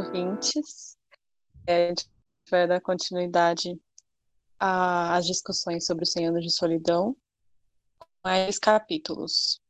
[0.00, 0.96] Ouvintes.
[1.66, 2.06] É, a gente
[2.50, 3.80] vai dar continuidade
[4.58, 7.16] às discussões sobre os 100 anos de solidão,
[8.24, 9.60] mais capítulos.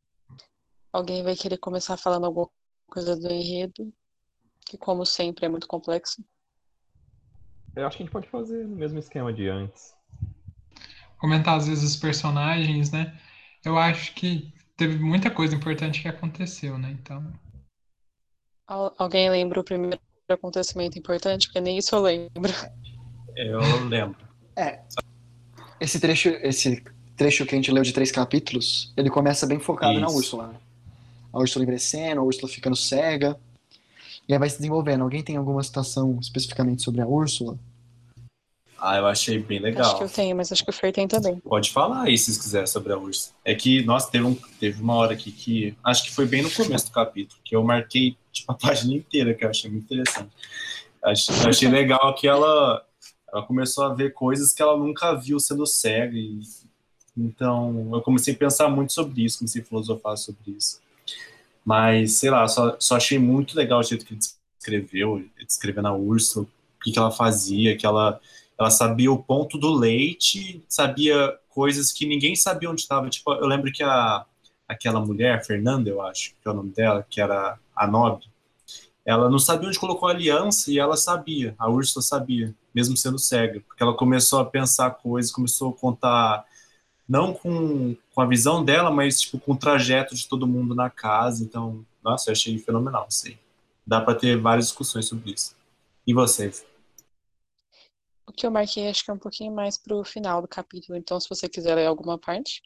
[0.92, 2.50] Alguém vai querer começar falando alguma
[2.88, 3.92] coisa do enredo,
[4.66, 6.24] que, como sempre, é muito complexo.
[7.76, 9.94] Eu acho que a gente pode fazer no mesmo esquema de antes.
[11.18, 13.18] comentar às vezes os personagens, né?
[13.64, 16.90] Eu acho que teve muita coisa importante que aconteceu, né?
[16.90, 17.32] Então,
[18.66, 20.00] Al- Alguém lembra o primeiro
[20.32, 21.48] acontecimento importante?
[21.48, 22.52] Porque nem isso eu lembro.
[23.36, 24.16] Eu lembro.
[25.80, 26.82] Esse trecho, esse
[27.16, 30.16] trecho que a gente leu de três capítulos, ele começa bem focado na Isso.
[30.16, 30.46] Úrsula.
[30.48, 30.54] né?
[31.32, 33.38] A Úrsula envelhecendo, a Úrsula ficando cega.
[34.28, 35.02] E aí vai se desenvolvendo.
[35.02, 37.58] Alguém tem alguma citação especificamente sobre a Úrsula?
[38.80, 39.98] Ah, eu achei bem Acho legal.
[39.98, 41.36] que eu tenho, mas acho que o Fer tem também.
[41.40, 43.32] Pode falar aí se vocês quiserem sobre a Ursa.
[43.44, 45.76] É que, nossa, teve, um, teve uma hora aqui que.
[45.84, 49.34] Acho que foi bem no começo do capítulo, que eu marquei tipo, a página inteira,
[49.34, 50.30] que eu achei muito interessante.
[51.04, 52.82] Achei, eu achei legal que ela,
[53.30, 56.16] ela começou a ver coisas que ela nunca viu sendo cega.
[56.16, 56.40] E,
[57.16, 60.80] então, eu comecei a pensar muito sobre isso, comecei a filosofar sobre isso.
[61.62, 64.20] Mas, sei lá, só, só achei muito legal o jeito que ele
[64.56, 68.18] descreveu, descrevendo a Úrsula, o que, que ela fazia, que ela
[68.60, 73.08] ela sabia o ponto do leite, sabia coisas que ninguém sabia onde estava.
[73.08, 74.26] Tipo, eu lembro que a,
[74.68, 78.26] aquela mulher, Fernanda, eu acho, que é o nome dela, que era a nobre,
[79.04, 83.18] ela não sabia onde colocou a aliança e ela sabia, a Úrsula sabia, mesmo sendo
[83.18, 86.44] cega, porque ela começou a pensar coisas, começou a contar,
[87.08, 90.90] não com, com a visão dela, mas tipo, com o trajeto de todo mundo na
[90.90, 91.42] casa.
[91.42, 93.38] Então, nossa, eu achei fenomenal aí.
[93.86, 95.56] Dá para ter várias discussões sobre isso.
[96.06, 96.69] E vocês?
[98.30, 101.18] O que eu marquei acho que é um pouquinho mais pro final do capítulo, então
[101.18, 102.62] se você quiser ler alguma parte.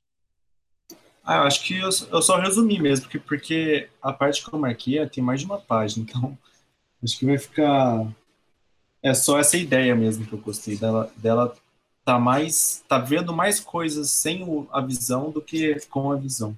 [1.25, 4.59] Ah, eu acho que eu, eu só resumi mesmo, porque, porque a parte que eu
[4.59, 6.37] marquei tem mais de uma página, então
[7.03, 8.07] acho que vai ficar.
[9.03, 11.57] É só essa ideia mesmo que eu gostei dela, dela
[12.05, 12.85] tá mais.
[12.87, 16.55] tá vendo mais coisas sem o- a visão do que com a visão.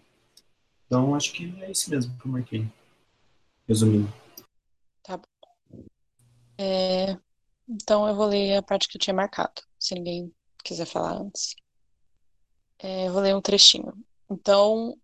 [0.87, 2.67] Então acho que é isso mesmo que eu marquei.
[3.69, 4.13] Resumindo.
[6.59, 7.19] É,
[7.69, 10.35] então eu vou ler a parte que eu tinha marcado, se ninguém
[10.65, 11.55] quiser falar antes.
[12.79, 13.93] É, eu vou ler um trechinho.
[14.31, 14.97] Então,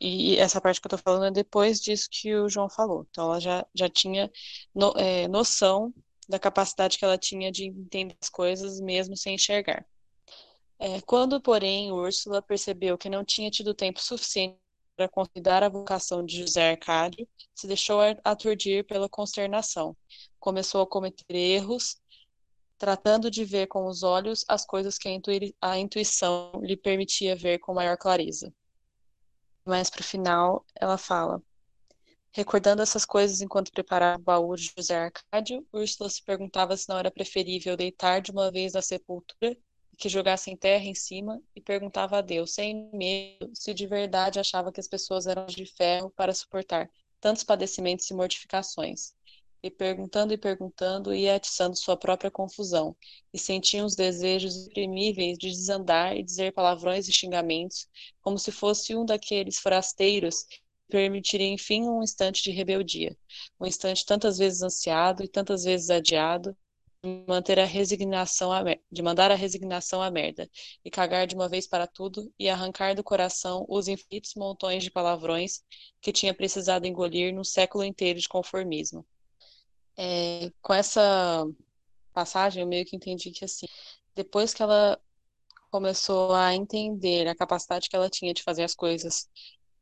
[0.00, 3.06] e essa parte que eu tô falando é depois disso que o João falou.
[3.10, 4.30] Então ela já, já tinha
[4.74, 5.94] no- é, noção
[6.28, 9.86] da capacidade que ela tinha de entender as coisas mesmo sem enxergar.
[10.78, 14.58] É, quando, porém, Úrsula percebeu que não tinha tido tempo suficiente
[14.96, 19.96] para considerar a vocação de José Arcádio, se deixou aturdir pela consternação
[20.46, 22.00] começou a cometer erros,
[22.78, 27.58] tratando de ver com os olhos as coisas que a, a intuição lhe permitia ver
[27.58, 28.54] com maior clareza.
[29.64, 31.42] Mas para o final, ela fala:
[32.30, 36.96] Recordando essas coisas enquanto preparava o baú de José Arcádio, Úrsula se perguntava se não
[36.96, 39.56] era preferível deitar de uma vez na sepultura
[39.96, 44.70] que jogassem terra em cima, e perguntava a Deus, sem medo, se de verdade achava
[44.70, 46.90] que as pessoas eram de ferro para suportar
[47.20, 49.14] tantos padecimentos e mortificações.
[49.62, 52.94] E perguntando e perguntando ia atiçando sua própria confusão,
[53.32, 57.88] e sentia uns desejos imprimíveis de desandar e dizer palavrões e xingamentos,
[58.20, 63.16] como se fosse um daqueles forasteiros que permitiria enfim um instante de rebeldia,
[63.58, 66.56] um instante tantas vezes ansiado e tantas vezes adiado,
[67.28, 70.48] manter a resignação à mer- de mandar a resignação à merda,
[70.84, 74.90] e cagar de uma vez para tudo e arrancar do coração os infinitos montões de
[74.90, 75.62] palavrões
[76.00, 79.06] que tinha precisado engolir num século inteiro de conformismo.
[79.96, 81.44] É, com essa
[82.12, 83.66] passagem, eu meio que entendi que, assim,
[84.14, 85.00] depois que ela
[85.70, 89.28] começou a entender a capacidade que ela tinha de fazer as coisas,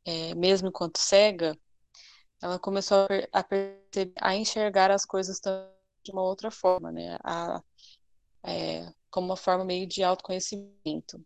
[0.05, 1.57] é, mesmo enquanto cega,
[2.41, 5.74] ela começou a, a perceber, a enxergar as coisas também
[6.05, 7.17] de uma outra forma, né?
[7.23, 7.61] A,
[8.43, 11.25] é, como uma forma meio de autoconhecimento.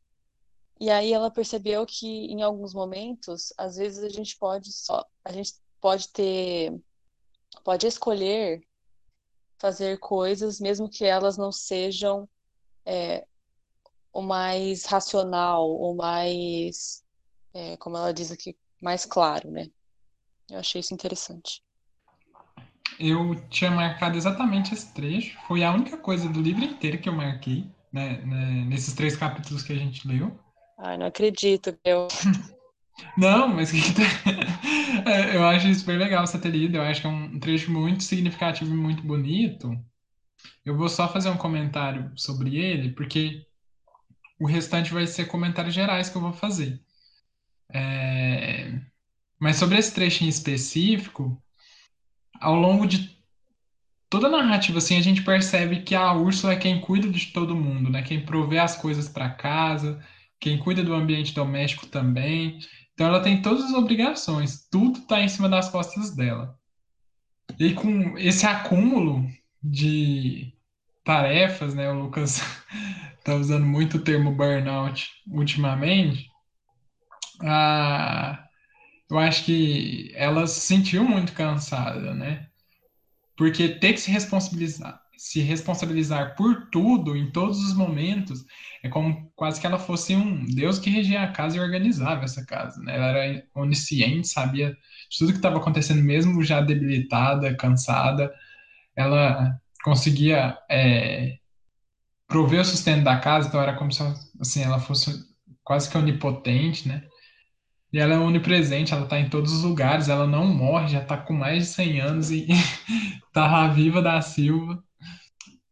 [0.79, 5.31] E aí ela percebeu que em alguns momentos, às vezes a gente pode só, a
[5.31, 6.73] gente pode ter,
[7.63, 8.65] pode escolher
[9.57, 12.29] fazer coisas, mesmo que elas não sejam
[12.85, 13.27] é,
[14.13, 17.03] o mais racional, o mais,
[17.53, 19.69] é, como ela diz aqui, mais claro, né?
[20.49, 21.61] Eu achei isso interessante.
[22.99, 25.37] Eu tinha marcado exatamente esse trecho.
[25.47, 29.63] Foi a única coisa do livro inteiro que eu marquei, né, né, nesses três capítulos
[29.63, 30.37] que a gente leu.
[30.77, 32.07] Ai, não acredito, eu.
[33.17, 33.71] Não, mas
[35.05, 36.75] é, eu acho super legal você ter lido.
[36.75, 39.73] Eu acho que é um trecho muito significativo e muito bonito.
[40.65, 43.45] Eu vou só fazer um comentário sobre ele, porque
[44.39, 46.81] o restante vai ser comentários gerais que eu vou fazer.
[47.71, 48.79] É...
[49.39, 51.41] Mas sobre esse trecho em específico,
[52.39, 53.17] ao longo de
[54.09, 57.55] toda a narrativa, assim, a gente percebe que a Úrsula é quem cuida de todo
[57.55, 58.01] mundo, né?
[58.01, 60.03] Quem provê as coisas para casa,
[60.39, 62.59] quem cuida do ambiente doméstico também.
[62.93, 66.57] Então ela tem todas as obrigações, tudo está em cima das costas dela.
[67.59, 69.25] E com esse acúmulo
[69.61, 70.53] de
[71.03, 71.89] tarefas, né?
[71.91, 72.41] O Lucas
[73.17, 76.29] está usando muito o termo burnout ultimamente.
[77.41, 78.48] Ah,
[79.09, 82.47] eu acho que ela se sentiu muito cansada, né?
[83.35, 88.45] Porque ter que se responsabilizar, se responsabilizar por tudo, em todos os momentos,
[88.83, 92.45] é como quase que ela fosse um Deus que regia a casa e organizava essa
[92.45, 92.95] casa, né?
[92.95, 94.77] Ela era onisciente, sabia
[95.09, 98.31] de tudo que estava acontecendo, mesmo já debilitada, cansada,
[98.95, 101.37] ela conseguia é,
[102.27, 104.03] prover o sustento da casa, então era como se
[104.39, 105.27] assim, ela fosse
[105.63, 107.08] quase que onipotente, né?
[107.91, 111.17] E ela é onipresente, ela está em todos os lugares, ela não morre, já está
[111.17, 112.47] com mais de 100 anos e
[113.33, 114.83] tá viva da Silva.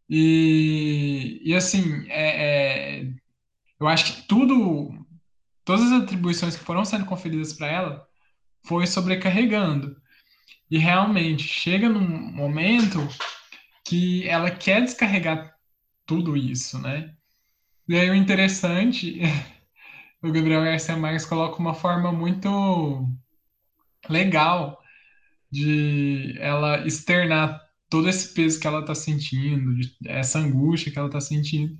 [0.10, 3.14] E, e assim, é, é,
[3.80, 5.06] eu acho que tudo,
[5.64, 8.08] todas as atribuições que foram sendo conferidas para ela
[8.66, 9.96] foi sobrecarregando.
[10.70, 13.00] E realmente chega num momento
[13.86, 15.56] que ela quer descarregar
[16.06, 17.14] tudo isso, né?
[17.88, 19.22] E aí o interessante
[20.22, 23.08] o Gabriel Garcia Marques coloca uma forma muito
[24.10, 24.82] legal
[25.52, 29.74] de ela externar todo esse peso que ela está sentindo,
[30.06, 31.78] essa angústia que ela está sentindo,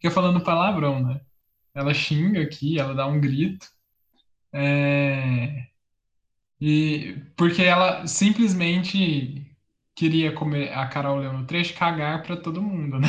[0.00, 1.20] que é falando palavrão, né?
[1.74, 3.68] Ela xinga aqui, ela dá um grito,
[4.52, 5.66] é...
[6.60, 9.49] e porque ela simplesmente
[9.94, 13.08] queria comer a Carol leu no trecho cagar para todo mundo, né?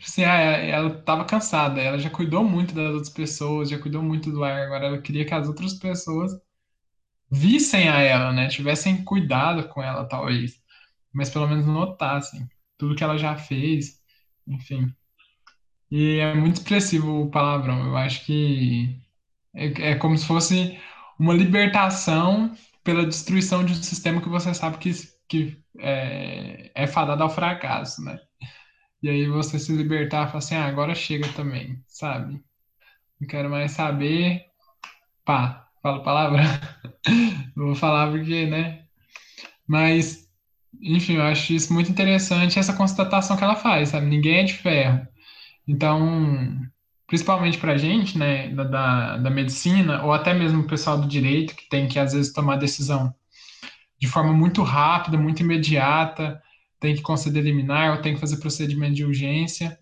[0.00, 4.02] Tipo assim, ah, ela estava cansada, ela já cuidou muito das outras pessoas, já cuidou
[4.02, 6.32] muito do ar, agora ela queria que as outras pessoas
[7.30, 8.48] vissem a ela, né?
[8.48, 10.60] Tivessem cuidado com ela, talvez,
[11.12, 14.00] mas pelo menos notassem tudo que ela já fez,
[14.46, 14.92] enfim.
[15.90, 17.86] E é muito expressivo o palavrão.
[17.86, 18.96] Eu acho que
[19.54, 20.78] é, é como se fosse
[21.18, 24.90] uma libertação pela destruição de um sistema que você sabe que
[25.30, 28.18] que é, é fadada ao fracasso, né?
[29.02, 32.42] E aí você se libertar e falar assim, ah, agora chega também, sabe?
[33.20, 34.44] Não quero mais saber.
[35.24, 36.42] Pá, fala palavra?
[37.56, 38.84] Não vou falar porque, né?
[39.66, 40.28] Mas,
[40.82, 44.06] enfim, eu acho isso muito interessante, essa constatação que ela faz, sabe?
[44.06, 45.06] Ninguém é de ferro.
[45.66, 46.60] Então,
[47.06, 51.54] principalmente pra gente, né, da, da, da medicina, ou até mesmo o pessoal do direito,
[51.54, 53.14] que tem que, às vezes, tomar decisão
[54.00, 56.42] de forma muito rápida, muito imediata,
[56.80, 59.78] tem que conceder liminar ou tem que fazer procedimento de urgência.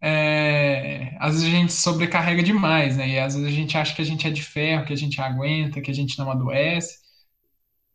[0.00, 3.08] É, às vezes a gente sobrecarrega demais, né?
[3.08, 5.20] E às vezes a gente acha que a gente é de ferro, que a gente
[5.20, 6.98] aguenta, que a gente não adoece.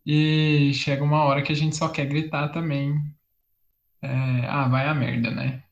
[0.05, 2.93] E chega uma hora que a gente só quer gritar também.
[4.01, 5.63] É, ah, vai a merda, né?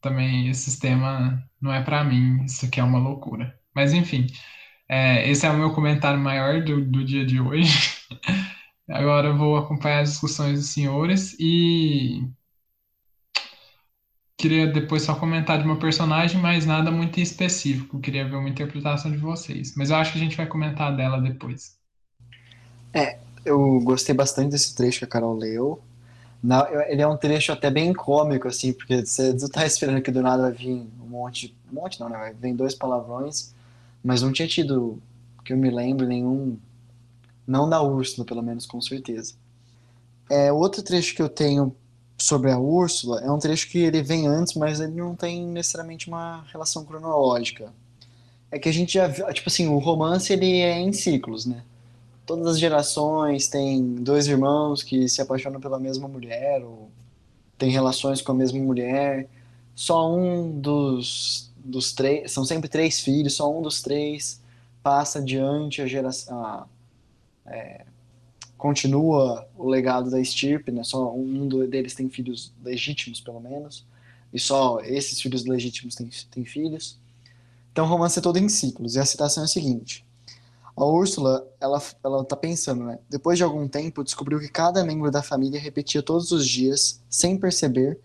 [0.00, 3.58] Também esse sistema não é para mim, isso aqui é uma loucura.
[3.74, 4.26] Mas enfim,
[4.88, 7.72] é, esse é o meu comentário maior do, do dia de hoje.
[8.88, 12.28] Agora eu vou acompanhar as discussões dos senhores e
[14.36, 17.98] queria depois só comentar de uma personagem, mas nada muito específico.
[17.98, 19.74] Queria ver uma interpretação de vocês.
[19.74, 21.78] Mas eu acho que a gente vai comentar dela depois.
[22.92, 25.80] É, eu gostei bastante desse trecho que a Carol leu.
[26.42, 30.10] Na, ele é um trecho até bem cômico, assim, porque você não tá esperando que
[30.10, 31.56] do nada vai vir um monte.
[31.72, 32.34] Um monte não, né?
[32.38, 33.54] Vem dois palavrões,
[34.02, 35.02] mas não tinha tido,
[35.42, 36.58] que eu me lembro, nenhum
[37.46, 39.34] não da Úrsula, pelo menos, com certeza.
[40.30, 41.74] É, outro trecho que eu tenho
[42.16, 46.08] sobre a Úrsula é um trecho que ele vem antes, mas ele não tem necessariamente
[46.08, 47.72] uma relação cronológica.
[48.50, 51.62] É que a gente já viu, tipo assim, o romance ele é em ciclos, né?
[52.24, 56.88] Todas as gerações tem dois irmãos que se apaixonam pela mesma mulher ou
[57.58, 59.28] tem relações com a mesma mulher.
[59.74, 64.40] Só um dos, dos três, são sempre três filhos, só um dos três
[64.82, 66.66] passa adiante a geração,
[67.46, 67.84] é,
[68.56, 70.82] continua o legado da estirpe, né?
[70.84, 73.84] Só um deles tem filhos legítimos, pelo menos,
[74.32, 76.98] e só esses filhos legítimos têm, têm filhos.
[77.72, 80.04] Então o romance é todo em ciclos, e a citação é a seguinte:
[80.76, 82.98] A Úrsula, ela, ela tá pensando, né?
[83.10, 87.36] Depois de algum tempo, descobriu que cada membro da família repetia todos os dias, sem
[87.36, 87.98] perceber,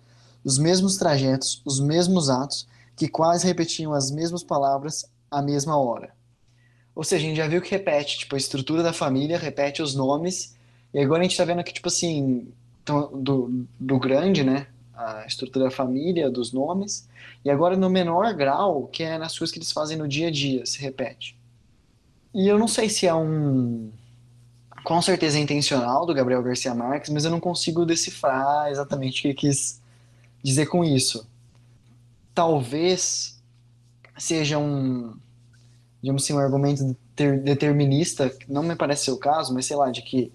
[0.44, 6.19] os mesmos trajetos, os mesmos atos, que quase repetiam as mesmas palavras à mesma hora.
[7.00, 9.96] Ou seja, a gente já viu que repete, tipo, a estrutura da família, repete os
[9.96, 10.58] nomes,
[10.94, 12.52] e agora a gente tá vendo que, tipo assim,
[12.86, 14.68] do, do grande, né?
[14.94, 17.08] A estrutura da família, dos nomes,
[17.46, 20.30] e agora no menor grau, que é nas coisas que eles fazem no dia a
[20.30, 21.40] dia, se repete.
[22.34, 23.90] E eu não sei se é um.
[24.84, 29.22] Com certeza é intencional do Gabriel Garcia Marques, mas eu não consigo decifrar exatamente o
[29.22, 29.82] que ele quis
[30.44, 31.26] dizer com isso.
[32.36, 33.42] Talvez
[34.18, 35.18] seja um,
[36.02, 36.96] digamos assim, um argumento
[37.44, 40.32] determinista, não me parece ser o caso, mas sei lá, de que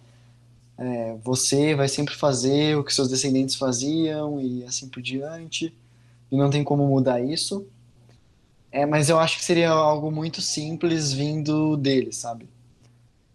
[0.76, 5.75] é, você vai sempre fazer o que seus descendentes faziam e assim por diante,
[6.30, 7.66] e não tem como mudar isso.
[8.71, 12.49] É, mas eu acho que seria algo muito simples vindo dele, sabe?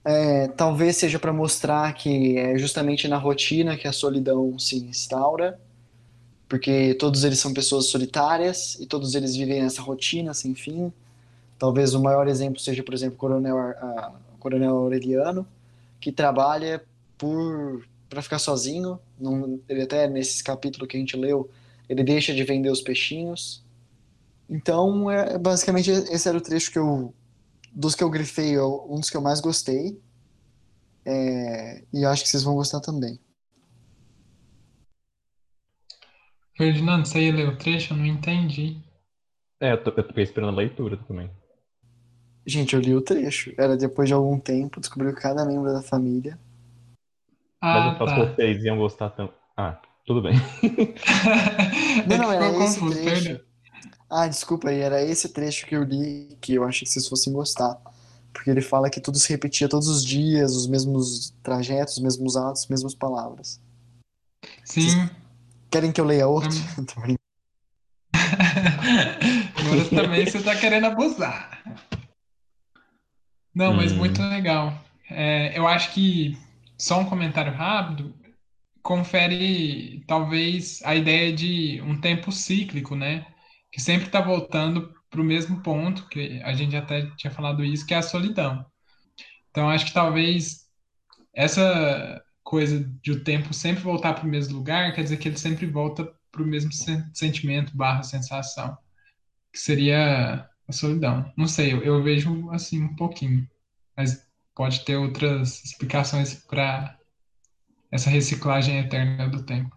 [0.03, 5.59] É, talvez seja para mostrar que é justamente na rotina que a solidão se instaura,
[6.47, 10.91] porque todos eles são pessoas solitárias e todos eles vivem nessa rotina sem fim.
[11.59, 15.45] Talvez o maior exemplo seja, por exemplo, o Coronel, a, Coronel Aureliano,
[15.99, 16.83] que trabalha
[17.17, 18.99] por para ficar sozinho.
[19.19, 21.47] Não, ele até nesse capítulo que a gente leu,
[21.87, 23.63] ele deixa de vender os peixinhos
[24.49, 27.13] então, é, basicamente, esse era o trecho que eu.
[27.71, 30.01] Dos que eu grifei, um dos que eu mais gostei.
[31.05, 33.19] É, e acho que vocês vão gostar também.
[36.57, 37.93] Ferdinando, você ia ler o trecho?
[37.93, 38.81] Eu não entendi.
[39.59, 41.29] É, eu, tô, eu fiquei esperando a leitura também.
[42.45, 43.53] Gente, eu li o trecho.
[43.57, 46.39] Era depois de algum tempo, descobriu que cada membro da família.
[47.61, 48.25] Ah, Mas eu tá.
[48.25, 49.33] vocês iam gostar tanto.
[49.55, 50.33] Ah, tudo bem.
[52.07, 53.41] não, não, era esse trecho.
[54.09, 57.31] Ah, desculpa aí, era esse trecho que eu li que eu achei que vocês fossem
[57.33, 57.77] gostar.
[58.33, 62.37] Porque ele fala que tudo se repetia todos os dias, os mesmos trajetos, os mesmos
[62.37, 63.61] atos, as mesmas palavras.
[64.63, 64.81] Sim.
[64.81, 65.11] Vocês
[65.69, 66.49] querem que eu leia outro?
[69.55, 71.61] Agora também você tá querendo abusar.
[73.59, 73.97] Não, mas hum.
[73.97, 74.73] muito legal.
[75.09, 76.37] É, eu acho que,
[76.77, 78.15] só um comentário rápido,
[78.81, 83.25] confere talvez a ideia de um tempo cíclico, né?
[83.71, 87.85] que sempre está voltando para o mesmo ponto, que a gente até tinha falado isso,
[87.85, 88.65] que é a solidão.
[89.51, 90.67] Então, acho que talvez
[91.33, 95.37] essa coisa de o tempo sempre voltar para o mesmo lugar, quer dizer que ele
[95.37, 96.71] sempre volta para o mesmo
[97.13, 98.77] sentimento barra sensação,
[99.51, 101.33] que seria a solidão.
[101.35, 103.49] Não sei, eu, eu vejo assim um pouquinho,
[103.97, 106.97] mas pode ter outras explicações para
[107.91, 109.75] essa reciclagem eterna do tempo.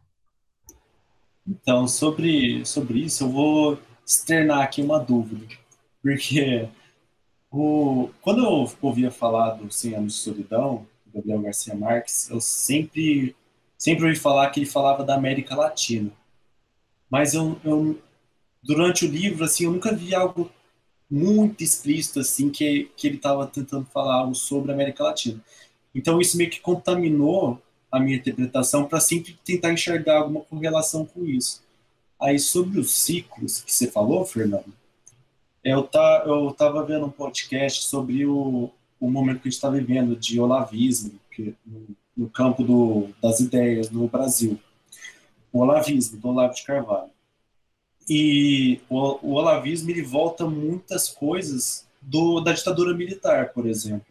[1.48, 5.56] Então, sobre, sobre isso, eu vou externar aqui uma dúvida.
[6.02, 6.68] Porque
[7.50, 12.40] o, quando eu ouvia falar do 100 anos de solidão, do Gabriel Garcia Marques, eu
[12.40, 13.34] sempre,
[13.78, 16.10] sempre ouvi falar que ele falava da América Latina.
[17.10, 17.98] Mas eu, eu
[18.62, 20.50] durante o livro, assim, eu nunca vi algo
[21.12, 25.38] muito explícito, assim, que, que ele estava tentando falar algo sobre a América Latina.
[25.94, 31.26] Então, isso meio que contaminou a minha interpretação para sempre tentar enxergar alguma correlação com
[31.26, 31.62] isso.
[32.18, 34.72] Aí, sobre os ciclos que você falou, Fernando,
[35.62, 39.68] eu, tá, eu tava vendo um podcast sobre o, o momento que a gente está
[39.68, 44.58] vivendo de olavismo que, no, no campo do, das ideias no Brasil.
[45.52, 47.11] O olavismo, do Olavo de Carvalho.
[48.08, 54.06] E o, o olavismo ele volta muitas coisas do, da ditadura militar, por exemplo,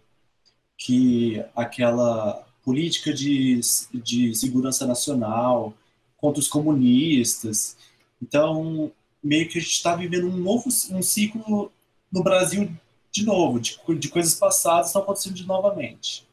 [0.77, 3.59] que aquela política de,
[3.93, 5.73] de segurança nacional
[6.17, 7.75] contra os comunistas.
[8.21, 8.91] Então,
[9.23, 11.71] meio que a gente está vivendo um novo um ciclo
[12.11, 12.71] no Brasil
[13.11, 16.25] de novo, de, de coisas passadas estão acontecendo de novamente.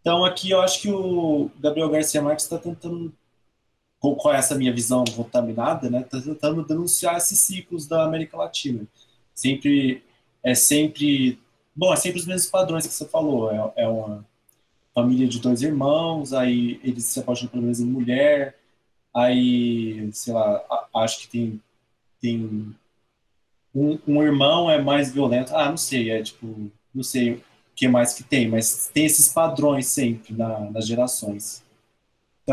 [0.00, 3.12] Então, aqui eu acho que o Gabriel Garcia Marques está tentando,
[4.02, 8.84] com, com essa minha visão contaminada, né, está tentando denunciar esses ciclos da América Latina.
[9.32, 10.02] Sempre
[10.42, 11.38] é sempre
[11.74, 13.52] bom, é sempre os mesmos padrões que você falou.
[13.52, 14.26] É, é uma
[14.92, 18.58] família de dois irmãos, aí eles se apaixonam pela mesma mulher,
[19.14, 20.60] aí, sei lá,
[20.96, 21.60] acho que tem,
[22.20, 22.74] tem
[23.74, 27.42] um, um, irmão é mais violento, ah, não sei, é tipo, não sei o
[27.76, 31.62] que mais que tem, mas tem esses padrões sempre na, nas gerações.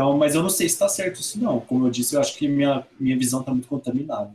[0.00, 1.60] Então, mas eu não sei se está certo isso não.
[1.60, 4.32] Como eu disse, eu acho que minha, minha visão está muito contaminada.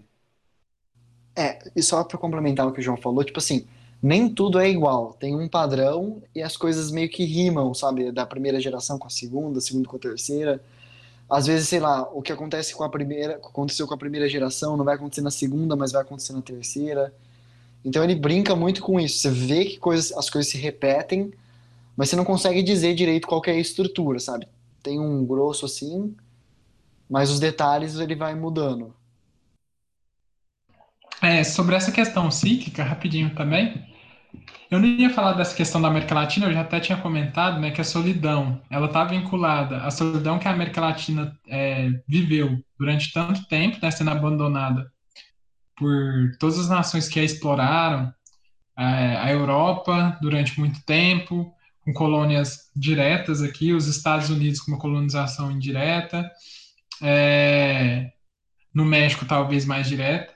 [1.36, 3.66] É, e só para complementar o que o João falou, tipo assim,
[4.00, 5.14] nem tudo é igual.
[5.14, 8.12] Tem um padrão e as coisas meio que rimam, sabe?
[8.12, 10.62] Da primeira geração com a segunda, segunda com a terceira.
[11.28, 14.78] Às vezes, sei lá, o que acontece com a primeira, aconteceu com a primeira geração
[14.78, 17.12] não vai acontecer na segunda, mas vai acontecer na terceira.
[17.84, 19.18] Então ele brinca muito com isso.
[19.18, 21.34] Você vê que coisas, as coisas se repetem,
[21.98, 24.48] mas você não consegue dizer direito qual é a estrutura, sabe?
[24.86, 26.16] Tem um grosso assim,
[27.10, 28.96] mas os detalhes ele vai mudando.
[31.20, 33.84] É, sobre essa questão cíclica, rapidinho também.
[34.70, 37.72] Eu não ia falar dessa questão da América Latina, eu já até tinha comentado, né,
[37.72, 43.12] que a solidão, ela está vinculada à solidão que a América Latina é, viveu durante
[43.12, 44.92] tanto tempo, né, sendo abandonada
[45.76, 48.14] por todas as nações que a exploraram,
[48.78, 51.52] é, a Europa durante muito tempo,
[51.86, 56.30] com colônias diretas aqui, os Estados Unidos com uma colonização indireta,
[57.02, 58.12] é,
[58.74, 60.34] no México talvez mais direta,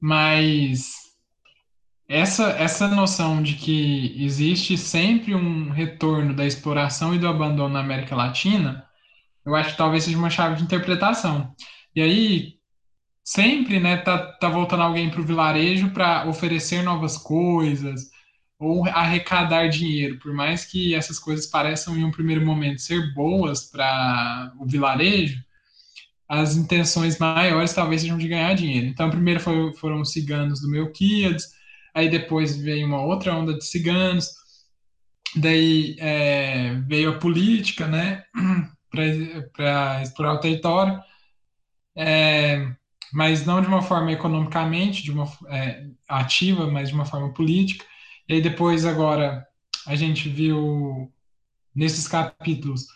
[0.00, 0.94] mas
[2.08, 7.80] essa, essa noção de que existe sempre um retorno da exploração e do abandono na
[7.80, 8.86] América Latina,
[9.44, 11.54] eu acho que talvez seja uma chave de interpretação.
[11.94, 12.54] E aí,
[13.22, 18.10] sempre, né, tá, tá voltando alguém para o vilarejo para oferecer novas coisas
[18.58, 23.64] ou arrecadar dinheiro, por mais que essas coisas pareçam em um primeiro momento ser boas
[23.70, 25.44] para o vilarejo,
[26.28, 28.86] as intenções maiores talvez sejam de ganhar dinheiro.
[28.86, 31.44] Então, primeiro foi, foram os ciganos do Melquíades,
[31.94, 34.30] aí depois veio uma outra onda de ciganos,
[35.36, 38.24] daí é, veio a política, né,
[39.52, 41.00] para explorar o território,
[41.96, 42.66] é,
[43.12, 47.84] mas não de uma forma economicamente, de uma é, ativa, mas de uma forma política.
[48.28, 49.46] E aí depois agora
[49.86, 51.12] a gente viu
[51.74, 52.86] nesses capítulos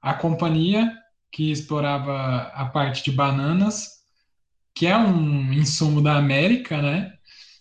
[0.00, 0.92] a companhia
[1.32, 4.02] que explorava a parte de bananas,
[4.74, 7.12] que é um insumo da América, né?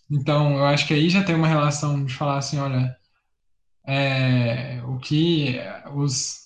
[0.09, 2.95] Então, eu acho que aí já tem uma relação de falar assim, olha,
[3.85, 5.57] é, o que
[5.93, 6.45] os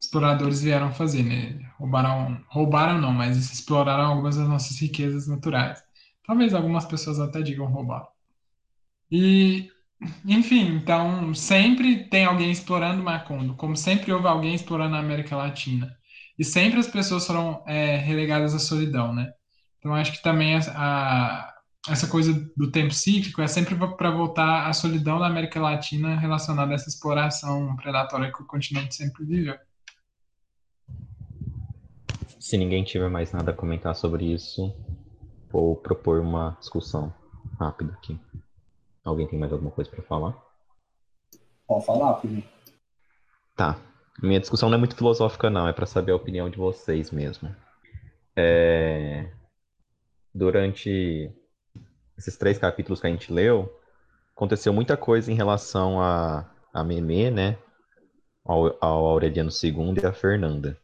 [0.00, 1.70] exploradores vieram fazer, né?
[1.78, 5.82] Roubaram, roubaram não, mas exploraram algumas das nossas riquezas naturais.
[6.26, 8.08] Talvez algumas pessoas até digam roubar.
[9.10, 9.70] E,
[10.24, 15.94] enfim, então sempre tem alguém explorando Macondo, como sempre houve alguém explorando a América Latina.
[16.38, 19.30] E sempre as pessoas foram é, relegadas à solidão, né?
[19.78, 21.54] Então acho que também a, a
[21.88, 26.72] essa coisa do tempo cíclico é sempre para voltar à solidão da América Latina relacionada
[26.72, 29.56] a essa exploração predatória que o continente sempre viveu.
[32.38, 34.74] Se ninguém tiver mais nada a comentar sobre isso,
[35.50, 37.12] vou propor uma discussão
[37.58, 38.18] rápida aqui.
[39.04, 40.36] Alguém tem mais alguma coisa para falar?
[41.66, 42.48] Pode falar, Felipe.
[43.56, 43.78] Tá.
[44.22, 45.66] Minha discussão não é muito filosófica, não.
[45.66, 47.54] É para saber a opinião de vocês mesmo.
[48.36, 49.30] É...
[50.34, 51.32] Durante
[52.18, 53.74] esses três capítulos que a gente leu,
[54.34, 57.58] aconteceu muita coisa em relação a, a Memê, né?
[58.44, 60.78] Ao, ao Aureliano II e a Fernanda.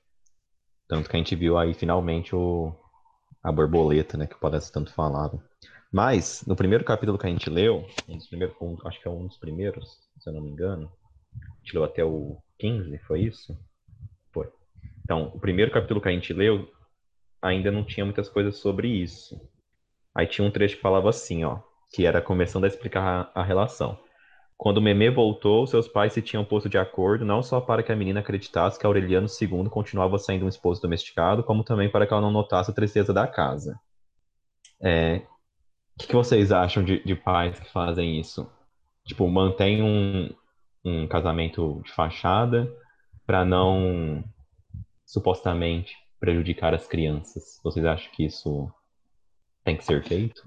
[0.89, 2.73] Tanto que a gente viu aí finalmente o,
[3.43, 4.27] a borboleta, né?
[4.27, 5.43] Que o Palestra tanto falava.
[5.97, 8.19] Mas, no primeiro capítulo que a gente leu, um
[8.61, 10.93] um, acho que é um dos primeiros, se eu não me engano,
[11.43, 13.59] a gente leu até o 15, foi isso?
[14.31, 14.47] Foi.
[15.03, 16.69] Então, o primeiro capítulo que a gente leu
[17.41, 19.41] ainda não tinha muitas coisas sobre isso.
[20.15, 23.43] Aí tinha um trecho que falava assim, ó, que era começando a explicar a, a
[23.43, 23.99] relação.
[24.55, 27.97] Quando Memê voltou, seus pais se tinham posto de acordo não só para que a
[27.97, 32.21] menina acreditasse que Aureliano II continuava sendo um esposo domesticado, como também para que ela
[32.21, 33.81] não notasse a tristeza da casa.
[34.79, 35.23] É,
[35.97, 38.51] o que, que, vocês acham de, de, pais que fazem isso?
[39.07, 40.29] Tipo, mantém um,
[40.85, 42.71] um casamento de fachada
[43.27, 44.23] para não
[45.07, 47.59] supostamente prejudicar as crianças.
[47.65, 48.71] Vocês acham que isso
[49.65, 50.47] tem que ser feito?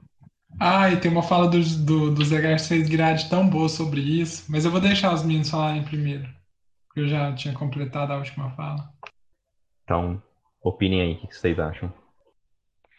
[0.59, 4.45] Ah, e tem uma fala do, do, do Zé Garcês Grade tão boa sobre isso,
[4.51, 6.27] mas eu vou deixar os meninos falarem primeiro,
[6.87, 8.91] porque eu já tinha completado a última fala.
[9.83, 10.21] Então,
[10.61, 11.91] opinem aí, o que vocês acham?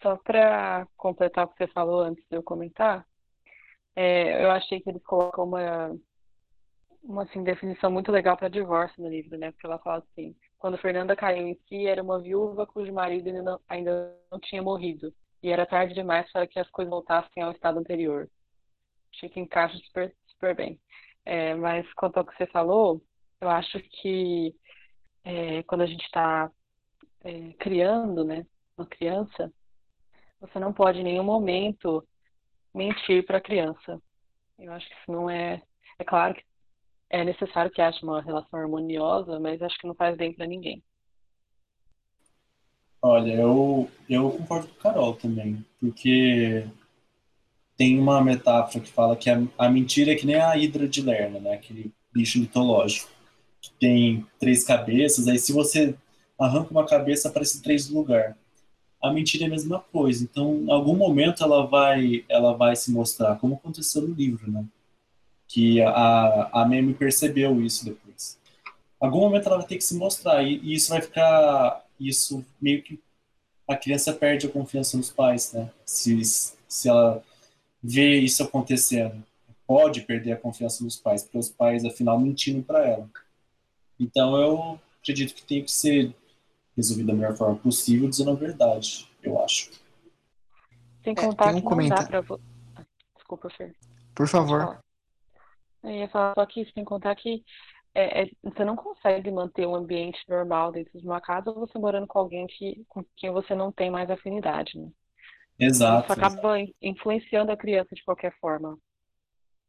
[0.03, 3.07] Só para completar o que você falou antes de eu comentar,
[3.95, 5.97] é, eu achei que eles colocam uma,
[7.03, 9.51] uma assim, definição muito legal para divórcio no livro, né?
[9.53, 13.43] Porque ela fala assim: quando Fernanda caiu em si, era uma viúva cujo marido ainda
[13.43, 17.53] não, ainda não tinha morrido e era tarde demais para que as coisas voltassem ao
[17.53, 18.29] estado anterior.
[19.13, 20.81] Achei que encaixa super, super bem.
[21.25, 23.03] É, mas quanto ao que você falou,
[23.41, 24.55] eu acho que
[25.25, 26.51] é, quando a gente está
[27.23, 29.53] é, criando, né, uma criança,
[30.41, 32.07] você não pode em nenhum momento
[32.75, 34.01] mentir para a criança.
[34.59, 35.63] Eu acho que isso não é.
[35.99, 36.43] É claro que
[37.11, 40.83] é necessário que haja uma relação harmoniosa, mas acho que não faz bem para ninguém.
[43.03, 46.67] Olha, eu, eu concordo com o Carol também, porque
[47.77, 51.01] tem uma metáfora que fala que a, a mentira é que nem a hidra de
[51.01, 51.55] Lerna, né?
[51.55, 53.11] Aquele bicho mitológico,
[53.61, 55.95] que tem três cabeças, aí se você
[56.39, 58.37] arranca uma cabeça, aparece três no lugar.
[59.03, 60.23] A mentira é a mesma coisa.
[60.23, 64.65] Então, em algum momento ela vai, ela vai se mostrar, como aconteceu no livro, né?
[65.49, 68.39] Que a, a Meme percebeu isso depois.
[69.03, 72.45] Em algum momento ela vai ter que se mostrar e, e isso vai ficar, isso
[72.61, 73.01] meio que
[73.67, 75.71] a criança perde a confiança nos pais, né?
[75.85, 77.23] Se, se ela
[77.83, 79.25] vê isso acontecendo,
[79.67, 83.09] pode perder a confiança nos pais, porque os pais afinal mentiram para ela.
[83.99, 86.15] Então eu acredito que tem que ser
[86.77, 89.71] resolvido da melhor forma possível, dizendo a verdade, eu acho.
[91.03, 92.05] Sem É, contar tem um que não comentário.
[92.05, 92.21] dá pra...
[92.21, 92.41] vo-
[92.77, 92.85] Ah,
[93.17, 93.75] Desculpa, Fer.
[94.15, 94.79] Por favor.
[95.83, 97.43] Eu ia falar só que sem contar que
[97.95, 102.07] é, é, você não consegue manter um ambiente normal dentro de uma casa você morando
[102.07, 104.91] com alguém que, com quem você não tem mais afinidade, né?
[105.59, 106.05] Exato.
[106.05, 108.79] Isso acaba in- influenciando a criança de qualquer forma.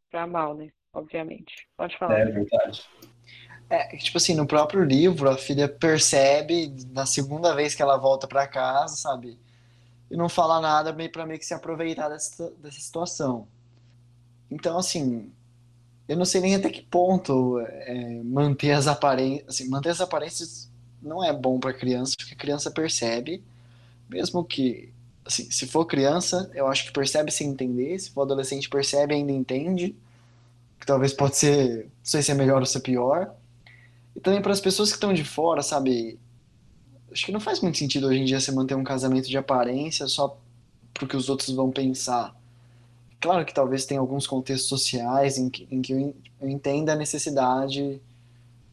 [0.10, 0.70] Pra mal, né?
[0.94, 1.54] Obviamente.
[1.78, 2.20] Pode falar.
[2.20, 2.86] É verdade.
[3.72, 8.28] É, tipo assim, no próprio livro, a filha percebe na segunda vez que ela volta
[8.28, 9.40] pra casa, sabe?
[10.10, 13.48] E não fala nada meio pra meio que se aproveitar dessa, dessa situação.
[14.52, 15.32] Então, assim,
[16.06, 20.70] eu não sei nem até que ponto é, manter as aparências, assim, manter as aparências
[21.02, 23.42] não é bom pra criança, porque a criança percebe,
[24.10, 24.92] mesmo que,
[25.24, 29.32] assim, se for criança, eu acho que percebe sem entender, se for adolescente, percebe ainda
[29.32, 29.96] entende,
[30.78, 33.34] que talvez pode ser, não sei se é melhor ou se é pior.
[34.16, 36.20] E também para as pessoas que estão de fora, sabe?
[37.12, 40.08] Acho que não faz muito sentido hoje em dia você manter um casamento de aparência
[40.08, 40.38] só
[40.94, 42.36] porque os outros vão pensar.
[43.20, 48.02] Claro que talvez tenha alguns contextos sociais em que, em que eu entenda a necessidade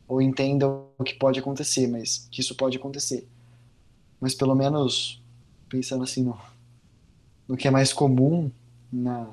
[0.06, 3.28] ou entenda o que pode acontecer, mas que isso pode acontecer.
[4.20, 5.22] Mas pelo menos
[5.68, 6.38] pensando assim no,
[7.46, 8.50] no que é mais comum
[8.90, 9.28] na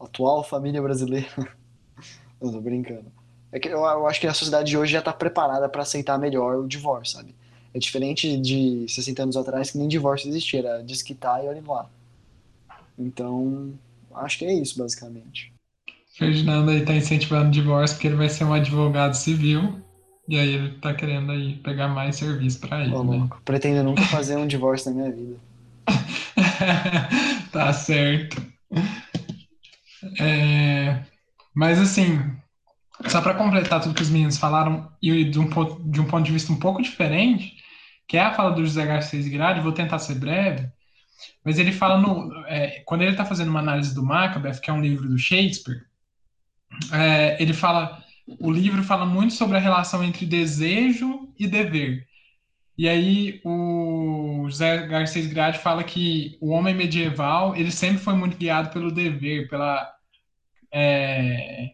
[0.00, 1.28] atual família brasileira.
[2.40, 3.12] Eu tô brincando.
[3.54, 6.56] É que eu, acho que a sociedade de hoje já está preparada para aceitar melhor
[6.56, 7.32] o divórcio, sabe?
[7.72, 11.88] É diferente de 60 anos atrás que nem divórcio existia, era desquitar e olha lá.
[12.98, 13.72] Então,
[14.12, 15.52] acho que é isso, basicamente.
[16.16, 19.80] Ferdinando aí tá incentivando o divórcio porque ele vai ser um advogado civil.
[20.28, 23.18] E aí ele tá querendo aí pegar mais serviço pra ele, Ô, né?
[23.18, 25.36] louco, pretendo nunca fazer um divórcio na minha vida.
[27.52, 28.44] Tá certo.
[30.18, 31.04] É,
[31.54, 32.18] mas assim,
[33.08, 36.24] só para completar tudo que os meninos falaram e de um, ponto, de um ponto
[36.24, 37.56] de vista um pouco diferente,
[38.06, 40.68] que é a fala do José Garcês Grade, vou tentar ser breve,
[41.44, 44.72] mas ele fala no, é, quando ele está fazendo uma análise do Macbeth, que é
[44.72, 45.82] um livro do Shakespeare,
[46.92, 48.02] é, ele fala,
[48.40, 52.06] o livro fala muito sobre a relação entre desejo e dever.
[52.76, 58.36] E aí o José Garcês Grade fala que o homem medieval ele sempre foi muito
[58.36, 59.88] guiado pelo dever, pela
[60.72, 61.70] é,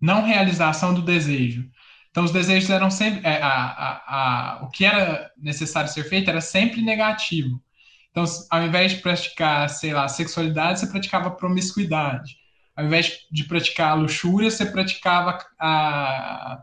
[0.00, 1.68] não realização do desejo.
[2.10, 6.28] Então os desejos eram sempre é, a, a, a, o que era necessário ser feito
[6.30, 7.62] era sempre negativo.
[8.10, 12.36] Então ao invés de praticar, sei lá, sexualidade, você praticava promiscuidade.
[12.74, 16.62] Ao invés de praticar luxúria, você praticava a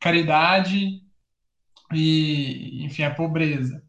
[0.00, 1.00] caridade
[1.92, 3.82] e, enfim, a pobreza.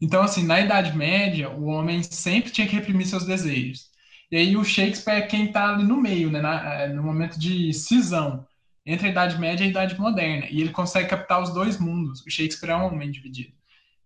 [0.00, 3.90] Então, assim, na Idade Média, o homem sempre tinha que reprimir seus desejos.
[4.30, 7.72] E aí o Shakespeare é quem está ali no meio, né, na, no momento de
[7.72, 8.46] cisão
[8.84, 10.46] entre a Idade Média e a Idade Moderna.
[10.50, 12.20] E ele consegue captar os dois mundos.
[12.26, 13.52] O Shakespeare é um homem dividido.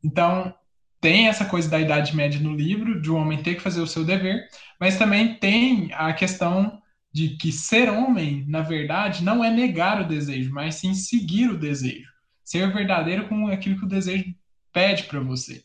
[0.03, 0.55] Então,
[1.01, 3.87] tem essa coisa da Idade Média no livro, de um homem ter que fazer o
[3.87, 4.49] seu dever,
[4.81, 6.81] mas também tem a questão
[7.13, 11.59] de que ser homem, na verdade, não é negar o desejo, mas sim seguir o
[11.59, 12.13] desejo
[12.53, 14.27] ser verdadeiro com aquilo que o desejo
[14.73, 15.65] pede para você.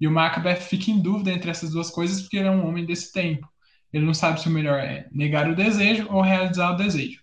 [0.00, 2.86] E o Macbeth fica em dúvida entre essas duas coisas porque ele é um homem
[2.86, 3.48] desse tempo.
[3.92, 7.20] Ele não sabe se o melhor é negar o desejo ou realizar o desejo.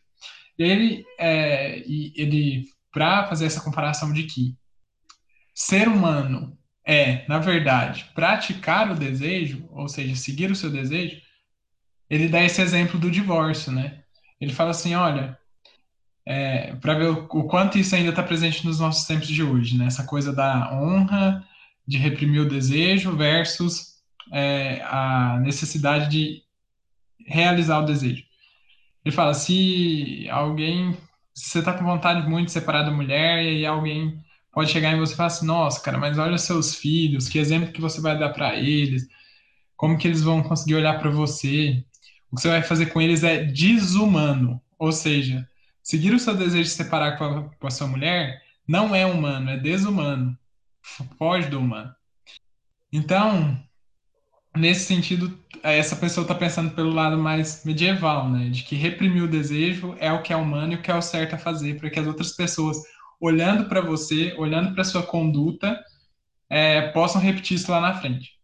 [0.58, 4.56] Ele, é, ele para fazer essa comparação de que
[5.54, 11.18] ser humano é, na verdade, praticar o desejo, ou seja, seguir o seu desejo,
[12.10, 14.04] ele dá esse exemplo do divórcio, né?
[14.40, 15.38] Ele fala assim, olha,
[16.26, 19.78] é, para ver o, o, quanto isso ainda está presente nos nossos tempos de hoje,
[19.78, 19.88] né?
[19.88, 21.44] Essa coisa da honra,
[21.86, 23.98] de reprimir o desejo versus
[24.32, 26.42] é, a necessidade de
[27.28, 28.24] realizar o desejo.
[29.06, 30.94] Ele fala, se alguém,
[31.34, 34.20] se você está com vontade muito de separar da mulher e alguém
[34.52, 37.72] pode chegar em você e falar assim, nossa, cara, mas olha seus filhos, que exemplo
[37.72, 39.08] que você vai dar para eles,
[39.76, 41.86] como que eles vão conseguir olhar para você?
[42.32, 45.48] O que você vai fazer com eles é desumano, ou seja,
[45.84, 49.52] seguir o seu desejo de separar com a, com a, sua mulher não é humano,
[49.52, 50.38] é desumano.
[51.18, 51.94] Foge do humano.
[52.92, 53.62] Então,
[54.58, 58.50] nesse sentido, essa pessoa está pensando pelo lado mais medieval, né?
[58.50, 61.02] De que reprimir o desejo é o que é humano e o que é o
[61.02, 62.78] certo a fazer para que as outras pessoas,
[63.20, 65.80] olhando para você, olhando para sua conduta,
[66.50, 68.38] é, possam repetir isso lá na frente.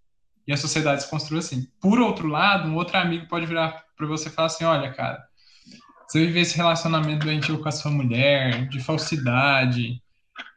[0.47, 1.67] E a sociedade se construiu assim.
[1.81, 5.23] Por outro lado, um outro amigo pode virar para você e falar assim: olha, cara,
[6.07, 10.01] você vive esse relacionamento doentio com a sua mulher, de falsidade,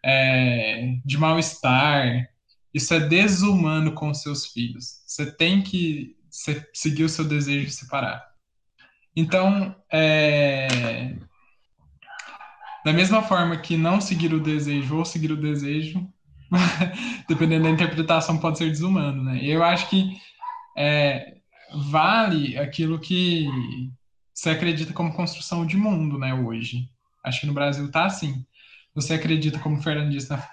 [0.04, 2.28] é, de mal-estar,
[2.76, 5.02] isso é desumano com seus filhos.
[5.06, 6.14] Você tem que
[6.74, 8.22] seguir o seu desejo de separar.
[9.16, 11.16] Então, é,
[12.84, 16.06] da mesma forma que não seguir o desejo ou seguir o desejo,
[17.26, 19.40] dependendo da interpretação, pode ser desumano, né?
[19.42, 20.14] Eu acho que
[20.76, 21.38] é,
[21.90, 23.48] vale aquilo que
[24.34, 26.90] você acredita como construção de mundo, né, hoje.
[27.24, 28.44] Acho que no Brasil tá assim.
[28.94, 30.46] Você acredita, como o Fernando disse, na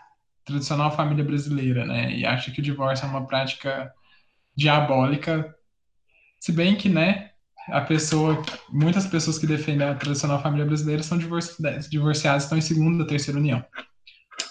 [0.45, 3.93] tradicional família brasileira, né, e acha que o divórcio é uma prática
[4.55, 5.53] diabólica,
[6.39, 7.31] se bem que, né,
[7.69, 13.07] a pessoa, muitas pessoas que defendem a tradicional família brasileira são divorciadas, estão em segunda,
[13.07, 13.63] terceira união.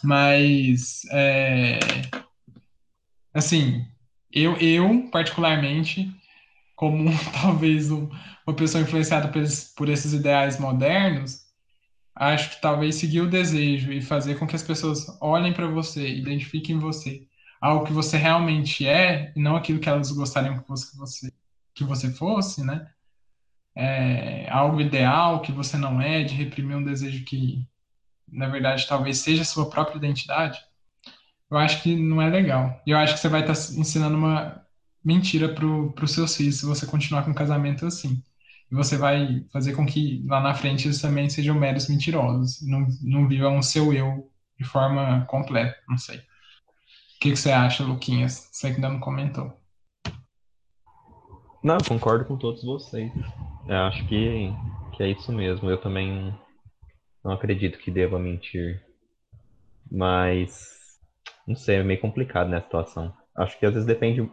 [0.03, 1.79] Mas, é,
[3.35, 3.87] assim,
[4.33, 6.11] eu, eu, particularmente,
[6.77, 7.11] como
[7.43, 8.09] talvez um,
[8.47, 9.43] uma pessoa influenciada por
[9.77, 11.42] por esses ideais modernos,
[12.15, 16.07] acho que talvez seguir o desejo e fazer com que as pessoas olhem para você,
[16.09, 17.27] identifiquem você,
[17.61, 21.33] algo que você realmente é, e não aquilo que elas gostariam que você,
[21.75, 22.91] que você fosse, né?
[23.75, 27.67] É, algo ideal que você não é, de reprimir um desejo que,
[28.29, 30.61] na verdade, talvez seja a sua própria identidade,
[31.51, 32.81] eu acho que não é legal.
[32.87, 34.67] E eu acho que você vai estar tá ensinando uma
[35.05, 38.23] mentira para os seus filhos se você continuar com um casamento assim.
[38.73, 42.87] E você vai fazer com que lá na frente eles também sejam meros mentirosos, não,
[43.03, 46.17] não vivam o seu eu de forma completa, não sei.
[46.17, 46.23] O
[47.21, 48.49] que, que você acha, Luquinhas?
[48.51, 49.53] Você que ainda não comentou.
[51.63, 53.13] Não, concordo com todos vocês.
[53.69, 54.51] Eu acho que,
[54.97, 55.69] que é isso mesmo.
[55.69, 56.35] Eu também
[57.23, 58.83] não acredito que deva mentir.
[59.91, 60.99] Mas,
[61.47, 63.13] não sei, é meio complicado nessa situação.
[63.37, 64.27] Acho que às vezes depende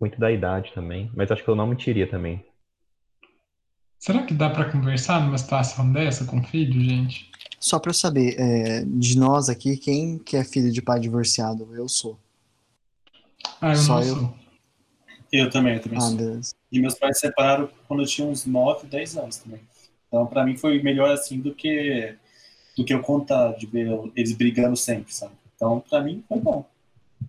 [0.00, 1.10] muito da idade também.
[1.14, 2.44] Mas acho que eu não mentiria também.
[3.98, 7.30] Será que dá para conversar numa situação dessa com filho, gente?
[7.58, 11.74] Só para eu saber, é, de nós aqui, quem que é filho de pai divorciado?
[11.74, 12.18] Eu sou.
[13.60, 14.14] Ah, eu Só não eu.
[14.16, 14.34] sou.
[15.32, 16.16] Eu também, eu também ah, sou.
[16.16, 16.54] Deus.
[16.70, 19.60] E meus pais se separaram quando eu tinha uns 9, 10 anos também.
[20.06, 22.14] Então, para mim foi melhor assim do que
[22.76, 25.32] do que eu contar de ver eles brigando sempre, sabe?
[25.54, 26.64] Então, para mim foi bom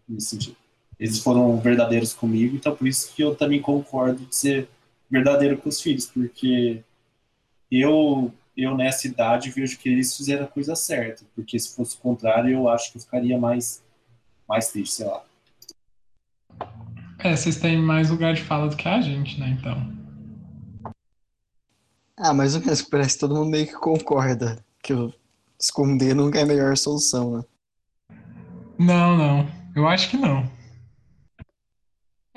[0.08, 0.58] nesse sentido.
[1.00, 4.68] Eles foram verdadeiros comigo, então por isso que eu também concordo de ser
[5.10, 6.84] verdadeiro com os filhos, porque
[7.72, 12.00] eu eu nessa idade vejo que eles fizeram a coisa certa, porque se fosse o
[12.00, 13.84] contrário, eu acho que eu ficaria mais
[14.48, 15.24] mais triste, sei lá.
[17.20, 19.98] É, vocês têm mais lugar de fala do que a gente, né, então.
[22.16, 24.94] Ah, mais ou menos, parece que todo mundo meio que concorda que
[25.60, 27.44] esconder nunca é a melhor solução, né?
[28.80, 29.48] Não, não.
[29.76, 30.50] Eu acho que não.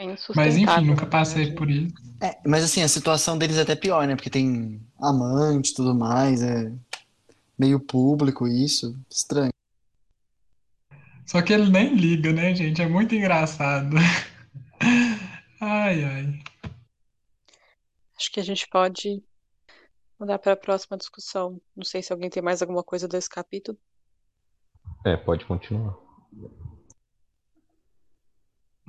[0.01, 1.95] É mas enfim, nunca passei por isso.
[2.23, 4.17] É, mas assim, a situação deles é até pior, né?
[4.17, 6.73] Porque tem amante e tudo mais, é
[7.59, 9.53] meio público isso, estranho.
[11.27, 12.81] Só que ele nem liga, né, gente?
[12.81, 13.95] É muito engraçado.
[15.63, 16.43] Ai, ai.
[18.17, 19.23] Acho que a gente pode
[20.19, 21.61] mudar para a próxima discussão.
[21.77, 23.77] Não sei se alguém tem mais alguma coisa desse capítulo.
[25.05, 25.95] É, pode continuar.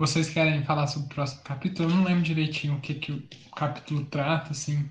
[0.01, 1.87] Vocês querem falar sobre o próximo capítulo?
[1.87, 4.89] Eu não lembro direitinho o que, que o capítulo trata, assim.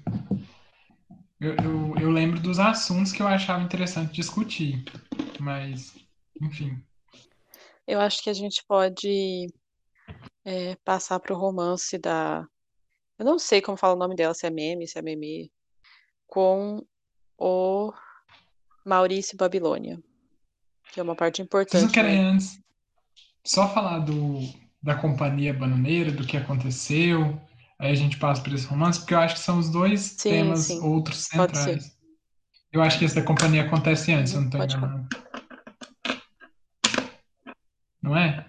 [1.41, 4.85] Eu, eu, eu lembro dos assuntos que eu achava interessante discutir,
[5.41, 5.97] mas,
[6.41, 6.81] enfim.
[7.89, 9.53] Eu acho que a gente pode
[10.45, 12.47] é, passar para o romance da.
[13.19, 15.51] Eu não sei como fala o nome dela, se é meme, se é meme,
[16.29, 16.87] com
[17.37, 17.93] o
[18.87, 20.01] Maurício Babilônia,
[20.93, 21.81] que é uma parte importante.
[21.81, 22.31] Vocês não querem né?
[22.31, 22.63] antes
[23.43, 24.39] só falar do,
[24.83, 27.41] da companhia bananeira, do que aconteceu,
[27.79, 30.31] aí a gente passa por esse romance, porque eu acho que são os dois sim,
[30.31, 30.81] temas sim.
[30.81, 31.97] outros centrais.
[32.73, 35.09] Eu acho que esse da companhia acontece antes, eu não estou enganado.
[38.03, 38.47] Não é?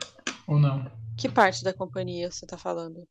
[0.48, 0.90] Ou não?
[1.18, 3.08] Que parte da companhia você está falando?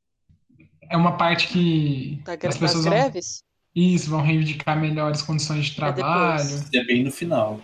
[0.89, 3.43] É uma parte que da, as pessoas das greves?
[3.75, 6.65] Vão, isso, vão reivindicar melhores condições de é trabalho.
[6.73, 7.61] É, é bem no final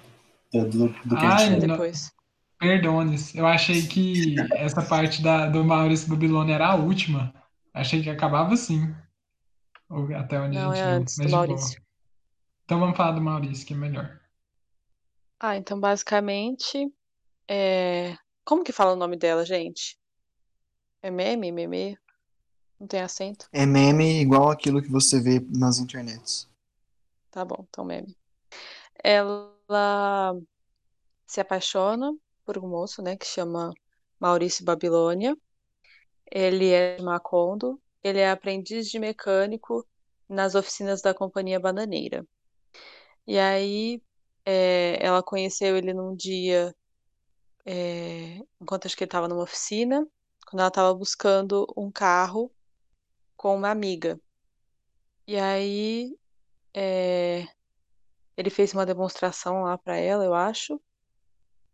[0.53, 2.13] do, do, do que Ai, a gente é depois.
[2.59, 7.35] Perdones, eu achei que essa parte da, do Maurício Babilônia era a última.
[7.73, 8.95] Achei que acabava assim.
[9.91, 11.83] Ou até onde Não, a gente é antes do Maurício.
[12.65, 14.19] Então vamos falar do Maurício, que é melhor.
[15.39, 16.91] Ah, então basicamente.
[17.47, 18.17] É...
[18.45, 19.99] Como que fala o nome dela, gente?
[21.03, 21.99] É meme, meme?
[22.81, 23.49] Não tem acento?
[23.53, 26.49] É meme igual aquilo que você vê nas internets.
[27.31, 28.17] Tá bom, então meme.
[29.05, 30.35] Ela
[31.27, 32.17] se apaixona
[32.47, 33.73] por um moço, né, que chama
[34.21, 35.37] Maurício Babilônia.
[36.31, 39.87] ele é de Macondo, ele é aprendiz de mecânico
[40.29, 42.27] nas oficinas da Companhia Bananeira.
[43.27, 44.03] E aí
[44.45, 46.75] é, ela conheceu ele num dia,
[47.67, 50.07] é, enquanto acho que ele estava numa oficina,
[50.47, 52.53] quando ela estava buscando um carro
[53.37, 54.21] com uma amiga.
[55.27, 56.17] E aí
[56.75, 57.47] é,
[58.37, 60.81] ele fez uma demonstração lá para ela, eu acho.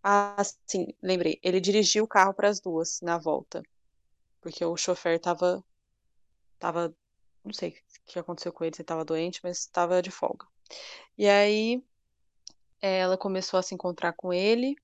[0.02, 1.38] Ah, sim, lembrei.
[1.42, 3.62] Ele dirigiu o carro para as duas na volta,
[4.40, 5.64] porque o chofer tava,
[6.58, 6.94] tava,
[7.44, 7.74] não sei o
[8.12, 10.46] que aconteceu com ele, se estava doente, mas estava de folga.
[11.18, 11.82] E aí
[12.80, 14.76] ela começou a se encontrar com ele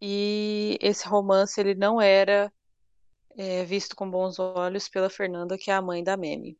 [0.00, 2.50] e esse romance ele não era
[3.36, 6.58] é, visto com bons olhos pela Fernanda, que é a mãe da Meme.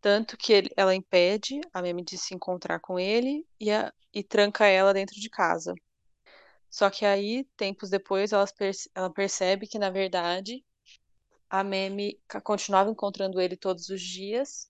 [0.00, 4.22] Tanto que ele, ela impede a Meme de se encontrar com ele e, a, e
[4.22, 5.74] tranca ela dentro de casa.
[6.74, 10.64] Só que aí, tempos depois, ela, perce, ela percebe que, na verdade,
[11.48, 14.68] a Meme continuava encontrando ele todos os dias,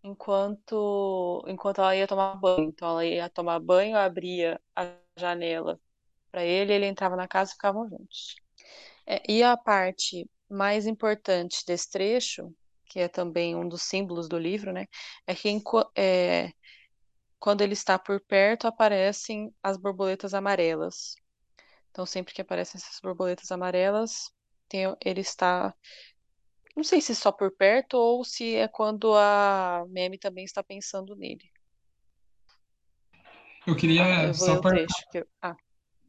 [0.00, 2.68] enquanto, enquanto ela ia tomar banho.
[2.68, 5.80] Então, ela ia tomar banho, abria a janela
[6.30, 8.36] para ele, ele entrava na casa e ficavam juntos.
[9.04, 14.38] É, e a parte mais importante desse trecho, que é também um dos símbolos do
[14.38, 14.86] livro, né,
[15.26, 15.48] é que
[15.96, 16.52] é,
[17.40, 21.16] quando ele está por perto aparecem as borboletas amarelas.
[21.90, 24.30] Então, sempre que aparecem essas borboletas amarelas,
[24.68, 25.74] tem, ele está.
[26.76, 31.16] Não sei se só por perto ou se é quando a Meme também está pensando
[31.16, 31.50] nele.
[33.66, 34.94] Eu queria ah, eu só perguntar.
[35.10, 35.26] Que...
[35.42, 35.56] Ah,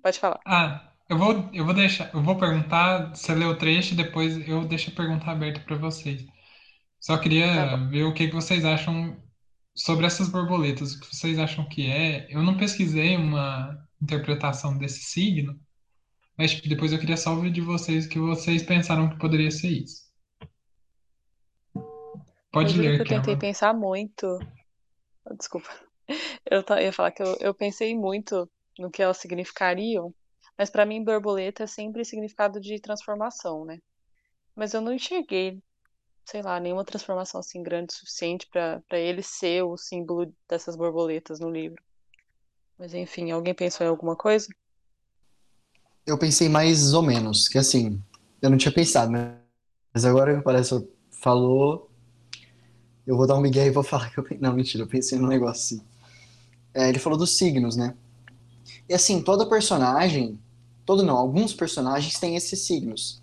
[0.02, 0.40] pode falar.
[0.46, 4.48] Ah, eu vou, eu vou deixar, eu vou perguntar, você lê o trecho e depois
[4.48, 6.26] eu deixo a pergunta aberta para vocês.
[7.00, 9.22] Só queria tá ver o que, que vocês acham
[9.76, 12.28] sobre essas borboletas, o que vocês acham que é.
[12.30, 15.60] Eu não pesquisei uma interpretação desse signo,
[16.42, 19.68] mas tipo, depois eu queria só ouvir de vocês que vocês pensaram que poderia ser
[19.68, 20.12] isso.
[22.52, 24.40] Pode eu ler, que eu tentei pensar muito.
[25.38, 25.70] Desculpa.
[26.50, 28.50] Eu ia falar que eu, eu pensei muito
[28.80, 30.12] no que elas significariam,
[30.58, 33.78] mas para mim borboleta é sempre significado de transformação, né?
[34.56, 35.62] Mas eu não enxerguei,
[36.26, 41.40] sei lá, nenhuma transformação assim grande o suficiente para ele ser o símbolo dessas borboletas
[41.40, 41.82] no livro.
[42.80, 44.48] Mas enfim, alguém pensou em alguma coisa?
[46.06, 48.02] Eu pensei mais ou menos, que assim,
[48.42, 49.38] eu não tinha pensado, né?
[49.94, 51.90] Mas agora que parece falou,
[53.06, 55.28] eu vou dar um migué e vou falar que eu Não, mentira, eu pensei num
[55.28, 55.86] negócio assim.
[56.74, 57.96] É, ele falou dos signos, né?
[58.88, 60.40] E assim, toda personagem,
[60.86, 63.22] todo não, alguns personagens têm esses signos.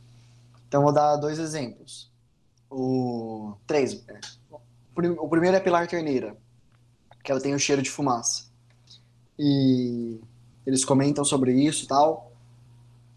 [0.68, 2.10] Então vou dar dois exemplos.
[2.70, 4.04] O três.
[4.08, 4.20] É.
[4.94, 6.36] O primeiro é Pilar Terneira,
[7.24, 8.46] que ela tem o cheiro de fumaça.
[9.38, 10.20] E
[10.66, 12.27] eles comentam sobre isso e tal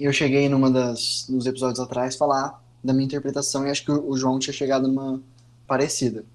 [0.06, 4.16] eu cheguei numa das nos episódios atrás falar da minha interpretação e acho que o
[4.18, 5.22] João tinha chegado numa
[5.68, 6.26] parecida.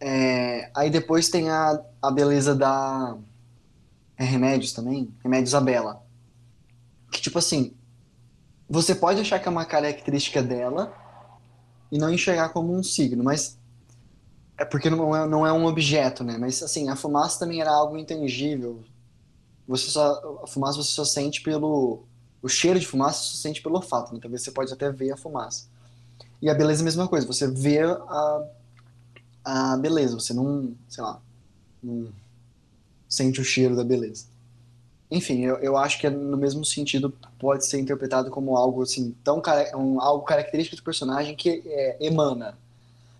[0.00, 3.16] É, aí depois tem a, a beleza da
[4.16, 6.02] é Remédios também, Remédios Isabela.
[7.12, 7.74] Que tipo assim,
[8.68, 10.94] você pode achar que é uma característica dela
[11.92, 13.58] e não enxergar como um signo, mas
[14.58, 16.36] é porque não é, não é um objeto, né?
[16.38, 18.82] Mas assim, a fumaça também era algo intangível.
[19.68, 22.04] Você só a fumaça você só sente pelo
[22.42, 24.20] o cheiro de fumaça se sente pelo olfato, né?
[24.20, 25.66] talvez você pode até ver a fumaça.
[26.40, 28.44] E a beleza é a mesma coisa, você vê a,
[29.44, 31.20] a beleza, você não, sei lá,
[31.82, 32.08] não
[33.08, 34.26] sente o cheiro da beleza.
[35.10, 39.14] Enfim, eu, eu acho que é no mesmo sentido pode ser interpretado como algo assim,
[39.22, 39.40] tão
[39.76, 42.58] um, algo característico do personagem que é, emana.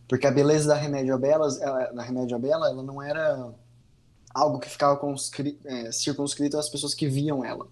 [0.09, 1.49] Porque a beleza da Remédio a Bela,
[1.93, 3.53] da Remédio a Bela, ela não era
[4.35, 5.01] algo que ficava
[5.65, 7.67] é, circunscrito às pessoas que viam ela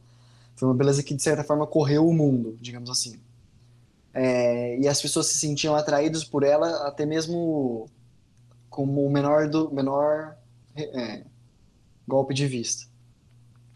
[0.56, 3.20] foi uma beleza que, de certa forma, correu o mundo, digamos assim.
[4.12, 7.88] É, e as pessoas se sentiam atraídas por ela até mesmo
[8.70, 10.36] como o menor do menor
[10.76, 11.24] é,
[12.06, 12.86] golpe de vista.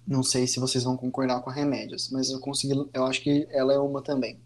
[0.06, 3.46] Não sei se vocês vão concordar com a Remédios, mas eu consegui, eu acho que
[3.50, 4.38] ela é uma também.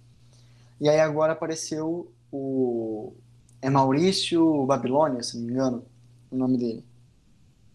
[0.80, 3.12] E aí agora apareceu o
[3.60, 5.84] é Maurício Babilônia, se não me engano,
[6.30, 6.84] o nome dele.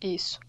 [0.02, 0.40] Isso.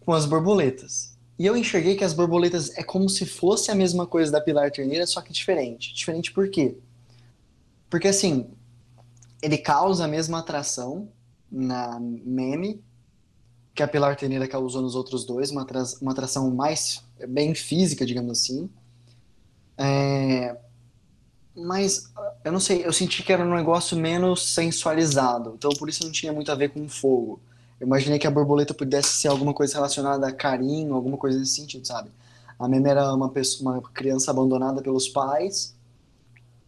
[0.00, 1.15] Com as borboletas.
[1.38, 4.70] E eu enxerguei que as borboletas é como se fosse a mesma coisa da Pilar
[4.70, 5.92] Terneira, só que diferente.
[5.92, 6.76] Diferente por quê?
[7.90, 8.50] Porque assim,
[9.42, 11.08] ele causa a mesma atração
[11.50, 12.82] na meme
[13.74, 15.66] que a Pilar Terneira causou nos outros dois, uma,
[16.00, 18.70] uma atração mais bem física, digamos assim.
[19.76, 20.56] É...
[21.54, 22.10] Mas
[22.42, 26.12] eu não sei, eu senti que era um negócio menos sensualizado, então por isso não
[26.12, 27.40] tinha muito a ver com fogo.
[27.80, 31.56] Eu imaginei que a borboleta pudesse ser alguma coisa relacionada a carinho, alguma coisa nesse
[31.56, 32.10] sentido, sabe?
[32.58, 35.76] A Meme era uma, pessoa, uma criança abandonada pelos pais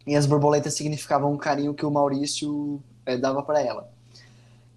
[0.06, 3.90] E as borboletas significavam o carinho que o Maurício é, dava para ela.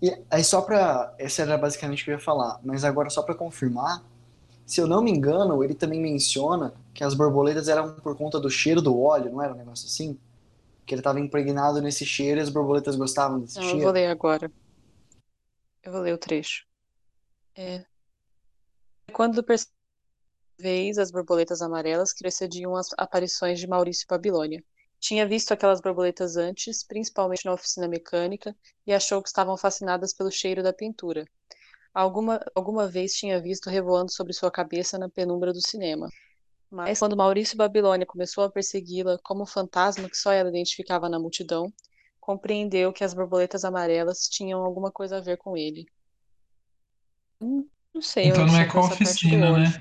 [0.02, 3.22] E aí só para, essa era basicamente o que eu ia falar, mas agora só
[3.24, 4.04] para confirmar,
[4.66, 8.50] se eu não me engano, ele também menciona que as borboletas eram por conta do
[8.50, 10.20] cheiro do óleo, não era um negócio assim?
[10.86, 13.80] Que ele estava impregnado nesse cheiro e as borboletas gostavam desse eu cheiro.
[13.80, 14.52] vou ler agora.
[15.84, 16.66] Eu vou ler o trecho.
[17.56, 17.86] É.
[19.12, 19.72] Quando percebi
[20.62, 24.64] vez as borboletas amarelas que precediam as aparições de Maurício Babilônia.
[25.00, 28.56] Tinha visto aquelas borboletas antes, principalmente na oficina mecânica,
[28.86, 31.26] e achou que estavam fascinadas pelo cheiro da pintura.
[31.94, 36.08] Alguma, alguma vez tinha visto revoando sobre sua cabeça na penumbra do cinema.
[36.70, 41.20] Mas quando Maurício Babilônia começou a persegui-la como um fantasma que só ela identificava na
[41.20, 41.74] multidão,
[42.22, 45.86] compreendeu que as borboletas amarelas tinham alguma coisa a ver com ele.
[47.42, 49.74] Hum, Não sei, eu Então não é com a oficina, né?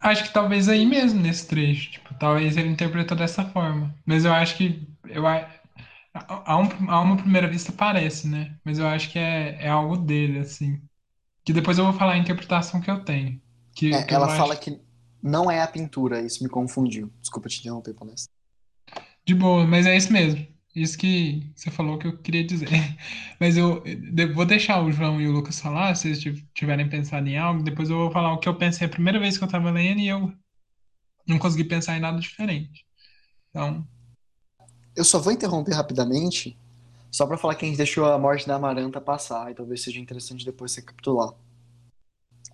[0.00, 1.90] Acho que talvez aí mesmo, nesse trecho.
[1.92, 3.94] Tipo, talvez ele interpretou dessa forma.
[4.06, 4.86] Mas eu acho que.
[5.06, 5.48] Eu, a,
[6.14, 8.56] a, um- a uma primeira vista parece, né?
[8.64, 10.80] Mas eu acho que é, é algo dele, assim.
[11.44, 13.40] Que depois eu vou falar a interpretação que eu tenho.
[13.74, 14.80] Que, É, que eu ela acho fala que
[15.22, 17.10] não é a pintura, isso me confundiu.
[17.20, 18.32] Desculpa te interromper, Palestra.
[19.28, 20.46] De boa, mas é isso mesmo.
[20.74, 22.68] Isso que você falou que eu queria dizer.
[23.40, 23.82] Mas eu
[24.34, 27.62] vou deixar o João e o Lucas falar, se eles tiv- tiverem pensado em algo.
[27.62, 30.00] Depois eu vou falar o que eu pensei a primeira vez que eu estava lendo
[30.00, 30.32] e eu
[31.28, 32.86] não consegui pensar em nada diferente.
[33.50, 33.86] Então,
[34.94, 36.58] Eu só vou interromper rapidamente,
[37.10, 40.00] só pra falar que a gente deixou a morte da Amaranta passar, e talvez seja
[40.00, 41.34] interessante depois recapitular.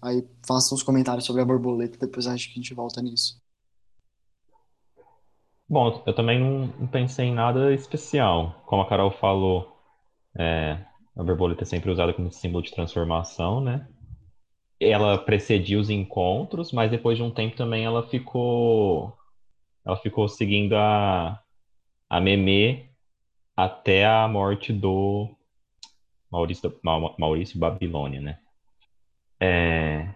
[0.01, 3.43] Aí faça uns comentários sobre a borboleta, depois acho que a gente volta nisso.
[5.69, 8.62] Bom, eu também não, pensei em nada especial.
[8.67, 9.77] Como a Carol falou,
[10.39, 10.79] é,
[11.17, 13.89] a borboleta é sempre usada como símbolo de transformação, né?
[14.81, 19.15] Ela precedia os encontros, mas depois de um tempo também ela ficou,
[19.87, 21.41] ela ficou seguindo a,
[22.11, 22.91] a Memê
[23.57, 25.31] até a morte do
[26.31, 28.39] Maurício, Ma- Maurício Babilônia, né?
[29.41, 30.09] É,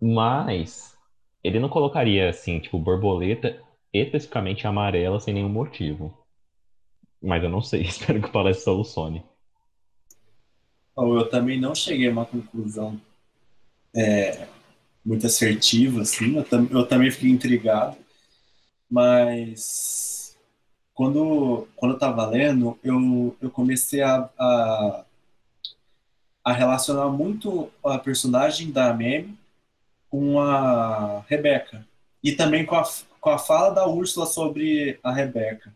[0.00, 0.96] mas
[1.44, 3.60] ele não colocaria assim, tipo, borboleta
[4.02, 6.16] especificamente amarela sem nenhum motivo.
[7.22, 9.22] Mas eu não sei, espero que o Palestra solucione.
[10.96, 13.00] Eu também não cheguei a uma conclusão
[13.94, 14.46] é,
[15.04, 16.36] muito assertiva, assim.
[16.36, 17.96] Eu, tam- eu também fiquei intrigado,
[18.90, 20.36] mas
[20.94, 25.04] quando, quando eu estava lendo, eu, eu comecei a, a,
[26.44, 29.36] a relacionar muito a personagem da Meme
[30.10, 31.86] com a Rebeca.
[32.22, 32.84] E também com a,
[33.26, 35.74] com a fala da Úrsula sobre a Rebeca.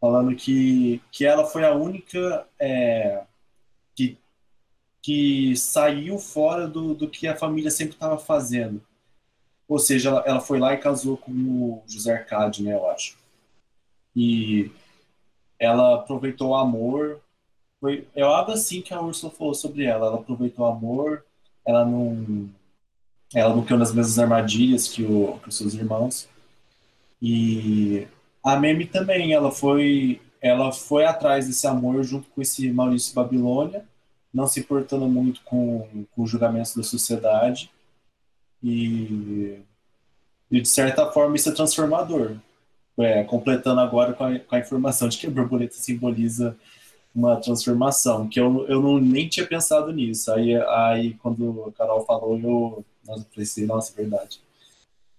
[0.00, 3.24] Falando que, que ela foi a única é,
[3.94, 4.16] que,
[5.02, 8.82] que saiu fora do, do que a família sempre estava fazendo.
[9.68, 13.18] Ou seja, ela, ela foi lá e casou com o José Arcádio, né, eu acho.
[14.16, 14.70] E
[15.58, 17.20] ela aproveitou o amor.
[17.82, 20.06] Foi, é algo assim que a Úrsula falou sobre ela.
[20.06, 21.22] Ela aproveitou o amor,
[21.66, 22.48] ela não,
[23.34, 26.31] ela não caiu nas mesmas armadilhas que, o, que os seus irmãos.
[27.22, 28.08] E
[28.42, 33.84] a Memi também, ela foi, ela foi atrás desse amor junto com esse Maurício Babilônia,
[34.34, 37.70] não se importando muito com, com os julgamentos da sociedade.
[38.60, 39.60] E,
[40.50, 42.36] e de certa forma isso é transformador.
[42.98, 46.56] É, completando agora com a, com a informação de que a borboleta simboliza
[47.14, 50.32] uma transformação, que eu, eu não, nem tinha pensado nisso.
[50.32, 54.40] Aí, aí quando a Carol falou, eu nossa, pensei, nossa, é verdade.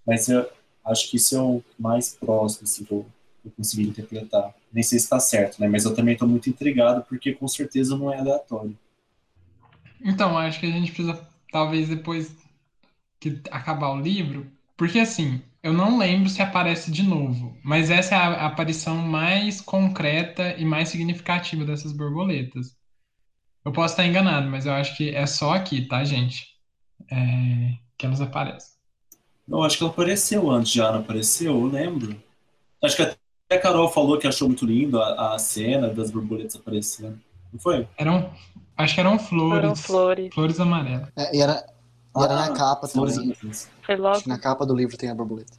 [0.06, 0.47] Mas eu
[0.86, 3.06] acho que isso é o mais próximo assim, que eu,
[3.46, 4.54] eu consegui interpretar.
[4.72, 5.68] Nem sei se está certo, né?
[5.68, 8.78] Mas eu também estou muito intrigado, porque com certeza não é aleatório.
[10.04, 12.36] então acho que a gente precisa, talvez depois
[13.20, 18.16] que acabar o livro, porque assim, eu não lembro se aparece de novo, mas essa
[18.16, 22.76] é a aparição mais concreta e mais significativa dessas borboletas.
[23.64, 26.48] Eu posso estar enganado, mas eu acho que é só aqui, tá, gente?
[27.10, 28.72] É, que elas aparecem.
[29.48, 31.54] Eu acho que ela apareceu antes já, não apareceu?
[31.54, 32.16] Eu lembro.
[32.84, 33.18] Acho que até
[33.52, 37.20] a Carol falou que achou muito lindo a, a cena das borboletas aparecendo.
[37.52, 37.88] Não foi?
[37.98, 38.34] Eram,
[38.78, 40.34] acho que eram flores, Foram flores.
[40.34, 41.10] flores amarelas.
[41.16, 41.66] É, e era,
[42.18, 43.32] e era Ah, na capa Flores também.
[43.34, 43.70] amarelas.
[43.86, 45.54] Foi Acho logo, que na capa do livro tem a borboleta.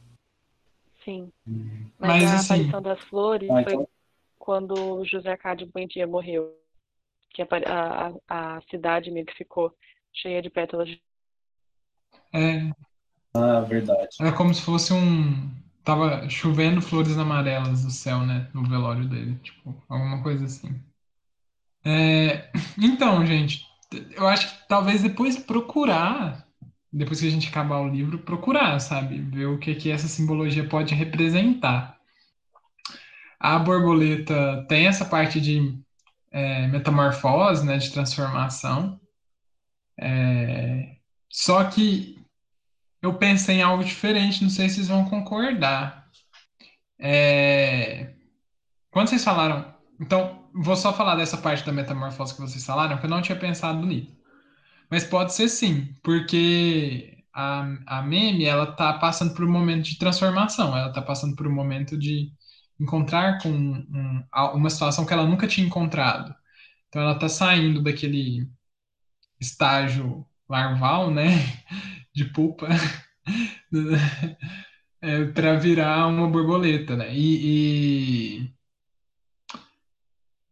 [1.03, 1.31] sim.
[1.47, 1.85] Hum.
[1.99, 3.87] Mas, Mas, a assim- aparição das flores Ah, foi então-
[4.39, 6.53] quando o José Arcádio Buendia morreu.
[7.33, 7.47] Que a,
[8.29, 9.73] a, a cidade meio que ficou
[10.13, 11.01] cheia de pétalas de
[12.33, 12.71] É,
[13.35, 14.15] Ah, verdade.
[14.19, 15.53] era como se fosse um.
[15.83, 18.49] Tava chovendo flores amarelas do céu, né?
[18.53, 19.37] No velório dele.
[19.43, 20.81] Tipo, alguma coisa assim.
[21.83, 23.65] É, então, gente,
[24.15, 26.47] eu acho que talvez depois procurar,
[26.91, 29.19] depois que a gente acabar o livro, procurar, sabe?
[29.21, 31.99] Ver o que que essa simbologia pode representar.
[33.39, 35.77] a borboleta tem essa parte de
[36.31, 38.99] é, metamorfose, né, de transformação.
[39.99, 40.97] É,
[41.29, 42.14] só que
[43.05, 46.09] eu pensei em algo diferente, não sei se vocês vão concordar.
[46.99, 48.15] É,
[48.91, 49.73] quando vocês falaram.
[49.99, 53.37] Então, vou só falar dessa parte da metamorfose que vocês falaram, que eu não tinha
[53.37, 54.11] pensado nisso.
[54.89, 59.97] Mas pode ser sim, porque a, a meme, ela tá passando por um momento de
[59.97, 62.31] transformação, ela tá passando por um momento de
[62.79, 66.35] encontrar com um, uma situação que ela nunca tinha encontrado.
[66.89, 68.49] Então ela tá saindo daquele
[69.39, 71.25] estágio larval, né,
[72.15, 72.67] de pupa,
[75.01, 77.13] é, para virar uma borboleta, né?
[77.13, 78.53] E, e,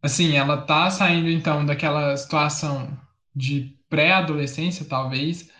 [0.02, 2.98] assim, ela tá saindo então daquela situação
[3.34, 5.50] de pré-adolescência, talvez,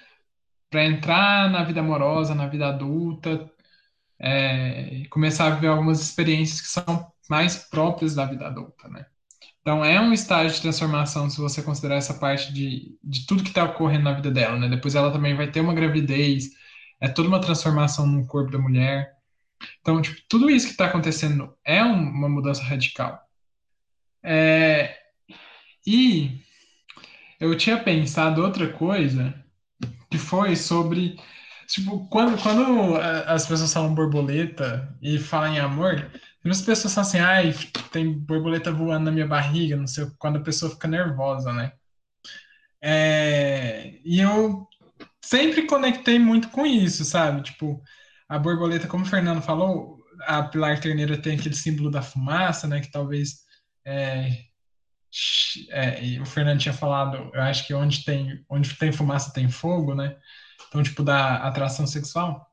[0.71, 3.51] para entrar na vida amorosa, na vida adulta,
[4.19, 9.07] é, começar a viver algumas experiências que são mais próprias da vida adulta, né?
[9.65, 13.49] Então, é um estágio de transformação se você considerar essa parte de, de tudo que
[13.49, 14.69] está ocorrendo na vida dela, né?
[14.69, 16.51] Depois ela também vai ter uma gravidez,
[17.01, 19.17] é toda uma transformação no corpo da mulher.
[19.81, 23.19] Então, tipo, tudo isso que está acontecendo é uma mudança radical.
[24.23, 24.99] É,
[25.87, 26.43] e
[27.41, 29.35] eu tinha pensado outra coisa,
[30.11, 31.17] que foi sobre
[31.67, 32.97] Tipo, quando, quando
[33.27, 36.11] as pessoas falam borboleta e falam em amor,
[36.45, 37.55] muitas pessoas falam assim, ai,
[37.91, 41.73] tem borboleta voando na minha barriga, não sei, quando a pessoa fica nervosa, né?
[42.83, 44.69] É, e eu
[45.25, 47.43] sempre conectei muito com isso, sabe?
[47.43, 47.83] Tipo,
[48.29, 52.81] a borboleta, como o Fernando falou, a Pilar Terneira tem aquele símbolo da fumaça, né?
[52.81, 53.45] Que talvez
[53.87, 54.45] é,
[55.71, 59.95] é, o Fernando tinha falado, eu acho que onde tem, onde tem fumaça tem fogo,
[59.95, 60.17] né?
[60.69, 62.51] Então, tipo, da atração sexual.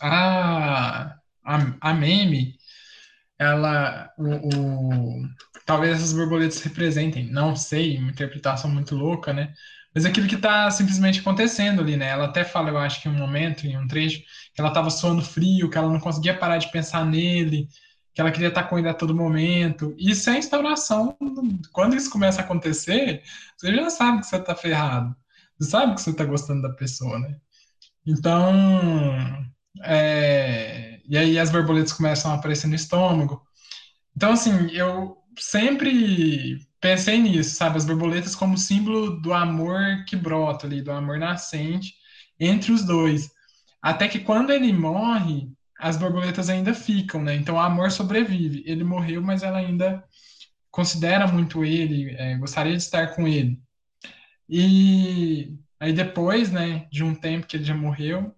[0.00, 2.56] A, a, a meme,
[3.38, 5.22] ela, o, o,
[5.66, 9.52] talvez essas borboletas representem, não sei, uma interpretação muito louca, né?
[9.94, 12.08] Mas aquilo que está simplesmente acontecendo ali, né?
[12.08, 14.20] Ela até fala, eu acho que em um momento, em um trecho,
[14.54, 17.68] que ela estava suando frio, que ela não conseguia parar de pensar nele,
[18.12, 19.94] que ela queria estar com ele a todo momento.
[19.98, 21.16] Isso é instauração.
[21.72, 23.22] Quando isso começa a acontecer,
[23.56, 25.14] você já sabe que você está ferrado.
[25.58, 27.36] Você sabe que você está gostando da pessoa, né?
[28.06, 28.52] Então,
[29.82, 30.93] é...
[31.08, 33.42] e aí as borboletas começam a aparecer no estômago.
[34.16, 37.76] Então, assim, eu sempre pensei nisso, sabe?
[37.76, 41.94] As borboletas como símbolo do amor que brota ali, do amor nascente
[42.38, 43.30] entre os dois.
[43.82, 47.34] Até que quando ele morre, as borboletas ainda ficam, né?
[47.34, 48.62] Então o amor sobrevive.
[48.66, 50.04] Ele morreu, mas ela ainda
[50.70, 53.60] considera muito ele, é, gostaria de estar com ele.
[54.48, 58.34] E aí depois, né, de um tempo que ele já morreu,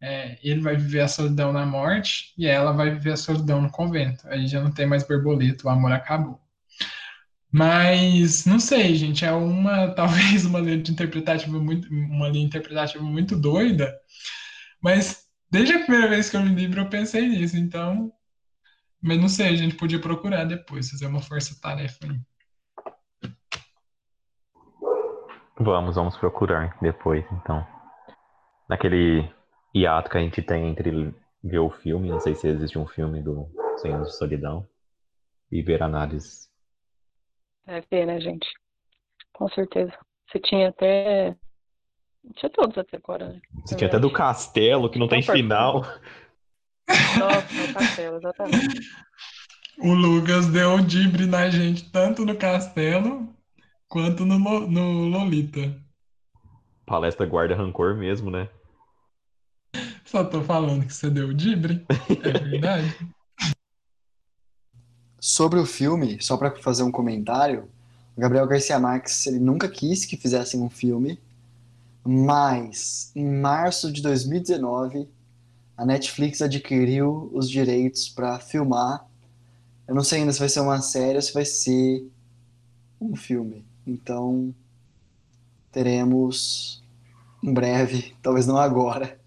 [0.00, 3.70] é, ele vai viver a solidão na morte e ela vai viver a solidão no
[3.70, 4.26] convento.
[4.28, 6.40] Aí já não tem mais borboleta, o amor acabou.
[7.52, 13.36] Mas não sei, gente, é uma talvez uma linha interpretativa muito uma linha interpretativa muito
[13.36, 13.92] doida,
[14.80, 18.12] mas desde a primeira vez que eu li o livro eu pensei nisso, então,
[19.02, 22.20] mas não sei, a gente podia procurar depois, fazer uma força-tarefa aí.
[25.58, 27.66] Vamos, vamos procurar depois, então.
[28.68, 29.28] Naquele
[29.74, 33.22] hiato que a gente tem entre ver o filme, não sei se existe um filme
[33.22, 33.48] do
[33.78, 34.66] Senhor de Solidão,
[35.50, 36.50] e ver análises.
[37.66, 38.48] É ver, né, gente?
[39.32, 39.92] Com certeza.
[40.28, 41.36] Você tinha até.
[42.36, 43.40] Tinha todos até agora, né?
[43.64, 45.82] Você tinha até do castelo, que não tem final.
[47.18, 48.80] Nossa, o castelo, exatamente.
[49.82, 53.34] O Lucas deu o dibre na gente, tanto no castelo
[53.88, 55.74] quanto no, no Lolita.
[56.84, 58.50] Palestra guarda rancor mesmo, né?
[60.10, 61.86] Só tô falando que você deu dibre.
[61.88, 62.96] É verdade.
[65.20, 67.68] Sobre o filme, só para fazer um comentário,
[68.16, 71.16] o Gabriel Garcia Marques ele nunca quis que fizessem um filme,
[72.04, 75.08] mas em março de 2019
[75.76, 79.06] a Netflix adquiriu os direitos para filmar.
[79.86, 82.04] Eu não sei ainda se vai ser uma série ou se vai ser
[83.00, 83.64] um filme.
[83.86, 84.52] Então,
[85.70, 86.82] teremos
[87.44, 89.19] em breve, talvez não agora,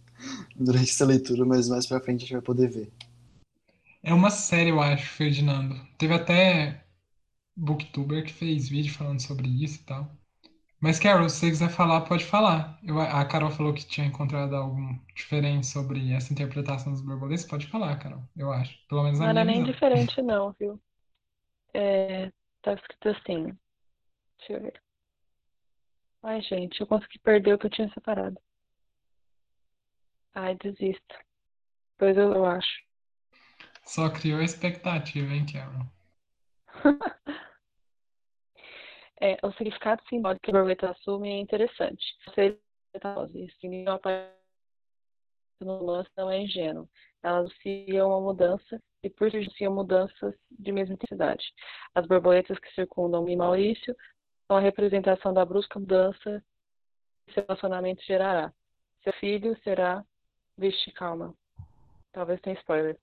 [0.56, 2.91] durante essa leitura, mas mais pra frente a gente vai poder ver.
[4.01, 5.76] É uma série, eu acho, Ferdinando.
[5.97, 6.84] Teve até
[7.56, 10.12] booktuber que fez vídeo falando sobre isso e tal.
[10.80, 12.78] Mas, Carol, se você quiser falar, pode falar.
[12.84, 14.78] Eu, a Carol falou que tinha encontrado algo
[15.16, 17.45] diferente sobre essa interpretação dos borboletas.
[17.45, 18.78] Pode falar, Carol, eu acho.
[18.89, 19.72] Pelo menos na Não era nem visão.
[19.72, 20.82] diferente, não, viu?
[21.74, 22.30] É,
[22.62, 23.58] tá escrito assim.
[24.39, 24.82] Deixa eu ver.
[26.22, 28.38] Ai, gente, eu consegui perder o que eu tinha separado.
[30.34, 31.16] Ai, desisto.
[31.94, 32.84] Depois eu, eu acho.
[33.86, 35.86] Só criou expectativa, hein, Carol?
[39.22, 42.04] É, o significado simbólico que a borboleta assume é interessante.
[42.36, 42.60] Significa
[45.62, 46.90] no romance não é ingênuo.
[47.22, 51.46] Ela anuncia uma mudança e por isso anuncia mudanças de mesma intensidade.
[51.96, 53.96] As borboletas que circundam o Maurício
[54.46, 56.44] são a representação da brusca mudança
[57.26, 58.52] que seu relacionamento gerará.
[59.04, 60.04] Seu filho será
[60.58, 61.34] Vixe, calma.
[62.12, 62.97] Talvez tenha spoiler.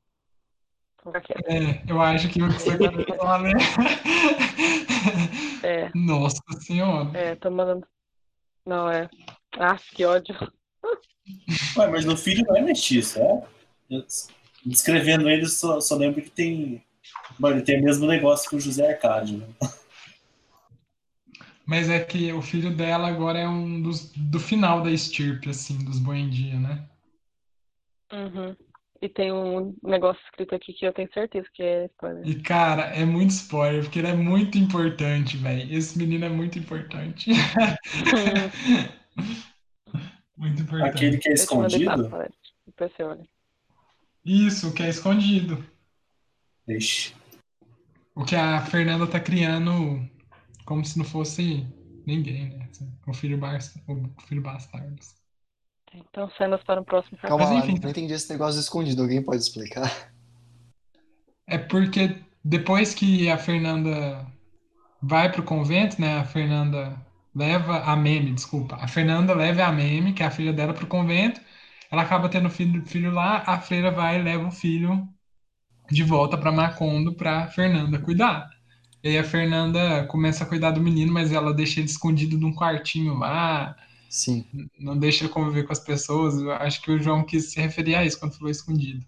[1.46, 3.52] É, eu acho que você vai falar, né?
[5.62, 5.90] É.
[5.94, 7.18] Nossa senhora.
[7.18, 7.86] É, tô mandando.
[8.66, 9.08] Não, é.
[9.58, 10.34] Ah, que ódio.
[11.76, 13.42] Ué, mas no filho não é mestiço, é?
[13.88, 14.04] Eu,
[14.64, 16.84] descrevendo ele, só, só lembro que tem.
[17.38, 19.46] Mano, ele tem o mesmo negócio que o José Arcádio, né?
[21.66, 25.78] Mas é que o filho dela agora é um dos do final da estirpe, assim,
[25.78, 26.84] dos Buendia, né?
[28.12, 28.56] Uhum.
[29.02, 32.28] E tem um negócio escrito aqui que eu tenho certeza que é spoiler.
[32.28, 35.74] E, cara, é muito spoiler, porque ele é muito importante, velho.
[35.74, 37.30] Esse menino é muito importante.
[40.36, 40.96] muito importante.
[40.96, 42.10] Aquele que é escondido?
[42.66, 43.26] Depois você olha.
[44.22, 45.64] Isso, que é escondido.
[46.68, 47.14] Ixi.
[48.14, 50.06] O que a Fernanda tá criando
[50.66, 51.66] como se não fosse
[52.06, 52.68] ninguém, né?
[53.06, 53.58] O filho, bar...
[53.88, 54.94] o filho bastardo.
[55.92, 57.38] Então, cenas para o próximo capítulo.
[57.38, 59.02] Calma lá, enfim, não entendi esse negócio escondido.
[59.02, 60.12] Alguém pode explicar?
[61.46, 64.26] É porque depois que a Fernanda
[65.02, 66.18] vai pro convento, né?
[66.18, 66.96] A Fernanda
[67.34, 68.76] leva a Meme, desculpa.
[68.76, 71.40] A Fernanda leva a Meme, que é a filha dela, pro convento.
[71.90, 75.08] Ela acaba tendo filho, filho lá, a freira vai e leva o filho
[75.90, 78.48] de volta para Macondo para Fernanda cuidar.
[79.02, 82.54] E aí a Fernanda começa a cuidar do menino, mas ela deixa ele escondido num
[82.54, 83.74] quartinho lá.
[84.10, 84.44] Sim.
[84.76, 86.36] Não deixa ele conviver com as pessoas.
[86.36, 89.06] Eu acho que o João quis se referir a isso quando falou escondido.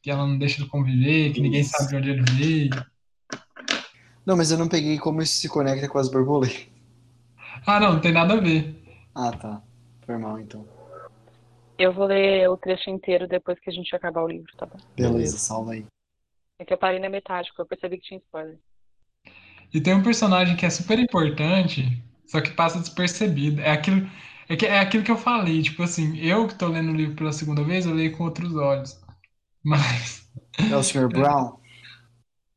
[0.00, 2.70] Que ela não deixa ele conviver, que ninguém sabe de onde ele veio.
[4.24, 6.68] Não, mas eu não peguei como isso se conecta com as borboletas.
[7.66, 8.80] Ah, não, não tem nada a ver.
[9.12, 9.60] Ah, tá.
[10.06, 10.64] Foi mal, então.
[11.76, 14.78] Eu vou ler o trecho inteiro depois que a gente acabar o livro, tá bom?
[14.96, 15.84] Beleza, salva aí.
[16.60, 18.58] É que eu parei na metade, porque eu percebi que tinha spoiler.
[19.74, 23.60] E tem um personagem que é super importante, só que passa despercebido.
[23.60, 24.08] É aquilo,
[24.48, 27.14] é, que, é aquilo que eu falei, tipo assim, eu que tô lendo o livro
[27.14, 28.98] pela segunda vez, eu leio com outros olhos.
[29.62, 30.26] Mas.
[30.70, 31.08] É o Sr.
[31.08, 31.58] Brown?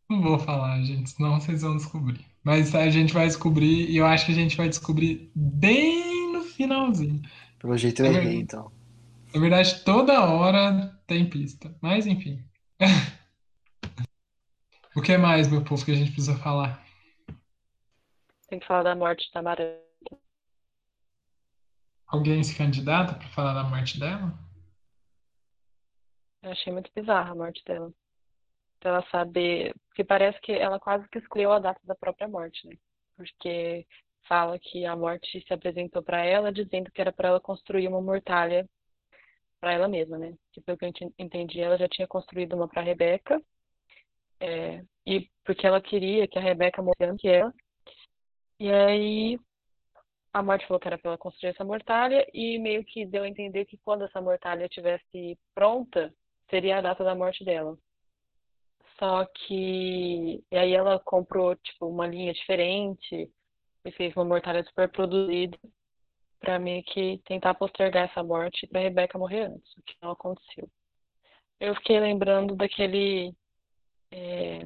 [0.09, 2.25] Não vou falar, gente, senão vocês vão descobrir.
[2.43, 6.43] Mas a gente vai descobrir, e eu acho que a gente vai descobrir bem no
[6.43, 7.21] finalzinho.
[7.59, 8.71] Pelo jeito eu errei, então.
[9.33, 11.75] Na verdade, toda hora tem pista.
[11.81, 12.43] Mas, enfim.
[14.95, 16.83] o que mais, meu povo, que a gente precisa falar?
[18.49, 19.90] Tem que falar da morte da Maranta.
[22.11, 24.37] Alguém se candidata para falar da morte dela?
[26.43, 27.89] Eu achei muito bizarra a morte dela.
[28.81, 29.73] Pra ela saber.
[29.87, 32.75] Porque parece que ela quase que escolheu a data da própria morte, né?
[33.15, 33.87] Porque
[34.27, 38.01] fala que a morte se apresentou para ela dizendo que era para ela construir uma
[38.01, 38.67] mortalha
[39.61, 40.35] para ela mesma, né?
[40.51, 43.41] Que pelo que eu entendi, ela já tinha construído uma para Rebeca.
[44.39, 47.53] É, e porque ela queria que a Rebeca morresse que ela,
[48.59, 49.39] e aí
[50.33, 53.27] a morte falou que era para ela construir essa mortalha e meio que deu a
[53.27, 56.13] entender que quando essa mortalha estivesse pronta,
[56.49, 57.77] seria a data da morte dela.
[58.97, 63.29] Só que e aí ela comprou tipo uma linha diferente
[63.83, 65.57] e fez uma mortalha super produzida
[66.39, 70.69] para meio que tentar postergar essa morte para Rebeca morrer antes, o que não aconteceu.
[71.59, 73.33] Eu fiquei lembrando daquele
[74.11, 74.63] é...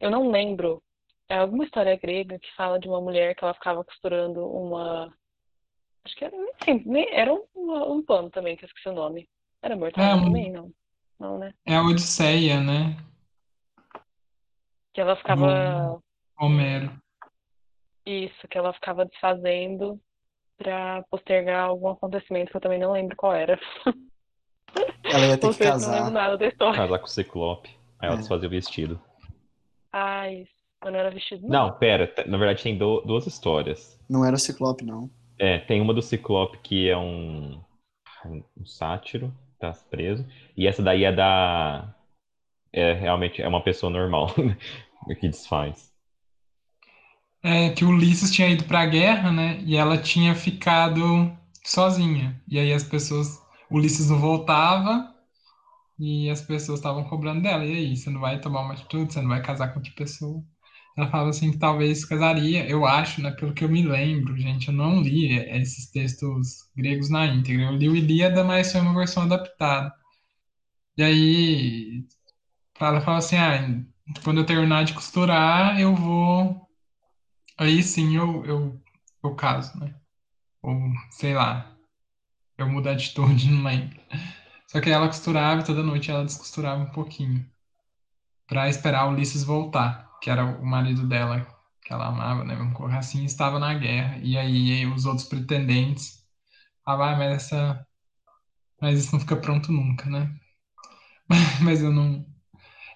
[0.00, 0.82] eu não lembro
[1.30, 5.14] é alguma história grega que fala de uma mulher que ela ficava costurando uma.
[6.04, 9.28] Acho que era, nem, nem, era um, um pano também, que eu esqueci o nome.
[9.62, 10.72] Era mortalha é, também, não?
[11.20, 11.54] Não, né?
[11.64, 12.96] É a Odisseia, né?
[14.92, 16.02] Que ela ficava.
[16.36, 17.00] Homero.
[18.04, 20.00] Isso, que ela ficava desfazendo
[20.56, 23.58] pra postergar algum acontecimento que eu também não lembro qual era.
[25.04, 25.90] Ela ia ter que casar.
[25.90, 26.76] Não lembro nada da história.
[26.76, 27.70] Casar com o Ciclope.
[27.98, 28.18] Aí ela é.
[28.18, 29.02] desfazia o vestido.
[29.92, 30.59] Ah, isso.
[30.84, 31.66] Não era vestido, não?
[31.66, 32.12] Não, pera.
[32.26, 34.00] Na verdade, tem do, duas histórias.
[34.08, 35.10] Não era o Ciclope, não.
[35.38, 37.60] É, tem uma do Ciclope que é um,
[38.26, 40.26] um sátiro, tá preso.
[40.56, 41.94] E essa daí é da.
[42.72, 44.28] É realmente é uma pessoa normal
[45.20, 45.90] que desfaz.
[47.42, 49.60] É que o Ulisses tinha ido pra guerra, né?
[49.64, 51.02] E ela tinha ficado
[51.64, 52.40] sozinha.
[52.48, 53.38] E aí as pessoas.
[53.70, 55.14] O Ulisses não voltava
[55.98, 57.64] e as pessoas estavam cobrando dela.
[57.64, 59.12] E aí, você não vai tomar uma atitude?
[59.12, 60.42] Você não vai casar com que pessoa?
[61.00, 64.68] Ela falava assim que talvez casaria, eu acho, né, pelo que eu me lembro, gente,
[64.68, 68.94] eu não li esses textos gregos na íntegra, eu li o Ilíada, mas foi uma
[68.94, 69.92] versão adaptada.
[70.96, 72.04] E aí
[72.80, 73.84] ela fala assim, ah,
[74.24, 76.68] quando eu terminar de costurar, eu vou.
[77.58, 78.82] Aí sim eu, eu,
[79.22, 79.94] eu caso, né?
[80.62, 80.76] Ou,
[81.10, 81.76] sei lá,
[82.58, 84.00] eu mudo de atitude, não lembro.
[84.68, 87.46] Só que ela costurava toda noite ela descosturava um pouquinho.
[88.46, 91.46] Pra esperar Ulisses voltar, que era o marido dela,
[91.84, 92.56] que ela amava, né?
[92.74, 94.18] Colocar assim, estava na guerra.
[94.22, 96.20] E aí os outros pretendentes
[96.84, 97.86] ah, mas essa.
[98.80, 100.34] Mas isso não fica pronto nunca, né?
[101.62, 102.26] Mas eu não.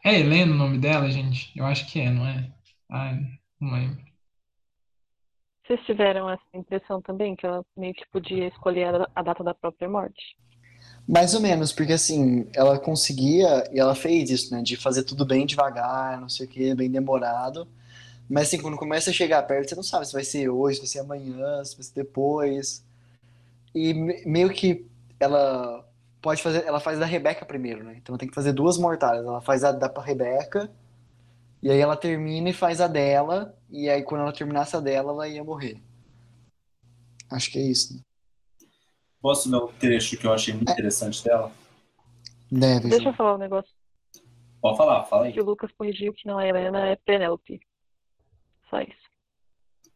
[0.04, 1.52] É Helena o nome dela, gente?
[1.56, 2.52] Eu acho que é, não é?
[2.90, 3.20] Ai,
[3.60, 4.04] não lembro.
[5.64, 9.88] Vocês tiveram essa impressão também, que ela meio que podia escolher a data da própria
[9.88, 10.36] morte?
[11.06, 14.62] Mais ou menos, porque assim, ela conseguia, e ela fez isso, né?
[14.62, 17.68] De fazer tudo bem devagar, não sei o que, bem demorado.
[18.28, 20.82] Mas assim, quando começa a chegar perto, você não sabe se vai ser hoje, se
[20.82, 22.84] vai ser amanhã, se vai ser depois.
[23.74, 24.86] E me- meio que
[25.20, 25.84] ela
[26.22, 27.96] pode fazer, ela faz da Rebeca primeiro, né?
[27.98, 29.26] Então tem que fazer duas mortalhas.
[29.26, 30.70] Ela faz a da Rebeca,
[31.62, 35.12] e aí ela termina e faz a dela, e aí quando ela terminasse a dela,
[35.12, 35.80] ela ia morrer.
[37.30, 38.00] Acho que é isso, né?
[39.24, 41.50] Posso ler um trecho que eu achei muito interessante dela?
[42.52, 43.72] Deve, Deixa eu falar um negócio
[44.60, 45.32] Pode falar, fala aí.
[45.32, 47.58] que o Lucas corrigiu, que não é Helena, é Penélope.
[48.68, 49.08] Só isso.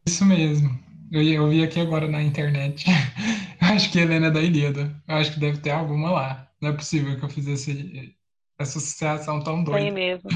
[0.06, 0.70] Isso mesmo.
[1.12, 2.86] Eu, eu vi aqui agora na internet.
[3.60, 4.96] Eu acho que Helena é da Ilíada.
[5.06, 6.50] Eu acho que deve ter alguma lá.
[6.58, 8.16] Não é possível que eu fizesse
[8.58, 9.90] essa associação tão Tem doida.
[9.92, 10.30] mesmo.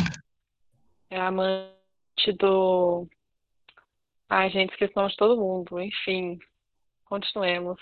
[1.08, 3.08] É a amante do.
[4.28, 5.80] Ai, gente, esqueci o nome de todo mundo.
[5.80, 6.38] Enfim,
[7.06, 7.78] continuemos.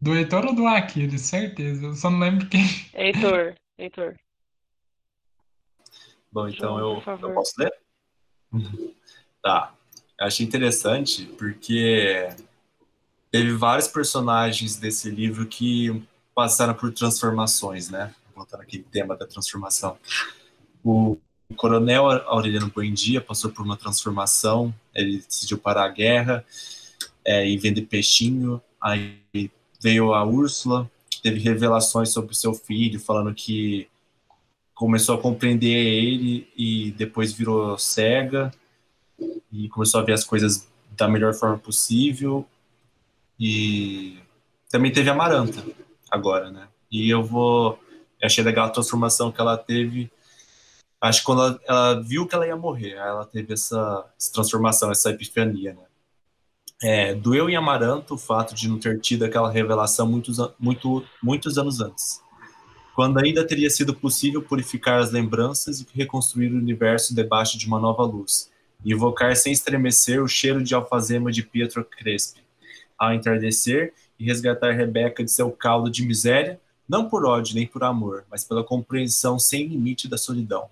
[0.00, 1.86] Do Heitor ou do Aquiles, certeza.
[1.86, 2.64] Eu só não lembro quem.
[2.94, 4.16] Heitor, Heitor.
[6.32, 7.30] Bom, então João, eu, por favor.
[7.30, 7.72] eu posso ler?
[9.42, 9.74] Tá.
[10.18, 12.28] Eu achei interessante porque
[13.30, 16.02] teve vários personagens desse livro que
[16.34, 18.14] passaram por transformações, né?
[18.34, 19.98] Voltando aquele tema da transformação.
[20.84, 21.18] O
[21.56, 26.44] coronel Aureliano Buendia passou por uma transformação, ele decidiu parar a guerra
[27.24, 28.62] é, e vender peixinho.
[28.82, 29.20] Aí
[29.82, 30.90] veio a Úrsula,
[31.22, 33.88] teve revelações sobre o seu filho, falando que
[34.74, 38.50] começou a compreender ele e depois virou cega
[39.52, 40.66] e começou a ver as coisas
[40.96, 42.46] da melhor forma possível.
[43.38, 44.18] E
[44.70, 45.62] também teve a Amaranta
[46.10, 46.68] agora, né?
[46.90, 47.78] E eu vou.
[48.20, 50.10] Eu achei legal a transformação que ela teve.
[51.00, 54.90] Acho que quando ela, ela viu que ela ia morrer, ela teve essa, essa transformação,
[54.90, 55.82] essa epifania, né?
[56.82, 61.58] É, doeu em Amaranto o fato de não ter tido aquela revelação muitos, muito, muitos
[61.58, 62.22] anos antes
[63.00, 67.80] quando ainda teria sido possível purificar as lembranças e reconstruir o universo debaixo de uma
[67.80, 68.50] nova luz,
[68.84, 72.42] e invocar sem estremecer o cheiro de alfazema de Pietro Crespi,
[72.98, 77.84] ao entardecer e resgatar Rebeca de seu caldo de miséria, não por ódio nem por
[77.84, 80.68] amor, mas pela compreensão sem limite da solidão.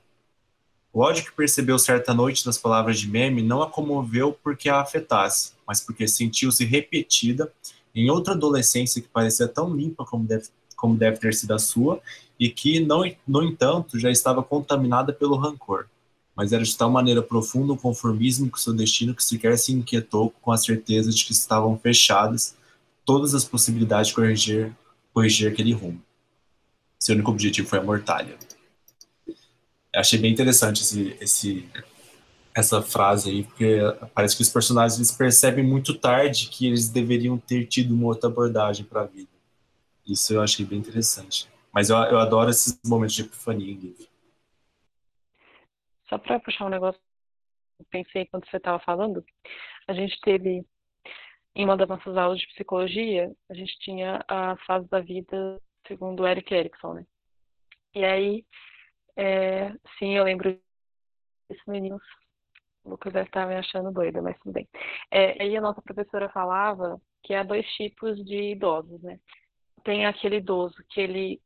[0.92, 4.80] O ódio que percebeu certa noite nas palavras de Meme não a comoveu porque a
[4.80, 7.52] afetasse, mas porque sentiu-se repetida
[7.94, 12.00] em outra adolescência que parecia tão limpa como deve, como deve ter sido a sua,
[12.38, 15.86] e que, não, no entanto, já estava contaminada pelo rancor.
[16.34, 20.32] Mas era de tal maneira profunda o conformismo com seu destino que sequer se inquietou
[20.40, 22.54] com a certeza de que estavam fechadas
[23.04, 24.72] todas as possibilidades de corrigir,
[25.12, 26.00] corrigir aquele rumo.
[26.98, 28.38] Seu único objetivo foi a mortalha.
[29.94, 31.68] Achei bem interessante esse, esse,
[32.54, 33.78] essa frase aí, porque
[34.14, 38.28] parece que os personagens eles percebem muito tarde que eles deveriam ter tido uma outra
[38.28, 39.30] abordagem para a vida.
[40.06, 41.48] Isso eu achei bem interessante.
[41.72, 44.06] Mas eu, eu adoro esses momentos de epifania em livro.
[46.08, 47.00] Só para puxar um negócio
[47.90, 49.24] pensei quando você estava falando,
[49.86, 50.64] a gente teve,
[51.54, 56.26] em uma das nossas aulas de psicologia, a gente tinha a fase da vida segundo
[56.26, 57.06] Eric Erickson, né?
[57.94, 58.44] E aí,
[59.18, 60.52] é, sim, eu lembro
[61.50, 62.02] disso, meninos.
[62.84, 64.68] O Lucas deve estar me achando doida, mas tudo bem.
[65.10, 69.18] É, aí a nossa professora falava que há dois tipos de idosos, né?
[69.82, 71.42] Tem aquele idoso que ele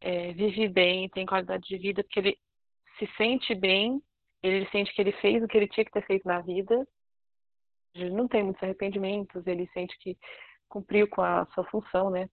[0.00, 2.38] é, vive bem, tem qualidade de vida, porque ele
[2.98, 4.02] se sente bem,
[4.42, 6.86] ele sente que ele fez o que ele tinha que ter feito na vida,
[7.94, 10.16] ele não tem muitos arrependimentos, ele sente que
[10.68, 12.28] cumpriu com a sua função, né?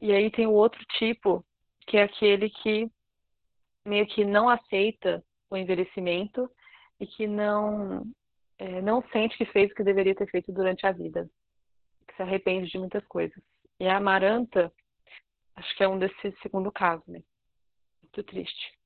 [0.00, 1.44] E aí tem o outro tipo,
[1.86, 2.90] que é aquele que
[3.88, 6.50] meio que não aceita o envelhecimento
[7.00, 8.04] e que não
[8.58, 11.28] é, não sente que fez o que deveria ter feito durante a vida,
[12.06, 13.38] que se arrepende de muitas coisas.
[13.80, 14.72] E a Amaranta,
[15.56, 17.22] acho que é um desse segundo caso, né?
[18.02, 18.76] Muito triste.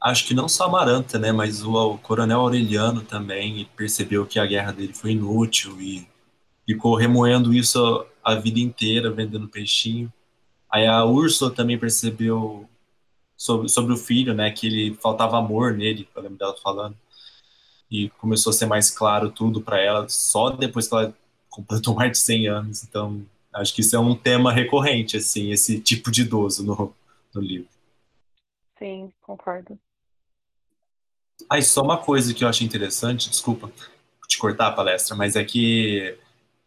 [0.00, 1.32] Acho que não só Amaranta, né?
[1.32, 6.06] Mas o, o Coronel Aureliano também percebeu que a guerra dele foi inútil e
[6.66, 10.12] ficou remoendo isso a vida inteira, vendendo peixinho.
[10.70, 12.68] Aí a Úrsula também percebeu
[13.36, 14.50] sobre, sobre o filho, né?
[14.50, 16.96] Que ele faltava amor nele, eu lembro dela falando.
[17.90, 21.14] E começou a ser mais claro tudo para ela só depois que ela
[21.48, 22.84] completou mais de 100 anos.
[22.84, 26.94] Então, acho que isso é um tema recorrente, assim, esse tipo de idoso no,
[27.34, 27.68] no livro.
[28.78, 29.78] Sim, concordo.
[31.48, 33.70] Aí, só uma coisa que eu achei interessante, desculpa
[34.26, 36.16] te cortar a palestra, mas é que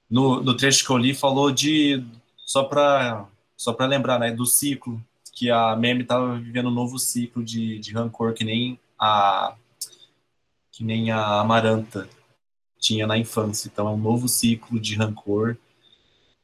[0.10, 2.04] no, no trecho que eu li falou de,
[2.46, 5.04] só para só lembrar, né, do ciclo,
[5.38, 9.56] que a Meme estava vivendo um novo ciclo de, de rancor, que nem a
[10.72, 12.10] que nem a Amaranta
[12.80, 13.70] tinha na infância.
[13.72, 15.56] Então é um novo ciclo de rancor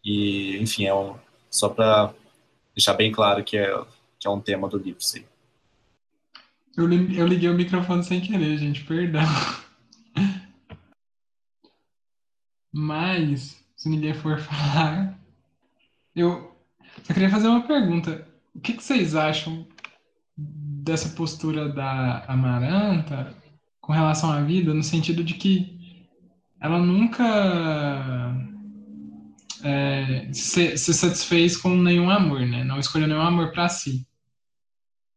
[0.05, 1.15] e, enfim, é um,
[1.49, 2.13] só para
[2.75, 3.67] deixar bem claro que é,
[4.19, 5.23] que é um tema do livro, sim.
[6.77, 9.23] Eu, eu liguei o microfone sem querer, gente, perdão.
[12.71, 15.19] Mas, se ninguém for falar,
[16.15, 16.55] eu
[17.03, 18.32] só queria fazer uma pergunta.
[18.55, 19.67] O que, que vocês acham
[20.37, 23.35] dessa postura da Amaranta
[23.81, 26.07] com relação à vida, no sentido de que
[26.59, 27.23] ela nunca
[29.63, 32.63] é, se, se, satisfez com nenhum amor, né?
[32.63, 34.07] Não escolheu nenhum amor para si.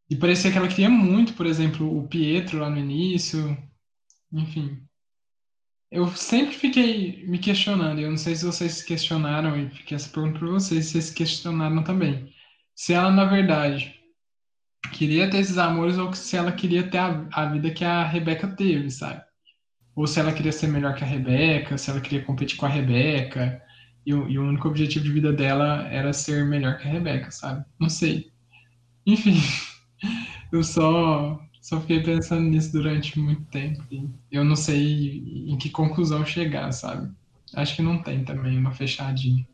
[0.09, 3.57] E parecia que ela queria muito, por exemplo, o Pietro lá no início,
[4.33, 4.81] enfim.
[5.91, 10.39] Eu sempre fiquei me questionando, eu não sei se vocês questionaram, e fiquei essa pergunta
[10.39, 12.33] para vocês, se vocês questionaram também.
[12.77, 13.95] Se ela, na verdade,
[14.93, 18.47] queria ter esses amores ou se ela queria ter a, a vida que a Rebeca
[18.47, 19.23] teve, sabe?
[19.95, 22.69] Ou se ela queria ser melhor que a Rebeca, se ela queria competir com a
[22.69, 23.63] Rebeca,
[24.05, 27.31] e o, e o único objetivo de vida dela era ser melhor que a Rebeca,
[27.31, 27.65] sabe?
[27.81, 28.31] Não sei.
[29.07, 29.41] Enfim,
[30.53, 33.83] eu só só fiquei pensando nisso durante muito tempo.
[34.31, 37.11] Eu não sei em que conclusão chegar, sabe?
[37.55, 39.49] Acho que não tem também uma fechadinha.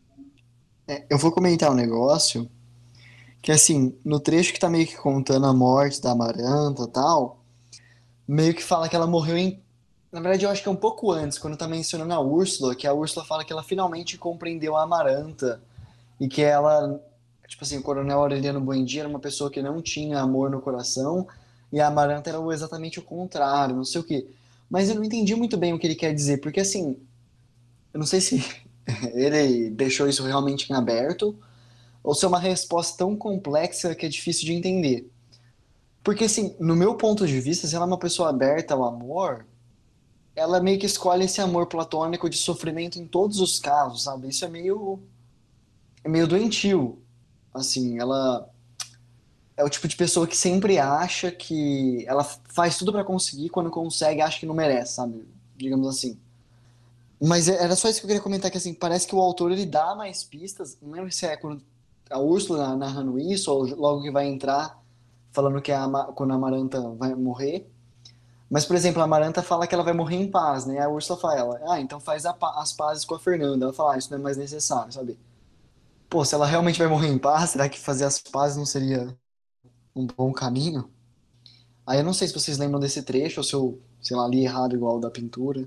[0.89, 2.51] É, eu vou comentar um negócio
[3.43, 7.43] que, assim, no trecho que tá meio que contando a morte da Amaranta e tal,
[8.26, 9.61] meio que fala que ela morreu em.
[10.12, 12.86] Na verdade, eu acho que é um pouco antes, quando tá mencionando a Úrsula, que
[12.86, 15.61] a Úrsula fala que ela finalmente compreendeu a Amaranta
[16.20, 17.01] e que ela.
[17.49, 21.26] Tipo assim, o Coronel Aureliano Buendia era uma pessoa que não tinha amor no coração
[21.72, 24.26] e a Amaranta era exatamente o contrário, não sei o quê.
[24.70, 26.97] Mas eu não entendi muito bem o que ele quer dizer, porque assim,
[27.93, 28.45] eu não sei se
[29.12, 31.36] ele deixou isso realmente em aberto
[32.03, 35.11] ou se é uma resposta tão complexa que é difícil de entender.
[36.03, 39.46] Porque assim, no meu ponto de vista, se ela é uma pessoa aberta ao amor,
[40.34, 44.28] ela meio que escolhe esse amor platônico de sofrimento em todos os casos, sabe?
[44.28, 44.98] Isso é meio
[46.03, 46.98] é meio doentio.
[47.55, 48.48] Assim, ela
[49.57, 53.70] é o tipo de pessoa que sempre acha que ela faz tudo para conseguir, quando
[53.70, 55.28] consegue, acha que não merece, sabe?
[55.57, 56.18] Digamos assim.
[57.20, 59.64] Mas era só isso que eu queria comentar, que assim, parece que o autor ele
[59.64, 61.62] dá mais pistas, não lembro se é quando
[62.13, 64.81] a Úrsula narrando isso, ou logo que vai entrar
[65.33, 67.69] falando que a, quando a Amaranta vai morrer.
[68.51, 70.79] Mas, por exemplo, a Amaranta fala que ela vai morrer em paz, né?
[70.79, 73.65] A Úrsula fala, ah, então faz a, as pazes com a Fernanda.
[73.65, 75.19] Ela fala, ah, isso não é mais necessário, sabe?
[76.09, 79.17] Pô, se ela realmente vai morrer em paz, será que fazer as pazes não seria
[79.97, 80.91] um bom caminho.
[81.87, 84.45] Aí eu não sei se vocês lembram desse trecho ou se eu, sei lá, li
[84.45, 85.67] errado igual da pintura.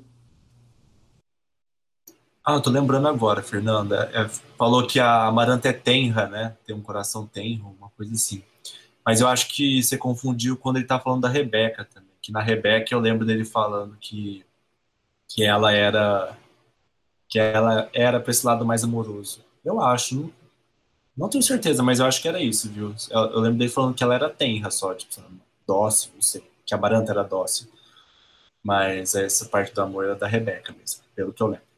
[2.46, 4.10] Ah, eu tô lembrando agora, Fernanda.
[4.14, 4.28] É,
[4.58, 6.56] falou que a Amaranta é tenra, né?
[6.66, 8.44] Tem um coração tenro, uma coisa assim.
[9.06, 12.10] Mas eu acho que você confundiu quando ele tá falando da Rebeca também.
[12.22, 14.46] Que na Rebeca eu lembro dele falando que,
[15.30, 16.38] que ela era
[17.30, 19.44] que ela era para esse lado mais amoroso.
[19.64, 20.34] Eu acho, não,
[21.18, 22.96] não tenho certeza, mas eu acho que era isso, viu?
[23.10, 25.22] Eu, eu lembro dele falando que ela era tenra só, tipo,
[25.68, 27.70] dócil, não sei, que a Baranta era dócil.
[28.64, 31.75] Mas essa parte do amor era da Rebeca mesmo, pelo que eu lembro.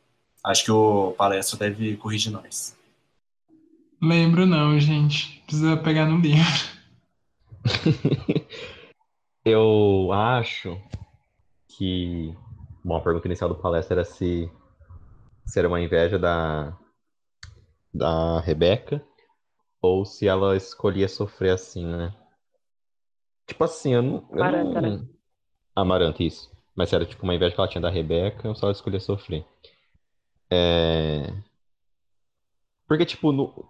[0.47, 2.73] Acho que o palestra deve corrigir nós.
[4.01, 5.43] Lembro não, gente.
[5.45, 6.47] Precisa pegar no livro.
[9.43, 10.81] eu acho
[11.67, 12.33] que.
[12.81, 14.49] Bom, a pergunta inicial do palestra era se,
[15.45, 16.77] se era uma inveja da,
[17.93, 19.03] da Rebeca
[19.81, 22.13] ou se ela escolhia sofrer assim, né?
[23.45, 24.29] Tipo assim, eu não.
[24.31, 24.97] Eu Amaranta, não...
[24.97, 25.07] né?
[25.75, 26.49] Amaranta, isso.
[26.73, 29.45] Mas era tipo uma inveja que ela tinha da Rebeca, ou se ela escolhia sofrer.
[30.49, 31.33] É...
[32.87, 33.65] Porque, tipo, no...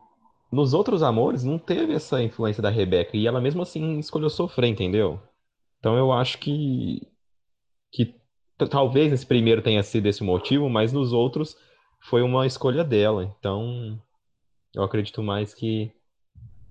[0.51, 3.15] nos outros amores não teve essa influência da Rebeca.
[3.15, 5.21] E ela mesmo assim escolheu sofrer, entendeu?
[5.79, 7.07] Então eu acho que.
[7.91, 8.15] que
[8.69, 11.55] talvez esse primeiro tenha sido esse motivo, mas nos outros
[11.99, 13.35] foi uma escolha dela.
[13.39, 13.99] Então
[14.73, 15.91] eu acredito mais que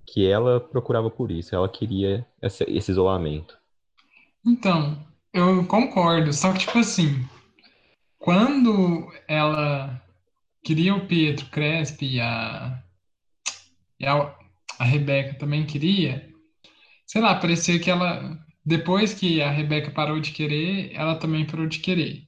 [0.06, 3.58] que ela procurava por isso, ela queria esse, esse isolamento.
[4.46, 4.96] Então,
[5.32, 7.28] eu concordo, só que tipo assim,
[8.18, 10.02] quando ela
[10.64, 12.82] queria o Pietro Crespi e a,
[14.00, 14.36] e a,
[14.78, 16.28] a Rebeca também queria,
[17.06, 21.66] sei lá, parecia que ela, depois que a Rebeca parou de querer, ela também parou
[21.66, 22.26] de querer.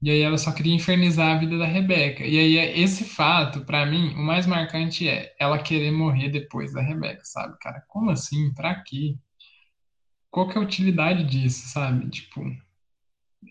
[0.00, 2.24] E aí ela só queria infernizar a vida da Rebeca.
[2.24, 6.80] E aí esse fato, pra mim, o mais marcante é ela querer morrer depois da
[6.80, 7.82] Rebeca, sabe, cara?
[7.88, 8.52] Como assim?
[8.54, 9.16] Pra quê?
[10.30, 12.08] Qual que é a utilidade disso, sabe?
[12.10, 12.42] Tipo,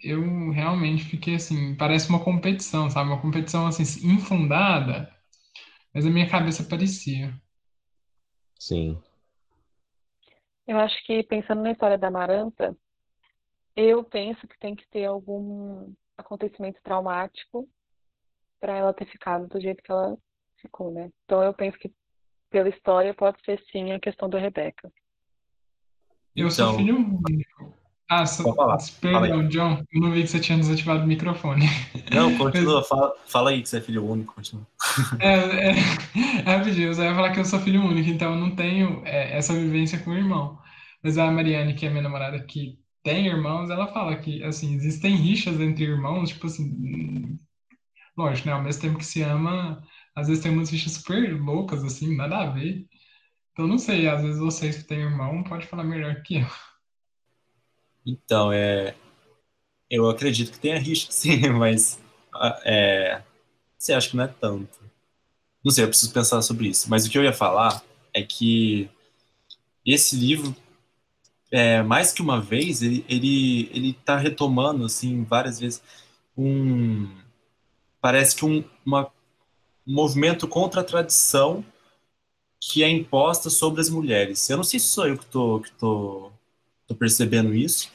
[0.04, 3.10] eu realmente fiquei assim, parece uma competição, sabe?
[3.10, 5.14] Uma competição assim infundada,
[5.94, 7.34] mas a minha cabeça parecia.
[8.60, 9.02] Sim.
[10.68, 12.76] Eu acho que pensando na história da Maranta,
[13.76, 17.70] eu penso que tem que ter algum acontecimento traumático
[18.60, 20.18] para ela ter ficado do jeito que ela
[20.58, 21.12] ficou, né?
[21.24, 21.94] Então eu penso que
[22.50, 24.92] pela história pode ser sim a questão da Rebeca.
[26.36, 27.77] Eu sou Então- filho único.
[28.10, 28.80] Ah, só, Pode falar.
[28.80, 31.66] Fala perdão, John, eu não vi que você tinha desativado o microfone.
[32.14, 34.66] Não, continua, fala, fala aí que você é filho único, continua.
[35.20, 35.76] É, é,
[36.46, 39.02] é rapidinho, eu só ia falar que eu sou filho único, então eu não tenho
[39.06, 40.58] é, essa vivência com o irmão.
[41.04, 45.16] Mas a Mariane, que é minha namorada, que tem irmãos, ela fala que, assim, existem
[45.16, 47.38] rixas entre irmãos, tipo assim,
[48.18, 49.84] lógico, né, ao mesmo tempo que se ama,
[50.16, 52.86] às vezes tem umas rixas super loucas, assim, nada a ver.
[53.52, 56.48] Então, não sei, às vezes vocês que têm irmão pode falar melhor que eu.
[58.08, 58.96] Então, é,
[59.90, 62.00] eu acredito que tenha risco, sim, mas
[62.34, 63.24] ah, é,
[63.78, 64.80] você acha que não é tanto.
[65.64, 66.90] Não sei, eu preciso pensar sobre isso.
[66.90, 67.84] Mas o que eu ia falar
[68.14, 68.90] é que
[69.86, 70.56] esse livro,
[71.52, 75.82] é, mais que uma vez, ele ele ele está retomando assim várias vezes
[76.38, 77.08] um
[78.02, 79.06] parece que um, uma,
[79.88, 81.66] um movimento contra a tradição
[82.60, 84.50] que é imposta sobre as mulheres.
[84.50, 86.32] Eu não sei se sou eu que tô que tô,
[86.88, 87.92] tô percebendo isso,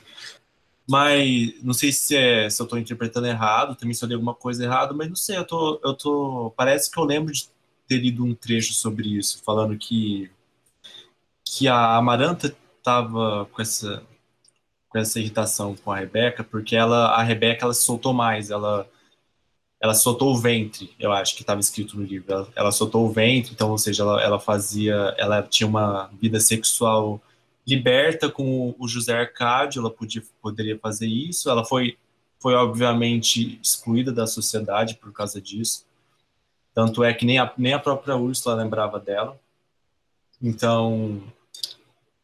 [0.92, 4.34] mas não sei se, é, se eu estou interpretando errado, também se eu li alguma
[4.34, 7.48] coisa errada, mas não sei, eu tô, eu tô, parece que eu lembro de
[7.88, 10.30] ter lido um trecho sobre isso, falando que,
[11.42, 14.02] que a Amaranta estava com essa,
[14.90, 18.86] com essa irritação com a Rebeca, porque ela, a Rebeca ela se soltou mais, ela,
[19.80, 23.10] ela soltou o ventre, eu acho que estava escrito no livro, ela, ela soltou o
[23.10, 27.18] ventre, então, ou seja, ela, ela fazia, ela tinha uma vida sexual
[27.66, 31.48] liberta com o José Arcádio, ela podia, poderia fazer isso.
[31.48, 31.96] Ela foi,
[32.38, 35.86] foi obviamente excluída da sociedade por causa disso.
[36.74, 39.38] Tanto é que nem a, nem a própria Úrsula lembrava dela.
[40.42, 41.22] Então,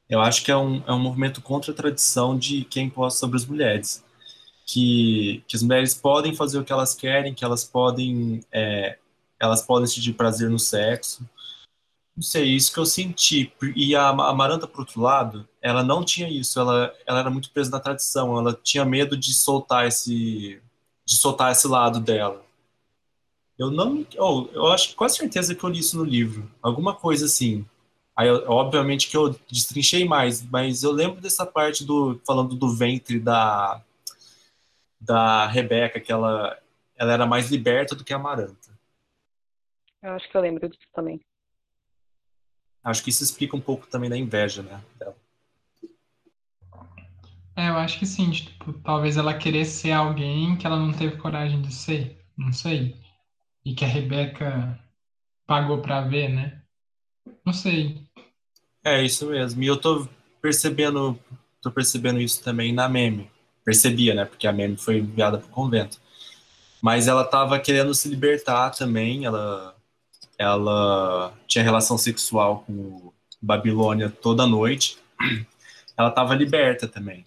[0.08, 3.36] eu acho que é um, é um movimento contra a tradição de quem imposta sobre
[3.36, 4.04] as mulheres.
[4.66, 8.98] Que, que as mulheres podem fazer o que elas querem, que elas podem, é,
[9.40, 11.26] elas podem sentir prazer no sexo,
[12.18, 13.52] não sei, isso que eu senti.
[13.76, 16.58] E a Amaranta, por outro lado, ela não tinha isso.
[16.58, 18.36] Ela, ela era muito presa na tradição.
[18.36, 20.60] Ela tinha medo de soltar esse,
[21.04, 22.44] de soltar esse lado dela.
[23.56, 26.50] Eu não, oh, eu acho quase certeza que eu li isso no livro.
[26.60, 27.64] Alguma coisa assim.
[28.16, 33.20] Aí, obviamente que eu destrinchei mais, mas eu lembro dessa parte do falando do ventre
[33.20, 33.80] da
[35.00, 36.58] da Rebeca, que ela
[36.96, 38.76] ela era mais liberta do que a Amaranta.
[40.02, 41.20] Eu acho que eu lembro disso também.
[42.82, 44.80] Acho que isso explica um pouco também da inveja, né?
[44.98, 45.16] Dela.
[47.56, 51.16] É, eu acho que sim, tipo, talvez ela querer ser alguém que ela não teve
[51.16, 52.96] coragem de ser, não sei.
[53.64, 54.78] E que a Rebeca
[55.44, 56.62] pagou pra ver, né?
[57.44, 58.06] Não sei.
[58.84, 59.62] É isso mesmo.
[59.62, 60.08] E eu tô
[60.40, 61.18] percebendo,
[61.60, 63.28] tô percebendo isso também na meme.
[63.64, 64.24] Percebia, né?
[64.24, 66.00] Porque a meme foi enviada pro convento.
[66.80, 69.74] Mas ela tava querendo se libertar também, ela
[70.38, 73.12] ela tinha relação sexual com
[73.42, 74.98] Babilônia toda noite.
[75.96, 77.24] Ela estava liberta também.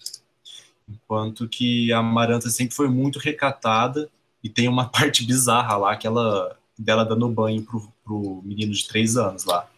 [0.88, 4.10] Enquanto que a Amaranta sempre foi muito recatada
[4.42, 8.88] e tem uma parte bizarra lá que ela dela dando banho pro, pro menino de
[8.88, 9.68] três anos lá,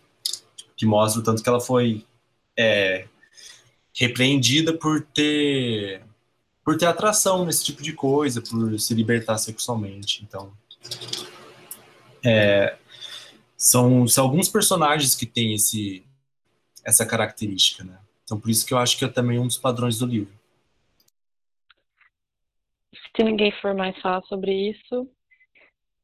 [0.77, 2.07] que mostra o tanto que ela foi
[2.57, 3.07] é,
[3.93, 6.03] repreendida por ter
[6.65, 10.25] por ter atração nesse tipo de coisa, por se libertar sexualmente.
[10.27, 10.51] Então,
[12.25, 12.77] é,
[13.65, 16.07] são, são alguns personagens que têm esse,
[16.85, 17.99] essa característica, né?
[18.23, 20.33] Então, por isso que eu acho que é também um dos padrões do livro.
[23.17, 25.09] Se ninguém for mais falar sobre isso,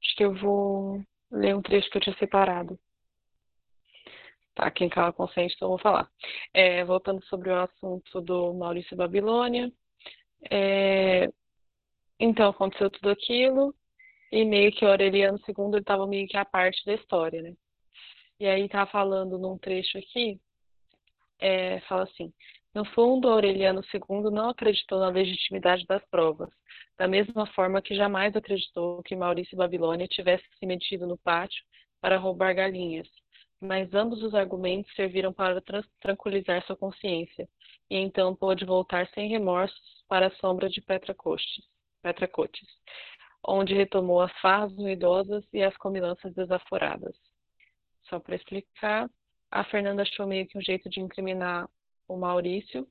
[0.02, 2.78] acho que eu vou ler um trecho que eu tinha separado.
[4.54, 6.10] Tá, quem cala consente, então eu vou falar.
[6.54, 9.70] É, voltando sobre o assunto do Maurício Babilônia.
[10.50, 11.30] É,
[12.18, 13.74] então, aconteceu tudo aquilo,
[14.30, 17.54] e meio que Aureliano II estava meio que a parte da história, né?
[18.38, 20.40] E aí tá falando num trecho aqui,
[21.38, 22.32] é, fala assim,
[22.74, 26.48] no fundo, Aureliano II não acreditou na legitimidade das provas,
[26.96, 31.62] da mesma forma que jamais acreditou que Maurício Babilônia tivesse se metido no pátio
[32.00, 33.08] para roubar galinhas,
[33.60, 35.60] mas ambos os argumentos serviram para
[36.00, 37.48] tranquilizar sua consciência,
[37.90, 41.64] e então pôde voltar sem remorsos para a sombra de Petra Cotes,
[43.46, 47.16] onde retomou as farras ruidosas e as comilanças desaforadas.
[48.08, 49.08] Só para explicar,
[49.50, 51.68] a Fernanda achou meio que um jeito de incriminar
[52.06, 52.86] o Maurício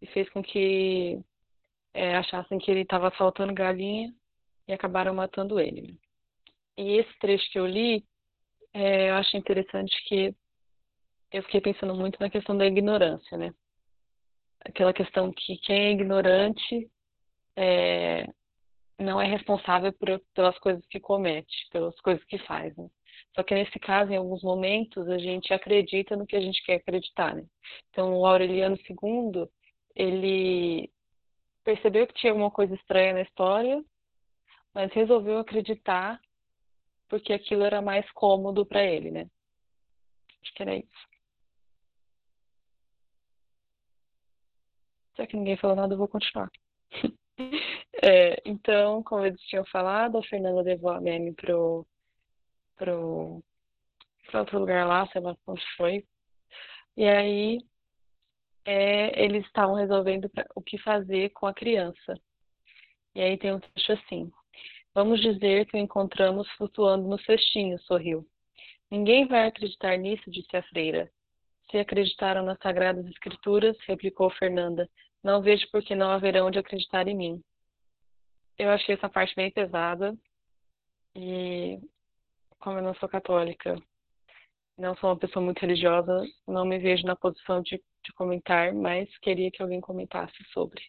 [0.00, 1.18] e fez com que
[1.94, 4.12] é, achassem que ele estava assaltando galinha
[4.68, 5.98] e acabaram matando ele.
[6.76, 8.04] E esse trecho que eu li,
[8.74, 10.34] é, eu acho interessante que
[11.32, 13.54] eu fiquei pensando muito na questão da ignorância, né?
[14.60, 16.90] Aquela questão que quem é ignorante
[17.56, 18.26] é,
[18.98, 22.88] não é responsável por, pelas coisas que comete, pelas coisas que faz, né?
[23.34, 26.76] Só que nesse caso, em alguns momentos, a gente acredita no que a gente quer
[26.76, 27.44] acreditar, né?
[27.90, 29.46] Então, o Aureliano II,
[29.94, 30.90] ele
[31.64, 33.84] percebeu que tinha alguma coisa estranha na história,
[34.72, 36.20] mas resolveu acreditar
[37.08, 39.28] porque aquilo era mais cômodo para ele, né?
[40.42, 41.16] Acho que era isso.
[45.16, 46.50] Já que ninguém falou nada, eu vou continuar.
[48.02, 51.86] é, então, como eles tinham falado, a Fernanda levou a Meme pro,
[52.76, 53.42] pro,
[54.26, 56.04] pro outro lugar lá, sei lá onde foi.
[56.96, 57.58] E aí
[58.64, 62.18] é, eles estavam resolvendo pra, o que fazer com a criança.
[63.14, 64.30] E aí tem um trecho assim.
[64.94, 68.26] Vamos dizer que o encontramos flutuando no cestinho, sorriu.
[68.90, 71.10] Ninguém vai acreditar nisso, disse a freira.
[71.70, 74.88] Se acreditaram nas sagradas escrituras, replicou Fernanda,
[75.26, 77.42] não vejo por que não haverão de acreditar em mim.
[78.56, 80.16] Eu achei essa parte bem pesada
[81.16, 81.80] e
[82.60, 83.76] como eu não sou católica,
[84.78, 89.08] não sou uma pessoa muito religiosa, não me vejo na posição de, de comentar, mas
[89.18, 90.80] queria que alguém comentasse sobre.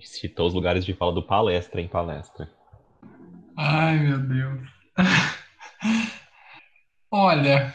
[0.00, 2.52] Citou os lugares de fala do palestra em palestra.
[3.56, 4.68] Ai, meu Deus.
[7.10, 7.74] Olha,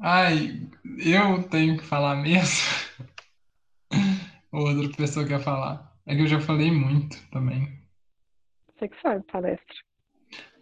[0.00, 0.66] ai,
[1.04, 3.04] eu tenho que falar mesmo.
[4.54, 5.92] Ou outra pessoa quer falar.
[6.06, 7.76] É que eu já falei muito também.
[8.68, 9.74] Você que sabe, palestra.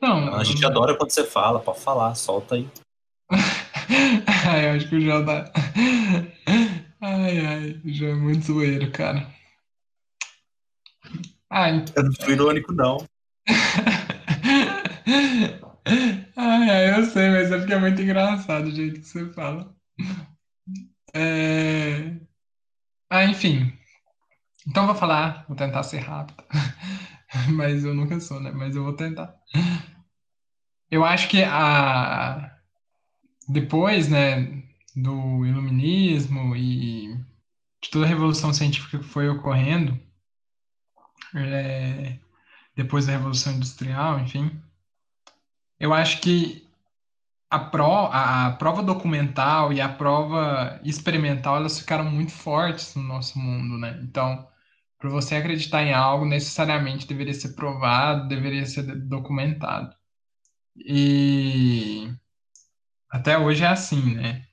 [0.00, 2.66] Não, a gente adora quando você fala, pode falar, solta aí.
[4.48, 5.52] ai, eu acho que o João tá.
[7.02, 9.30] Ai, ai, o João é muito zoeiro, cara.
[11.50, 11.84] Ai.
[11.94, 12.96] Eu não fui irônico, não.
[16.34, 19.70] ai, ai, eu sei, mas é porque é muito engraçado o jeito que você fala.
[21.12, 22.16] É...
[23.10, 23.81] Ah, enfim.
[24.66, 26.42] Então vou falar, vou tentar ser rápido.
[27.50, 28.50] mas eu nunca sou, né?
[28.52, 29.34] Mas eu vou tentar.
[30.90, 32.52] Eu acho que a
[33.48, 34.62] depois, né,
[34.94, 37.14] do iluminismo e
[37.82, 39.98] de toda a revolução científica que foi ocorrendo,
[41.34, 42.18] é,
[42.76, 44.50] depois da revolução industrial, enfim,
[45.80, 46.66] eu acho que
[47.50, 53.38] a, pro, a, prova documental e a prova experimental elas ficaram muito fortes no nosso
[53.38, 53.98] mundo, né?
[54.02, 54.46] Então,
[55.02, 59.92] para você acreditar em algo, necessariamente deveria ser provado, deveria ser documentado.
[60.76, 62.08] E
[63.10, 64.46] até hoje é assim, né?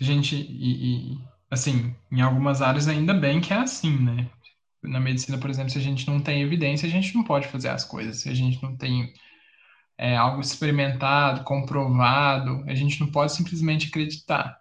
[0.00, 1.18] A gente, e, e,
[1.48, 4.28] assim, em algumas áreas ainda bem que é assim, né?
[4.82, 7.68] Na medicina, por exemplo, se a gente não tem evidência, a gente não pode fazer
[7.68, 8.18] as coisas.
[8.22, 9.14] Se a gente não tem
[9.96, 14.60] é, algo experimentado, comprovado, a gente não pode simplesmente acreditar.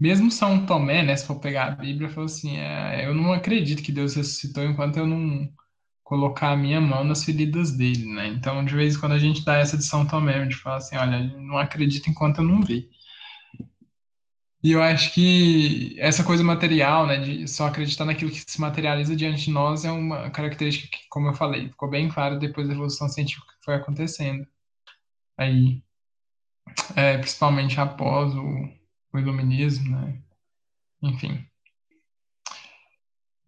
[0.00, 3.82] Mesmo São Tomé, né, se for pegar a Bíblia, falou assim: é, eu não acredito
[3.82, 5.48] que Deus ressuscitou enquanto eu não
[6.04, 8.28] colocar a minha mão nas feridas dele, né?
[8.28, 10.76] Então, de vez em quando a gente dá essa de São Tomé, a gente fala
[10.76, 12.88] assim: olha, não acredito enquanto eu não vi.
[14.62, 19.14] E eu acho que essa coisa material, né, de só acreditar naquilo que se materializa
[19.14, 22.74] diante de nós é uma característica que, como eu falei, ficou bem claro depois da
[22.74, 24.46] evolução científica que foi acontecendo.
[25.36, 25.82] Aí,
[26.96, 28.68] é, principalmente após o,
[29.12, 30.18] o iluminismo, né?
[31.02, 31.48] Enfim.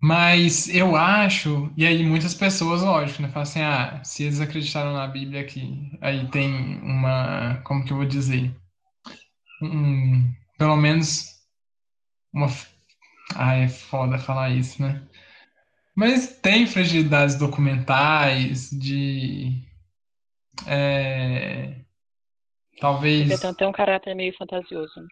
[0.02, 4.94] Mas eu acho, e aí muitas pessoas, lógico, né, falam assim, ah, se eles acreditaram
[4.94, 8.54] na Bíblia aqui, aí tem uma, como que eu vou dizer?
[9.62, 11.26] Um, pelo menos
[12.32, 12.46] uma.
[13.34, 15.06] Ah, é foda falar isso, né?
[15.94, 19.62] Mas tem fragilidades documentais de.
[20.66, 21.74] É,
[22.80, 23.30] talvez.
[23.30, 25.06] Ele tem um caráter meio fantasioso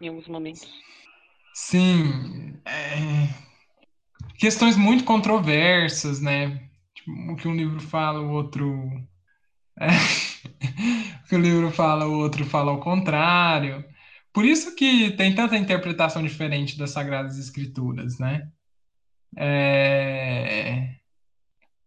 [0.00, 0.68] em alguns momentos.
[1.54, 2.54] Sim.
[2.64, 3.28] É,
[4.38, 6.68] questões muito controversas, né?
[6.94, 8.90] Tipo, o que um livro fala, o outro.
[9.80, 9.86] É,
[11.24, 13.84] o que o livro fala, o outro fala ao contrário.
[14.32, 18.48] Por isso que tem tanta interpretação diferente das Sagradas Escrituras, né?
[19.36, 20.94] É...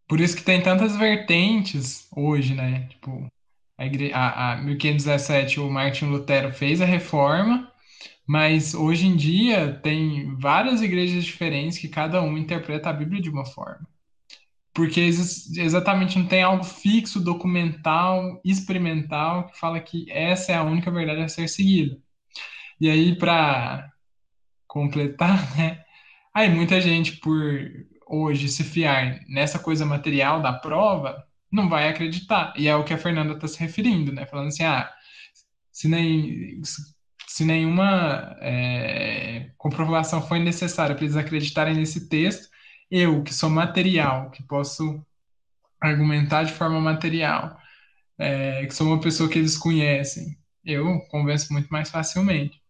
[0.08, 2.88] Por isso que tem tantas vertentes hoje, né?
[2.90, 3.32] Tipo,
[3.78, 4.12] a, igre...
[4.14, 7.71] a, a 1517 o Martin Lutero fez a reforma,
[8.32, 13.30] mas hoje em dia tem várias igrejas diferentes que cada uma interpreta a Bíblia de
[13.30, 13.86] uma forma.
[14.74, 20.90] Porque exatamente não tem algo fixo, documental, experimental, que fala que essa é a única
[20.90, 22.00] verdade a ser seguida.
[22.80, 23.92] E aí, para
[24.66, 25.84] completar, né?
[26.34, 27.70] Aí muita gente, por
[28.08, 31.22] hoje se fiar nessa coisa material da prova,
[31.52, 32.54] não vai acreditar.
[32.58, 34.26] E é o que a Fernanda está se referindo, né?
[34.26, 34.90] Falando assim, ah,
[35.70, 36.62] se, nem,
[37.32, 42.50] se nenhuma é, comprovação foi necessária para eles acreditarem nesse texto,
[42.90, 45.02] eu, que sou material, que posso
[45.80, 47.58] argumentar de forma material,
[48.18, 52.62] é, que sou uma pessoa que eles conhecem, eu convenço muito mais facilmente.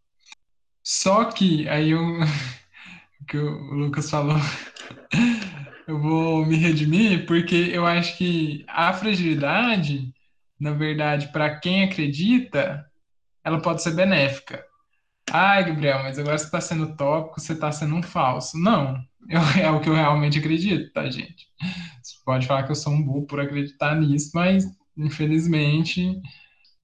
[0.84, 2.22] Só que, aí eu,
[3.20, 4.38] o que o Lucas falou,
[5.88, 10.14] eu vou me redimir, porque eu acho que a fragilidade,
[10.60, 12.91] na verdade, para quem acredita,
[13.44, 14.64] ela pode ser benéfica.
[15.32, 18.58] Ai, Gabriel, mas agora você está sendo tópico, você está sendo um falso.
[18.58, 21.48] Não, eu, é o que eu realmente acredito, tá, gente?
[22.02, 24.66] Você pode falar que eu sou um burro por acreditar nisso, mas,
[24.98, 26.20] infelizmente,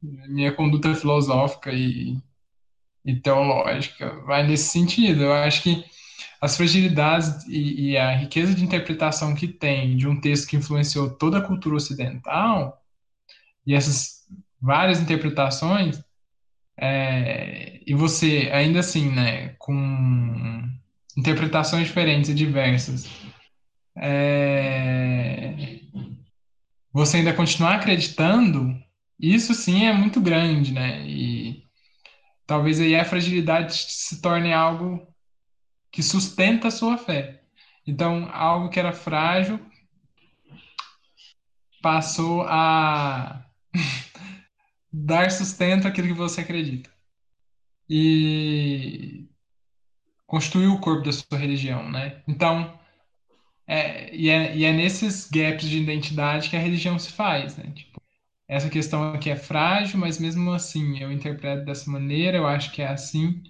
[0.01, 2.17] minha conduta filosófica e,
[3.03, 5.23] e teológica vai nesse sentido.
[5.23, 5.83] Eu acho que
[6.39, 11.09] as fragilidades e, e, a riqueza de interpretação que tem de um texto que influenciou
[11.09, 12.81] toda a cultura ocidental,
[13.65, 14.25] e essas
[14.61, 16.01] várias interpretações,
[16.79, 20.63] é, e você, ainda assim, né, com
[21.17, 23.09] interpretações diferentes e diversas,
[23.97, 25.79] é,
[26.93, 28.75] você ainda continuar acreditando,
[29.19, 31.05] isso sim é muito grande, né?
[31.07, 31.63] E
[32.45, 35.07] talvez aí a fragilidade se torne algo
[35.91, 37.41] que sustenta a sua fé.
[37.85, 39.59] Então, algo que era frágil
[41.81, 43.43] passou a
[44.91, 46.89] dar sustento àquilo que você acredita.
[47.89, 49.27] E
[50.25, 52.21] construir o corpo da sua religião, né?
[52.27, 52.77] Então,
[53.67, 57.71] é, e, é, e é nesses gaps de identidade que a religião se faz, né?
[57.73, 58.01] Tipo,
[58.47, 62.81] essa questão aqui é frágil, mas mesmo assim eu interpreto dessa maneira, eu acho que
[62.81, 63.43] é assim,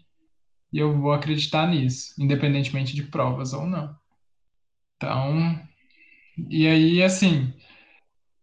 [0.73, 3.95] e eu vou acreditar nisso, independentemente de provas ou não.
[4.95, 5.59] Então,
[6.49, 7.53] e aí, assim,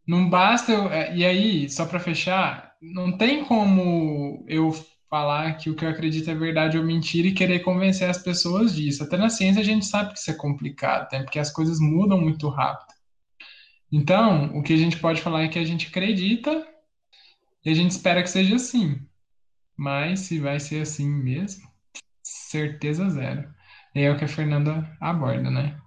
[0.06, 4.72] não basta eu, é, e aí, só para fechar, não tem como eu
[5.08, 8.74] falar que o que eu acredito é verdade ou mentira e querer convencer as pessoas
[8.74, 9.02] disso.
[9.02, 11.22] Até na ciência a gente sabe que isso é complicado, né?
[11.22, 12.92] porque as coisas mudam muito rápido.
[13.90, 16.66] Então, o que a gente pode falar é que a gente acredita
[17.64, 19.00] e a gente espera que seja assim.
[19.76, 21.66] Mas se vai ser assim mesmo,
[22.22, 23.48] certeza zero.
[23.94, 25.80] E é o que a Fernanda aborda, né?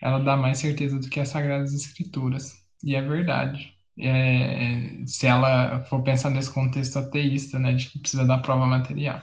[0.00, 2.62] Ela dá mais certeza do que as Sagradas Escrituras.
[2.84, 8.24] E é verdade é, se ela for pensar nesse contexto ateísta, né, de que precisa
[8.24, 9.20] da prova material.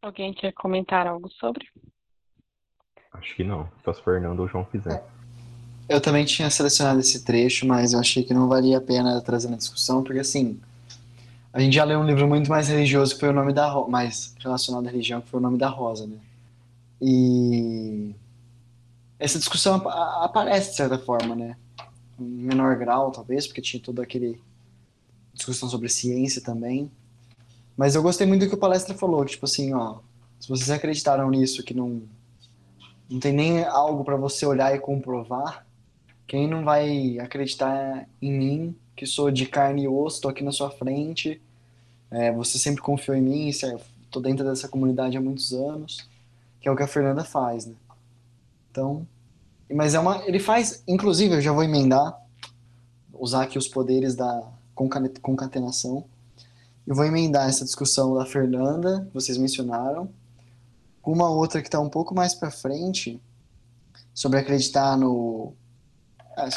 [0.00, 1.68] Alguém quer comentar algo sobre?
[3.12, 5.04] Acho que não, só se Fernando ou João fizer.
[5.88, 9.48] Eu também tinha selecionado esse trecho, mas eu achei que não valia a pena trazer
[9.48, 10.60] na discussão, porque assim,
[11.52, 13.88] a gente já leu um livro muito mais religioso que foi o nome da Ro
[13.88, 16.16] mais relacionado à religião, que foi o nome da Rosa, né?
[17.00, 18.14] E
[19.18, 21.56] essa discussão aparece de certa forma, né?
[22.22, 24.40] Em menor grau, talvez, porque tinha toda aquele
[25.34, 26.90] discussão sobre ciência também.
[27.76, 29.98] Mas eu gostei muito do que o palestra falou, tipo assim, ó,
[30.38, 32.02] se vocês acreditaram nisso que não
[33.08, 35.66] não tem nem algo para você olhar e comprovar,
[36.26, 40.50] quem não vai acreditar em mim, que sou de carne e osso, tô aqui na
[40.50, 41.38] sua frente,
[42.10, 43.50] é, você sempre confiou em mim,
[44.10, 46.08] tô dentro dessa comunidade há muitos anos,
[46.58, 47.74] que é o que a Fernanda faz, né?
[48.70, 49.06] Então,
[49.72, 50.22] mas é uma.
[50.26, 50.82] Ele faz.
[50.86, 52.20] Inclusive, eu já vou emendar,
[53.12, 54.42] usar aqui os poderes da
[54.74, 56.04] concatenação.
[56.86, 60.10] Eu vou emendar essa discussão da Fernanda, que vocês mencionaram,
[61.00, 63.20] com uma outra que está um pouco mais para frente,
[64.12, 65.52] sobre acreditar no.
[66.36, 66.48] Ah,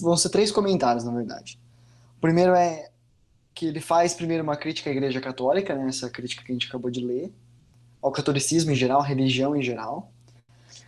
[0.00, 1.58] vão ser três comentários, na verdade.
[2.16, 2.90] O primeiro é
[3.54, 6.66] que ele faz primeiro uma crítica à Igreja Católica, né, essa crítica que a gente
[6.66, 7.32] acabou de ler,
[8.02, 10.10] ao catolicismo em geral, à religião em geral.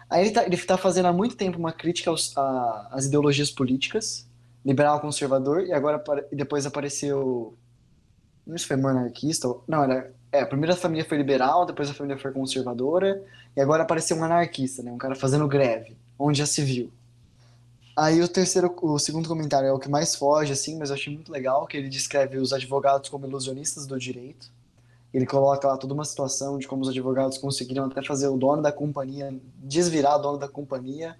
[0.08, 4.26] Aí ele está tá fazendo há muito tempo uma crítica aos, a, às ideologias políticas,
[4.64, 6.02] liberal conservador, e agora
[6.32, 7.54] depois apareceu.
[8.46, 9.52] Não sei se foi monarquista.
[9.66, 10.14] Não, era.
[10.30, 13.22] É, a primeira família foi liberal, depois a família foi conservadora,
[13.56, 14.92] e agora apareceu um anarquista, né?
[14.92, 16.90] Um cara fazendo greve, onde já se viu.
[17.96, 21.12] Aí o terceiro, o segundo comentário é o que mais foge, assim, mas eu achei
[21.14, 24.50] muito legal, que ele descreve os advogados como ilusionistas do direito.
[25.12, 28.60] Ele coloca lá toda uma situação de como os advogados conseguiram até fazer o dono
[28.60, 31.16] da companhia desvirar o dono da companhia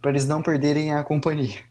[0.00, 1.64] para eles não perderem a companhia.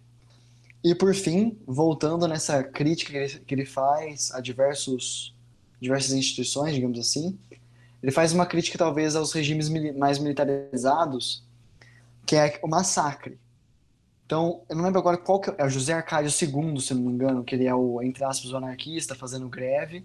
[0.84, 5.34] E por fim, voltando nessa crítica que ele, que ele faz a diversos,
[5.80, 7.38] diversas instituições, digamos assim,
[8.04, 11.44] ele faz uma crítica talvez aos regimes mais militarizados,
[12.26, 13.40] que é o massacre.
[14.26, 17.02] Então, eu não lembro agora qual que é, é o José Arcádio II, se não
[17.02, 20.04] me engano, que ele é o, entre aspas, o anarquista fazendo greve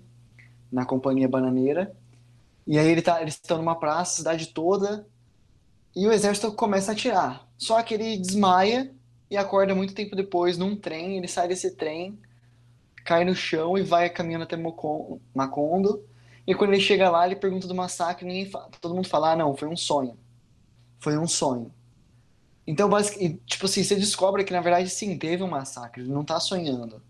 [0.73, 1.95] na companhia bananeira.
[2.67, 5.07] E aí ele tá, eles estão numa praça, cidade toda,
[5.95, 7.49] e o exército começa a atirar.
[7.59, 8.95] Só que ele desmaia
[9.31, 12.19] e acorda muito tempo depois num trem, ele sai desse trem,
[13.05, 14.57] cai no chão e vai caminhando até
[15.35, 16.05] Macondo.
[16.47, 19.37] E quando ele chega lá, ele pergunta do massacre, ninguém fala, todo mundo fala: "Ah,
[19.37, 20.19] não, foi um sonho".
[20.99, 21.73] Foi um sonho.
[22.67, 26.25] Então, basicamente, tipo assim, você descobre que na verdade sim, teve um massacre, ele não
[26.25, 27.03] tá sonhando.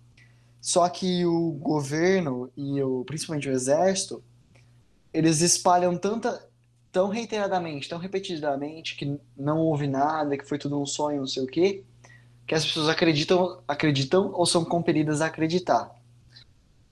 [0.60, 4.22] Só que o governo e o, principalmente o exército,
[5.12, 6.48] eles espalham tanta
[6.92, 11.42] tão reiteradamente, tão repetidamente que não houve nada, que foi tudo um sonho, não sei
[11.42, 11.84] o quê,
[12.46, 15.94] que as pessoas acreditam, acreditam ou são compelidas a acreditar.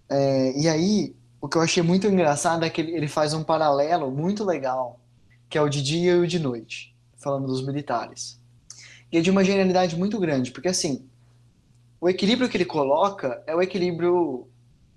[0.09, 3.43] É, e aí, o que eu achei muito engraçado é que ele, ele faz um
[3.43, 5.01] paralelo muito legal,
[5.49, 8.41] que é o de dia e o de noite, falando dos militares.
[9.11, 11.09] E é de uma genialidade muito grande, porque assim,
[12.01, 14.47] o equilíbrio que ele coloca é o equilíbrio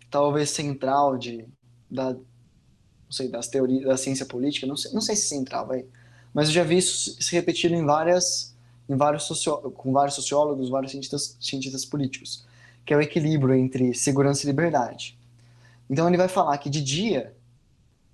[0.10, 1.46] talvez central de
[1.90, 5.86] da não sei das teorias da ciência política, não sei, não sei se central, vai,
[6.34, 8.56] mas eu já vi isso se repetindo em várias
[8.88, 9.28] em vários
[9.76, 12.46] com vários sociólogos, vários cientistas, cientistas políticos,
[12.86, 15.18] que é o equilíbrio entre segurança e liberdade.
[15.90, 17.36] Então ele vai falar que de dia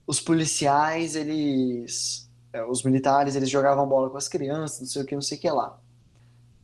[0.06, 5.06] os policiais, eles é, os militares, eles jogavam bola com as crianças, não sei o
[5.06, 5.80] que, não sei o que lá.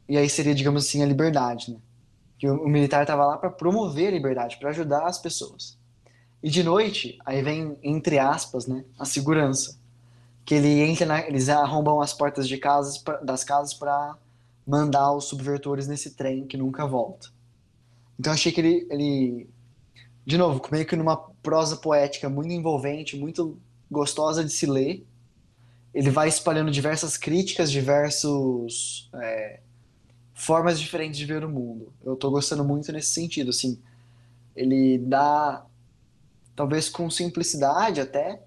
[0.07, 1.77] E aí seria, digamos assim, a liberdade, né?
[2.43, 5.77] Que o, militar estava lá para promover a liberdade, para ajudar as pessoas.
[6.43, 9.79] E de noite, aí vem, entre aspas, né, a segurança.
[10.43, 14.17] Que ele entra na, eles arrombam as portas de casas, pra, das casas para
[14.67, 17.29] mandar os subvertores nesse trem que nunca volta.
[18.19, 19.49] Então achei que ele, ele,
[20.25, 23.57] de novo, meio que numa prosa poética muito envolvente, muito
[23.89, 25.07] gostosa de se ler,
[25.93, 29.61] ele vai espalhando diversas críticas, diversos é,
[30.33, 31.93] formas diferentes de ver o mundo.
[32.03, 33.79] Eu estou gostando muito nesse sentido, assim,
[34.55, 35.65] ele dá
[36.55, 38.41] talvez com simplicidade até,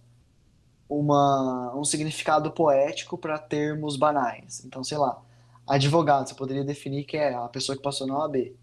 [0.88, 4.64] uma, um significado poético para termos banais.
[4.64, 5.20] Então, sei lá,
[5.66, 8.54] advogado, você poderia definir que é a pessoa que passou na OAB,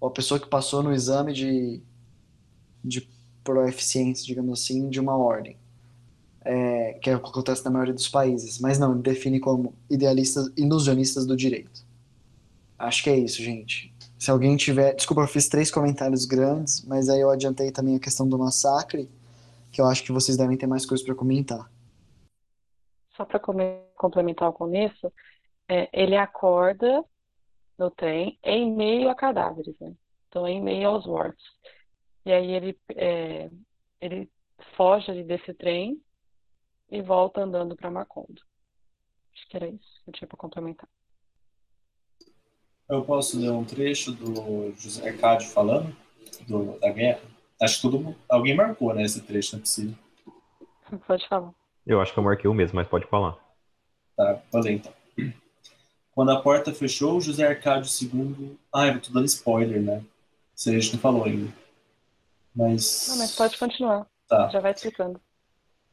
[0.00, 1.82] ou a pessoa que passou no exame de,
[2.84, 3.08] de
[3.42, 5.56] proeficiência, digamos assim, de uma ordem.
[6.46, 8.58] É, que é o que acontece na maioria dos países.
[8.58, 11.83] Mas não, define como idealistas, ilusionistas do direito.
[12.84, 13.94] Acho que é isso, gente.
[14.18, 14.94] Se alguém tiver.
[14.94, 19.10] Desculpa, eu fiz três comentários grandes, mas aí eu adiantei também a questão do massacre,
[19.72, 21.70] que eu acho que vocês devem ter mais coisas para comentar.
[23.16, 23.40] Só para
[23.96, 25.12] complementar o começo,
[25.68, 27.04] é, ele acorda
[27.78, 29.94] no trem em meio a cadáveres, né?
[30.28, 31.44] Então, em meio aos mortos.
[32.26, 33.50] E aí ele, é,
[34.00, 34.30] ele
[34.76, 36.00] foge desse trem
[36.90, 38.42] e volta andando para Macondo.
[39.32, 40.88] Acho que era isso que eu tinha para complementar.
[42.88, 45.94] Eu posso ler um trecho do José Arcádio falando
[46.46, 47.20] do, da guerra?
[47.60, 49.94] Acho que todo alguém marcou, né, esse trecho, não é possível.
[51.06, 51.52] Pode falar.
[51.86, 53.36] Eu acho que eu marquei o mesmo, mas pode falar.
[54.16, 54.92] Tá, falei então.
[56.12, 58.56] Quando a porta fechou, José Arcádio II.
[58.72, 60.02] Ah, eu tô dando spoiler, né?
[60.54, 61.52] Isso a gente não falou ainda.
[62.54, 63.08] Mas.
[63.08, 64.06] Não, mas pode continuar.
[64.28, 64.48] Tá.
[64.48, 65.20] Já vai explicando.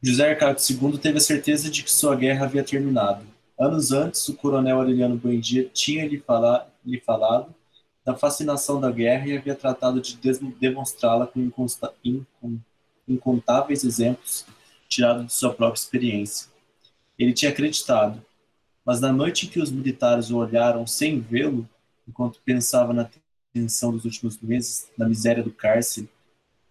[0.00, 3.24] José Arcádio II teve a certeza de que sua guerra havia terminado.
[3.58, 7.54] Anos antes, o coronel Aureliano Buendia tinha lhe, falar, lhe falado
[8.04, 10.18] da fascinação da guerra e havia tratado de
[10.58, 11.52] demonstrá-la com
[13.06, 14.44] incontáveis exemplos
[14.88, 16.48] tirados de sua própria experiência.
[17.18, 18.24] Ele tinha acreditado,
[18.84, 21.68] mas na noite em que os militares o olharam sem vê-lo,
[22.08, 23.08] enquanto pensava na
[23.52, 26.08] tensão dos últimos meses, na miséria do cárcere,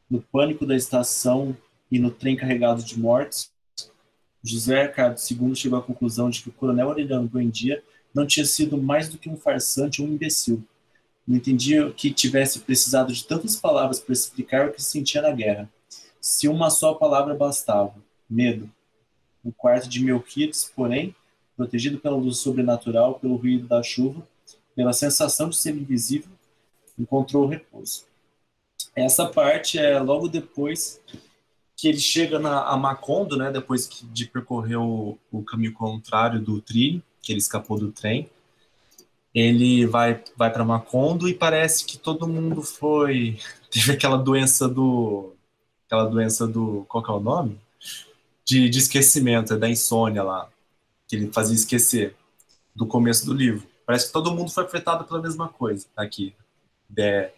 [0.09, 1.55] no pânico da estação
[1.89, 3.51] e no trem carregado de mortes,
[4.43, 7.81] José Ricardo II chegou à conclusão de que o coronel Aureliano Buendia
[8.13, 10.63] não tinha sido mais do que um farsante ou um imbecil.
[11.27, 15.69] Não entendia que tivesse precisado de tantas palavras para explicar o que sentia na guerra.
[16.19, 17.95] Se uma só palavra bastava:
[18.29, 18.69] medo.
[19.43, 21.15] No quarto de Melquiades, porém,
[21.57, 24.27] protegido pela luz sobrenatural, pelo ruído da chuva,
[24.75, 26.29] pela sensação de ser invisível,
[26.97, 28.05] encontrou repouso.
[28.95, 31.01] Essa parte é logo depois
[31.75, 37.01] que ele chega na, Macondo, né, depois de percorrer o, o caminho contrário do trilho,
[37.21, 38.29] que ele escapou do trem.
[39.33, 43.39] Ele vai, vai para Macondo e parece que todo mundo foi.
[43.71, 45.33] Teve aquela doença do.
[45.85, 46.85] Aquela doença do.
[46.89, 47.59] Qual que é o nome?
[48.45, 50.49] De, de esquecimento, é da insônia lá.
[51.07, 52.15] Que ele fazia esquecer
[52.75, 53.67] do começo do livro.
[53.85, 56.33] Parece que todo mundo foi afetado pela mesma coisa aqui.
[56.97, 57.31] é,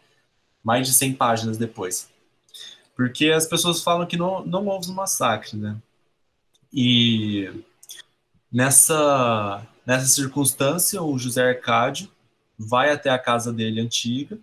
[0.63, 2.09] mais de 100 páginas depois.
[2.95, 5.77] Porque as pessoas falam que não, não houve um massacre, né?
[6.71, 7.51] E
[8.51, 12.09] nessa, nessa circunstância, o José Arcádio
[12.57, 14.39] vai até a casa dele antiga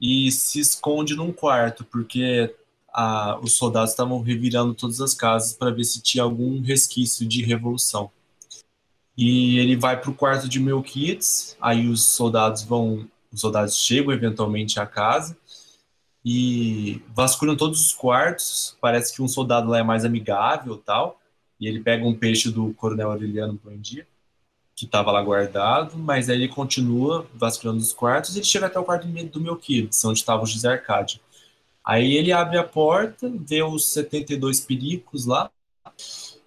[0.00, 2.54] e se esconde num quarto, porque
[2.92, 7.42] a, os soldados estavam revirando todas as casas para ver se tinha algum resquício de
[7.42, 8.10] revolução.
[9.16, 14.12] E ele vai para o quarto de Melquiades, aí os soldados vão, os soldados chegam
[14.12, 15.36] eventualmente à casa
[16.22, 18.76] e vasculham todos os quartos.
[18.80, 21.20] Parece que um soldado lá é mais amigável, tal.
[21.58, 24.06] E ele pega um peixe do Coronel Aureliano Buendia,
[24.76, 28.78] que estava lá guardado, mas aí ele continua vasculhando os quartos e ele chega até
[28.78, 31.18] o quarto do Melquiades, onde estava o José Arcádio.
[31.82, 35.50] Aí ele abre a porta, vê os 72 pericos lá,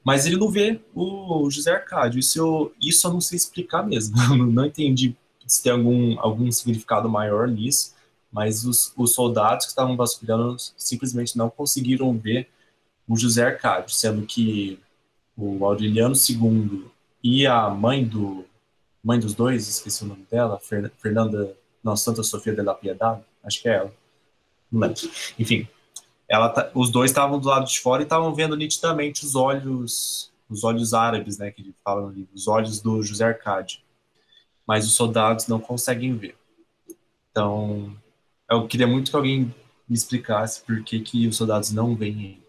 [0.03, 2.19] mas ele não vê o José Arcádio.
[2.19, 4.15] Isso eu, isso eu não sei explicar mesmo.
[4.51, 5.15] não entendi
[5.47, 7.95] se tem algum, algum significado maior nisso,
[8.31, 12.47] mas os, os soldados que estavam vasculhando simplesmente não conseguiram ver
[13.07, 14.80] o José Arcádio, sendo que
[15.35, 16.85] o Aureliano II
[17.24, 18.46] e a mãe do
[19.04, 20.60] mãe dos dois, esqueci o nome dela,
[20.98, 23.94] Fernanda, não, Santa Sofia de la Piedade, acho que é ela,
[24.72, 24.94] não.
[25.38, 25.68] Enfim,
[26.28, 30.32] ela, tá, os dois estavam do lado de fora e estavam vendo nitidamente os olhos,
[30.50, 33.80] os olhos árabes, né, que ele fala no livro, os olhos do José Arcádio.
[34.68, 36.38] Mas os soldados não conseguem ver.
[37.32, 37.96] Então,
[38.50, 39.56] eu queria muito que alguém
[39.88, 42.40] me explicasse por que, que os soldados não veem.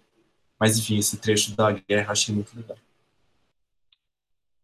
[0.59, 2.77] Mas, enfim, esse trecho da guerra achei muito legal.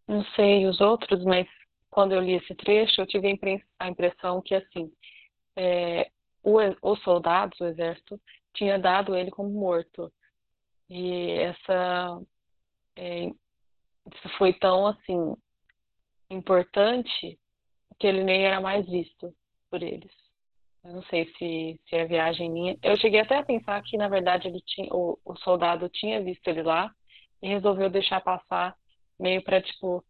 [0.07, 1.49] Não sei os outros, mas
[1.91, 3.39] quando eu li esse trecho, eu tive
[3.79, 4.93] a impressão que, assim,
[5.57, 6.11] é,
[6.43, 8.21] o, os soldados, o exército,
[8.55, 10.13] tinha dado ele como morto.
[10.89, 12.21] E essa
[12.97, 15.37] é, isso foi tão assim
[16.31, 17.39] importante
[17.99, 19.35] que ele nem era mais visto
[19.71, 20.13] por eles.
[20.85, 22.79] Eu não sei se, se é viagem minha.
[22.83, 26.47] Eu cheguei até a pensar que, na verdade, ele tinha, o, o soldado tinha visto
[26.47, 26.95] ele lá
[27.43, 28.77] e resolveu deixar passar
[29.19, 30.05] meio para tipo.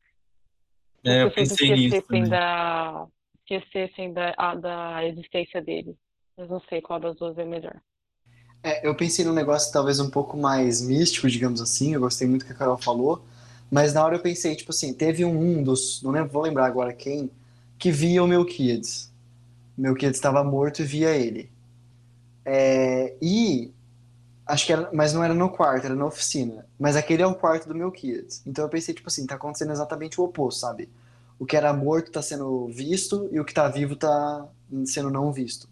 [1.05, 2.03] É, eu pensei nisso.
[2.29, 3.07] Da,
[3.41, 5.97] esquecessem da, a, da existência dele.
[6.37, 7.81] Mas não sei qual das duas é melhor.
[8.63, 11.95] É, eu pensei num negócio talvez um pouco mais místico, digamos assim.
[11.95, 13.25] Eu gostei muito do que a Carol falou.
[13.71, 16.93] Mas na hora eu pensei, tipo assim, teve um, dos, não lembro, vou lembrar agora
[16.93, 17.31] quem,
[17.79, 19.13] que via o Melquiades.
[19.77, 21.51] O Melquiades estava morto e via ele.
[22.45, 23.73] É, e
[24.47, 26.67] acho que era, mas não era no quarto, era na oficina.
[26.79, 28.43] Mas aquele é o quarto do Melquiades.
[28.47, 30.89] Então eu pensei, tipo assim, tá acontecendo exatamente o oposto, sabe?
[31.39, 34.47] O que era morto tá sendo visto e o que tá vivo tá
[34.87, 35.69] sendo não visto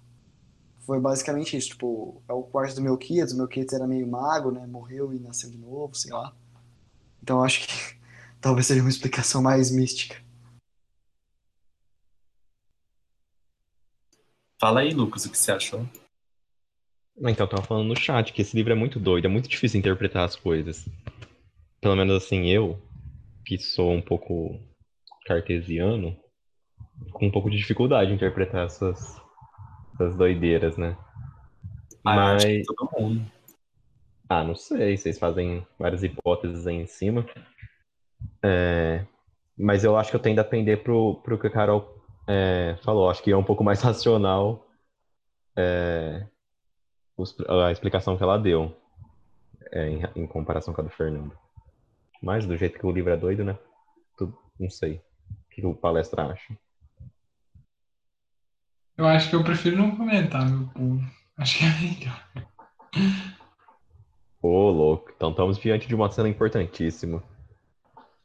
[0.85, 1.71] foi basicamente isso.
[1.71, 3.33] Tipo, é o quarto do Melquiades.
[3.33, 4.67] O Melquiades era meio mago, né?
[4.67, 6.35] Morreu e nasceu de novo, sei lá.
[7.23, 7.97] Então acho que
[8.41, 10.23] talvez seja uma explicação mais mística.
[14.61, 15.87] Fala aí, Lucas, o que você achou?
[17.17, 19.79] Então, eu tava falando no chat que esse livro é muito doido, é muito difícil
[19.79, 20.89] interpretar as coisas.
[21.81, 22.81] Pelo menos assim, eu,
[23.45, 24.61] que sou um pouco
[25.27, 26.17] cartesiano,
[27.13, 29.21] com um pouco de dificuldade em interpretar essas,
[29.99, 30.97] das doideiras, né?
[32.05, 32.67] Ah, Mas.
[32.67, 33.25] todo mundo.
[34.29, 34.97] Ah, não sei.
[34.97, 37.25] Vocês fazem várias hipóteses aí em cima.
[38.43, 39.05] É...
[39.57, 43.09] Mas eu acho que eu tendo a aprender pro, pro que a Carol é, falou.
[43.09, 44.67] Acho que é um pouco mais racional
[45.57, 46.27] é,
[47.49, 48.77] a explicação que ela deu
[49.73, 51.37] é, em, em, comparação com a do Fernando.
[52.23, 53.57] Mas do jeito que o livro é doido, né?
[54.59, 55.01] Não sei.
[55.31, 56.57] O que o palestra acha.
[58.97, 61.05] Eu acho que eu prefiro não comentar, meu povo.
[61.37, 62.25] Acho que é melhor.
[64.41, 65.13] Ô, louco.
[65.17, 67.23] Então estamos diante de uma cena importantíssima.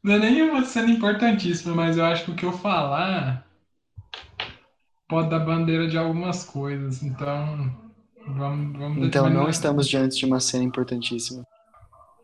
[0.02, 3.44] Não é nem uma cena importantíssima, mas eu acho que o que eu falar
[5.08, 7.02] pode dar bandeira de algumas coisas.
[7.02, 7.89] Então,
[8.26, 11.46] vamos, vamos Então não estamos diante de uma cena importantíssima.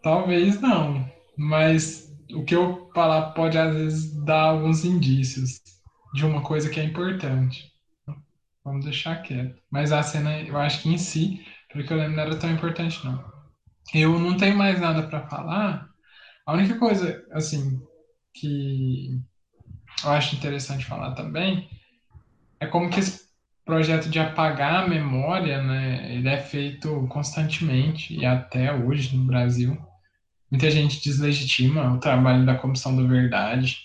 [0.02, 5.60] Talvez não, mas o que eu falar pode às vezes dar alguns indícios
[6.14, 7.72] de uma coisa que é importante.
[8.64, 9.62] Vamos deixar quieto.
[9.70, 12.50] Mas a cena, eu acho que em si, pelo que eu lembro, não era tão
[12.50, 13.24] importante, não.
[13.94, 15.88] Eu não tenho mais nada para falar.
[16.44, 17.80] A única coisa, assim,
[18.34, 19.20] que
[20.04, 21.68] eu acho interessante falar também
[22.58, 23.25] é como que esse
[23.66, 29.76] projeto de apagar a memória, né, ele é feito constantemente e até hoje no Brasil.
[30.48, 33.78] Muita gente deslegitima o trabalho da Comissão da Verdade,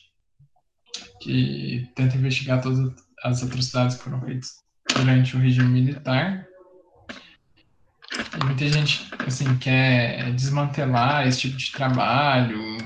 [1.19, 2.93] que tenta investigar todas
[3.23, 4.51] as atrocidades que foram feitas
[4.95, 6.45] durante o regime militar.
[8.39, 12.77] E muita gente assim, quer desmantelar esse tipo de trabalho,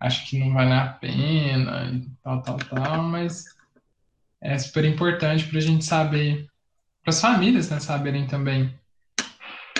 [0.00, 3.59] acha que não vale a pena e tal, tal, tal, mas
[4.42, 6.46] é super importante para a gente saber,
[7.02, 8.74] para as famílias né, saberem também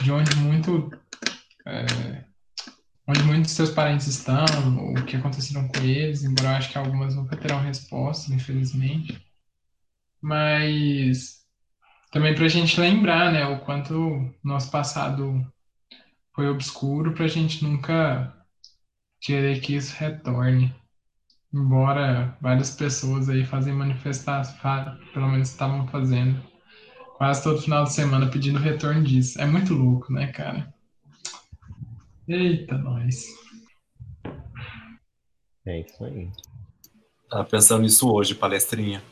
[0.02, 0.90] de onde muito
[1.66, 2.24] é,
[3.06, 4.44] onde muitos seus parentes estão,
[4.92, 9.20] o que aconteceram com eles, embora eu acho que algumas nunca terão resposta, infelizmente.
[10.20, 11.40] Mas
[12.12, 15.44] também para a gente lembrar, né, o quanto nosso passado
[16.34, 18.34] foi obscuro, para a gente nunca
[19.20, 20.74] querer que isso retorne.
[21.52, 24.56] Embora várias pessoas aí fazem manifestações,
[25.12, 26.40] pelo menos estavam fazendo,
[27.16, 29.40] quase todo final de semana pedindo retorno disso.
[29.40, 30.72] É muito louco, né, cara?
[32.28, 33.26] Eita, nós.
[35.66, 36.30] É isso aí.
[37.28, 39.02] Tava pensando nisso hoje, palestrinha.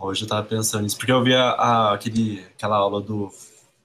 [0.00, 3.30] Hoje eu tava pensando nisso, porque eu vi a, a, aquele, aquela aula do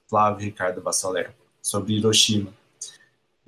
[0.08, 2.52] Flávio Ricardo Vassoler sobre Hiroshima.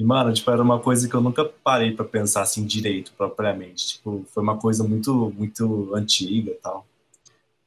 [0.01, 3.87] E, mano, tipo, era uma coisa que eu nunca parei para pensar assim direito, propriamente.
[3.87, 6.87] Tipo, foi uma coisa muito, muito antiga tal.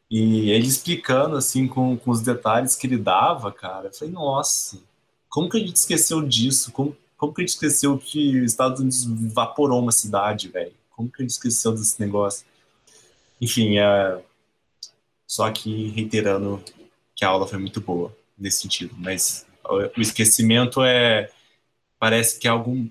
[0.09, 4.79] E ele explicando, assim, com, com os detalhes que ele dava, cara, eu falei, nossa,
[5.29, 6.71] como que a gente esqueceu disso?
[6.71, 10.73] Como, como que a gente esqueceu que os Estados Unidos evaporou uma cidade, velho?
[10.89, 12.47] Como que a gente esqueceu desse negócio?
[13.39, 14.19] Enfim, é...
[15.27, 16.63] só que reiterando
[17.15, 19.45] que a aula foi muito boa nesse sentido, mas
[19.95, 21.29] o esquecimento é
[22.03, 22.85] parece que é algo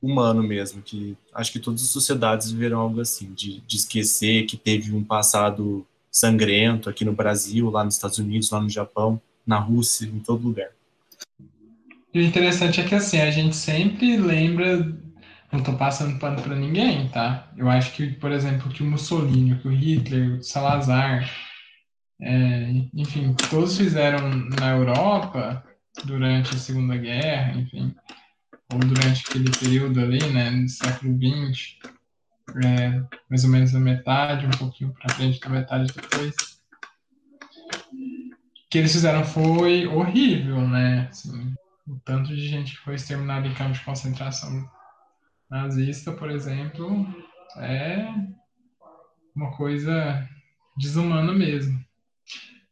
[0.00, 4.56] humano mesmo, que acho que todas as sociedades viveram algo assim, de, de esquecer que
[4.56, 9.58] teve um passado sangrento aqui no Brasil, lá nos Estados Unidos, lá no Japão, na
[9.58, 10.70] Rússia, em todo lugar.
[12.14, 14.78] E o interessante é que assim, a gente sempre lembra,
[15.52, 17.52] não estou passando pano para ninguém, tá?
[17.54, 21.30] Eu acho que, por exemplo, que o Mussolini, que o Hitler, o Salazar,
[22.22, 24.26] é, enfim, todos fizeram
[24.58, 25.65] na Europa
[26.04, 27.94] durante a Segunda Guerra, enfim,
[28.72, 31.78] ou durante aquele período ali, né, do século XX,
[32.64, 36.34] é, mais ou menos a metade, um pouquinho para frente da metade depois.
[37.92, 41.08] O que eles fizeram foi horrível, né?
[41.08, 41.54] Assim,
[41.86, 44.68] o tanto de gente que foi exterminada em campos de concentração
[45.48, 47.06] nazista, por exemplo,
[47.58, 48.06] é
[49.34, 50.28] uma coisa
[50.76, 51.85] desumana mesmo.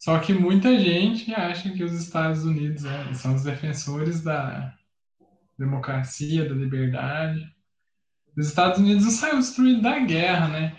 [0.05, 4.77] Só que muita gente acha que os Estados Unidos né, são os defensores da
[5.59, 7.51] democracia, da liberdade.
[8.37, 10.77] Os Estados Unidos não saiu destruído da guerra, né?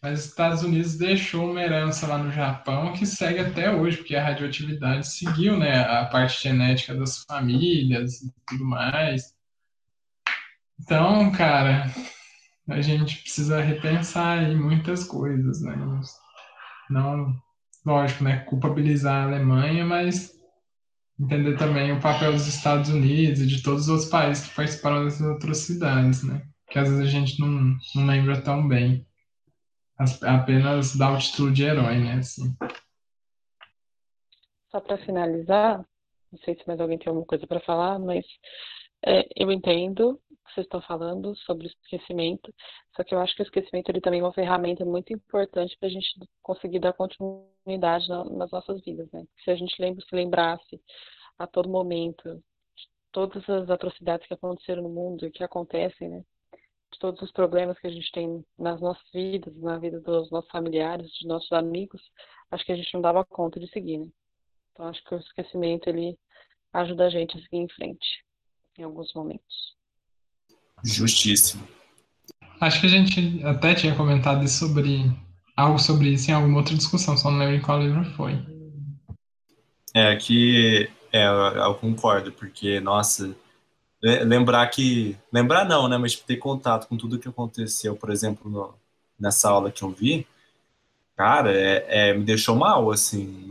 [0.00, 4.14] Mas os Estados Unidos deixou uma herança lá no Japão que segue até hoje, porque
[4.14, 9.34] a radioatividade seguiu, né, a parte genética das famílias e tudo mais.
[10.78, 11.92] Então, cara,
[12.68, 15.74] a gente precisa repensar aí muitas coisas, né?
[16.88, 17.34] Não,
[17.84, 20.38] lógico, né, culpabilizar a Alemanha, mas
[21.18, 25.26] entender também o papel dos Estados Unidos e de todos os países que participaram dessas
[25.26, 26.42] atrocidades, né?
[26.70, 29.06] Que às vezes a gente não, não lembra tão bem
[30.22, 32.14] apenas dá o título de herói, né?
[32.14, 32.56] Assim.
[34.70, 35.84] Só para finalizar,
[36.32, 38.24] não sei se mais alguém tem alguma coisa para falar, mas
[39.04, 42.54] é, eu entendo o que vocês estão falando sobre o esquecimento,
[43.00, 45.88] só que eu acho que o esquecimento ele também é uma ferramenta muito importante para
[45.88, 46.06] a gente
[46.42, 49.24] conseguir dar continuidade na, nas nossas vidas, né?
[49.42, 50.82] Se a gente lembra, se lembrasse
[51.38, 52.34] a todo momento
[52.76, 56.24] de todas as atrocidades que aconteceram no mundo e que acontecem, né?
[56.92, 60.50] de todos os problemas que a gente tem nas nossas vidas, na vida dos nossos
[60.50, 62.02] familiares, dos nossos amigos,
[62.50, 64.08] acho que a gente não dava conta de seguir, né?
[64.72, 66.18] Então acho que o esquecimento ele
[66.72, 68.24] ajuda a gente a seguir em frente
[68.76, 69.74] em alguns momentos.
[70.84, 71.79] Justíssimo.
[72.60, 75.10] Acho que a gente até tinha comentado sobre
[75.56, 78.38] algo sobre isso em alguma outra discussão, só não lembro em qual livro foi.
[79.94, 83.34] É que é, eu concordo, porque nossa,
[84.02, 85.16] lembrar que.
[85.32, 85.98] Lembrar não, né?
[85.98, 88.74] Mas ter contato com tudo que aconteceu, por exemplo, no,
[89.18, 90.26] nessa aula que eu vi,
[91.16, 93.48] cara, é, é, me deixou mal, assim.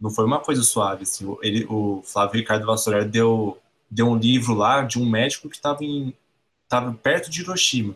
[0.00, 1.36] Não, foi uma coisa suave, assim.
[1.42, 3.58] Ele, o Flávio Ricardo Vassoler deu,
[3.90, 6.14] deu um livro lá de um médico que estava em
[6.64, 7.94] estava perto de Hiroshima.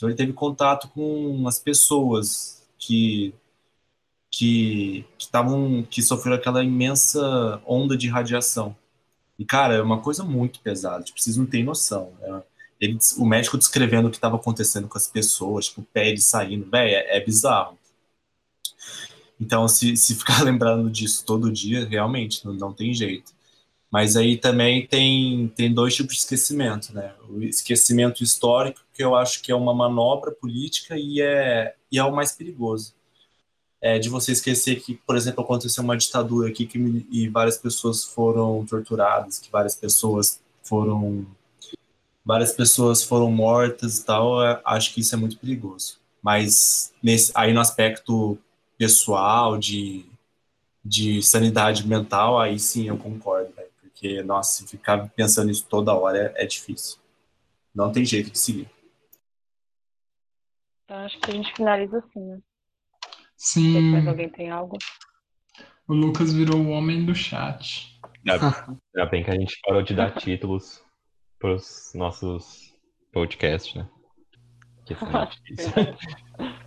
[0.00, 3.34] Então ele teve contato com as pessoas que
[4.30, 8.74] que estavam que, que sofreram aquela imensa onda de radiação.
[9.38, 12.14] E, cara, é uma coisa muito pesada, tipo, vocês não têm noção.
[12.18, 12.42] Né?
[12.80, 16.94] Ele, o médico descrevendo o que estava acontecendo com as pessoas, tipo, pele saindo, velho,
[16.94, 17.78] é, é, bizarro.
[19.38, 23.32] Então, se, se ficar lembrando disso todo dia, realmente, não, não tem jeito.
[23.90, 27.12] Mas aí também tem, tem dois tipos de esquecimento, né?
[27.28, 32.04] O esquecimento histórico, que eu acho que é uma manobra política e é, e é
[32.04, 32.92] o mais perigoso
[33.80, 38.04] é, de você esquecer que, por exemplo, aconteceu uma ditadura aqui que, e várias pessoas
[38.04, 41.26] foram torturadas, que várias pessoas foram
[42.22, 45.98] várias pessoas foram mortas e tal, acho que isso é muito perigoso.
[46.22, 48.38] Mas nesse, aí no aspecto
[48.76, 50.04] pessoal, de,
[50.84, 53.70] de sanidade mental, aí sim eu concordo, velho.
[53.80, 56.98] Porque, nossa, ficar pensando nisso toda hora é, é difícil.
[57.74, 58.68] Não tem jeito de seguir.
[60.90, 62.38] Então, acho que a gente finaliza assim, né?
[63.36, 64.76] Sim, Depois alguém tem algo.
[65.86, 67.96] o Lucas virou o homem do chat.
[68.26, 70.82] Ainda bem que a gente parou de dar títulos
[71.38, 72.74] pros nossos
[73.12, 73.88] podcasts, né?
[74.84, 75.72] Que senão é difícil.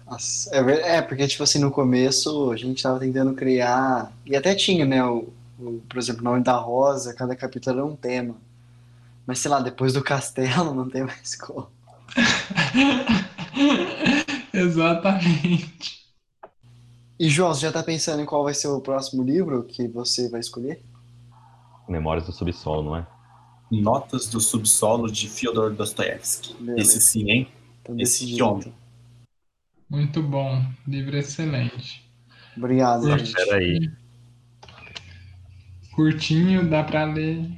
[0.06, 4.10] Nossa, é, é, porque, tipo assim, no começo a gente tava tentando criar.
[4.26, 5.04] E até tinha, né?
[5.04, 8.38] O, o, por exemplo, o nome da Rosa, cada capítulo era um tema.
[9.28, 11.70] Mas sei lá, depois do castelo não tem mais como.
[14.54, 16.04] Exatamente.
[17.20, 20.30] E João, você já tá pensando em qual vai ser o próximo livro que você
[20.30, 20.84] vai escolher?
[21.88, 23.08] Memórias do Subsolo, não é?
[23.72, 26.54] Notas do Subsolo de Fyodor Dostoevsky.
[26.56, 26.82] Beleza.
[26.82, 27.52] Esse sim, hein?
[27.84, 28.46] Tá Esse decidido.
[28.46, 28.60] homem.
[28.62, 28.74] então.
[29.90, 30.64] Muito bom.
[30.88, 32.04] Livro excelente.
[32.56, 33.34] Obrigado, gente.
[33.34, 33.92] Peraí.
[35.94, 37.50] Curtinho, dá pra ler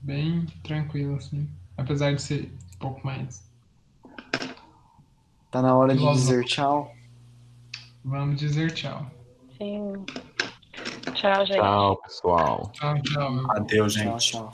[0.00, 1.48] bem tranquilo, assim.
[1.76, 3.45] Apesar de ser um pouco mais.
[5.56, 6.92] Tá na hora de dizer tchau.
[8.04, 9.06] Vamos dizer tchau.
[9.56, 10.04] Sim.
[11.14, 11.56] Tchau, gente.
[11.56, 12.70] Tchau, pessoal.
[12.74, 13.50] Tchau, tchau.
[13.52, 14.32] Adeus, Tchau, gente.
[14.32, 14.52] tchau.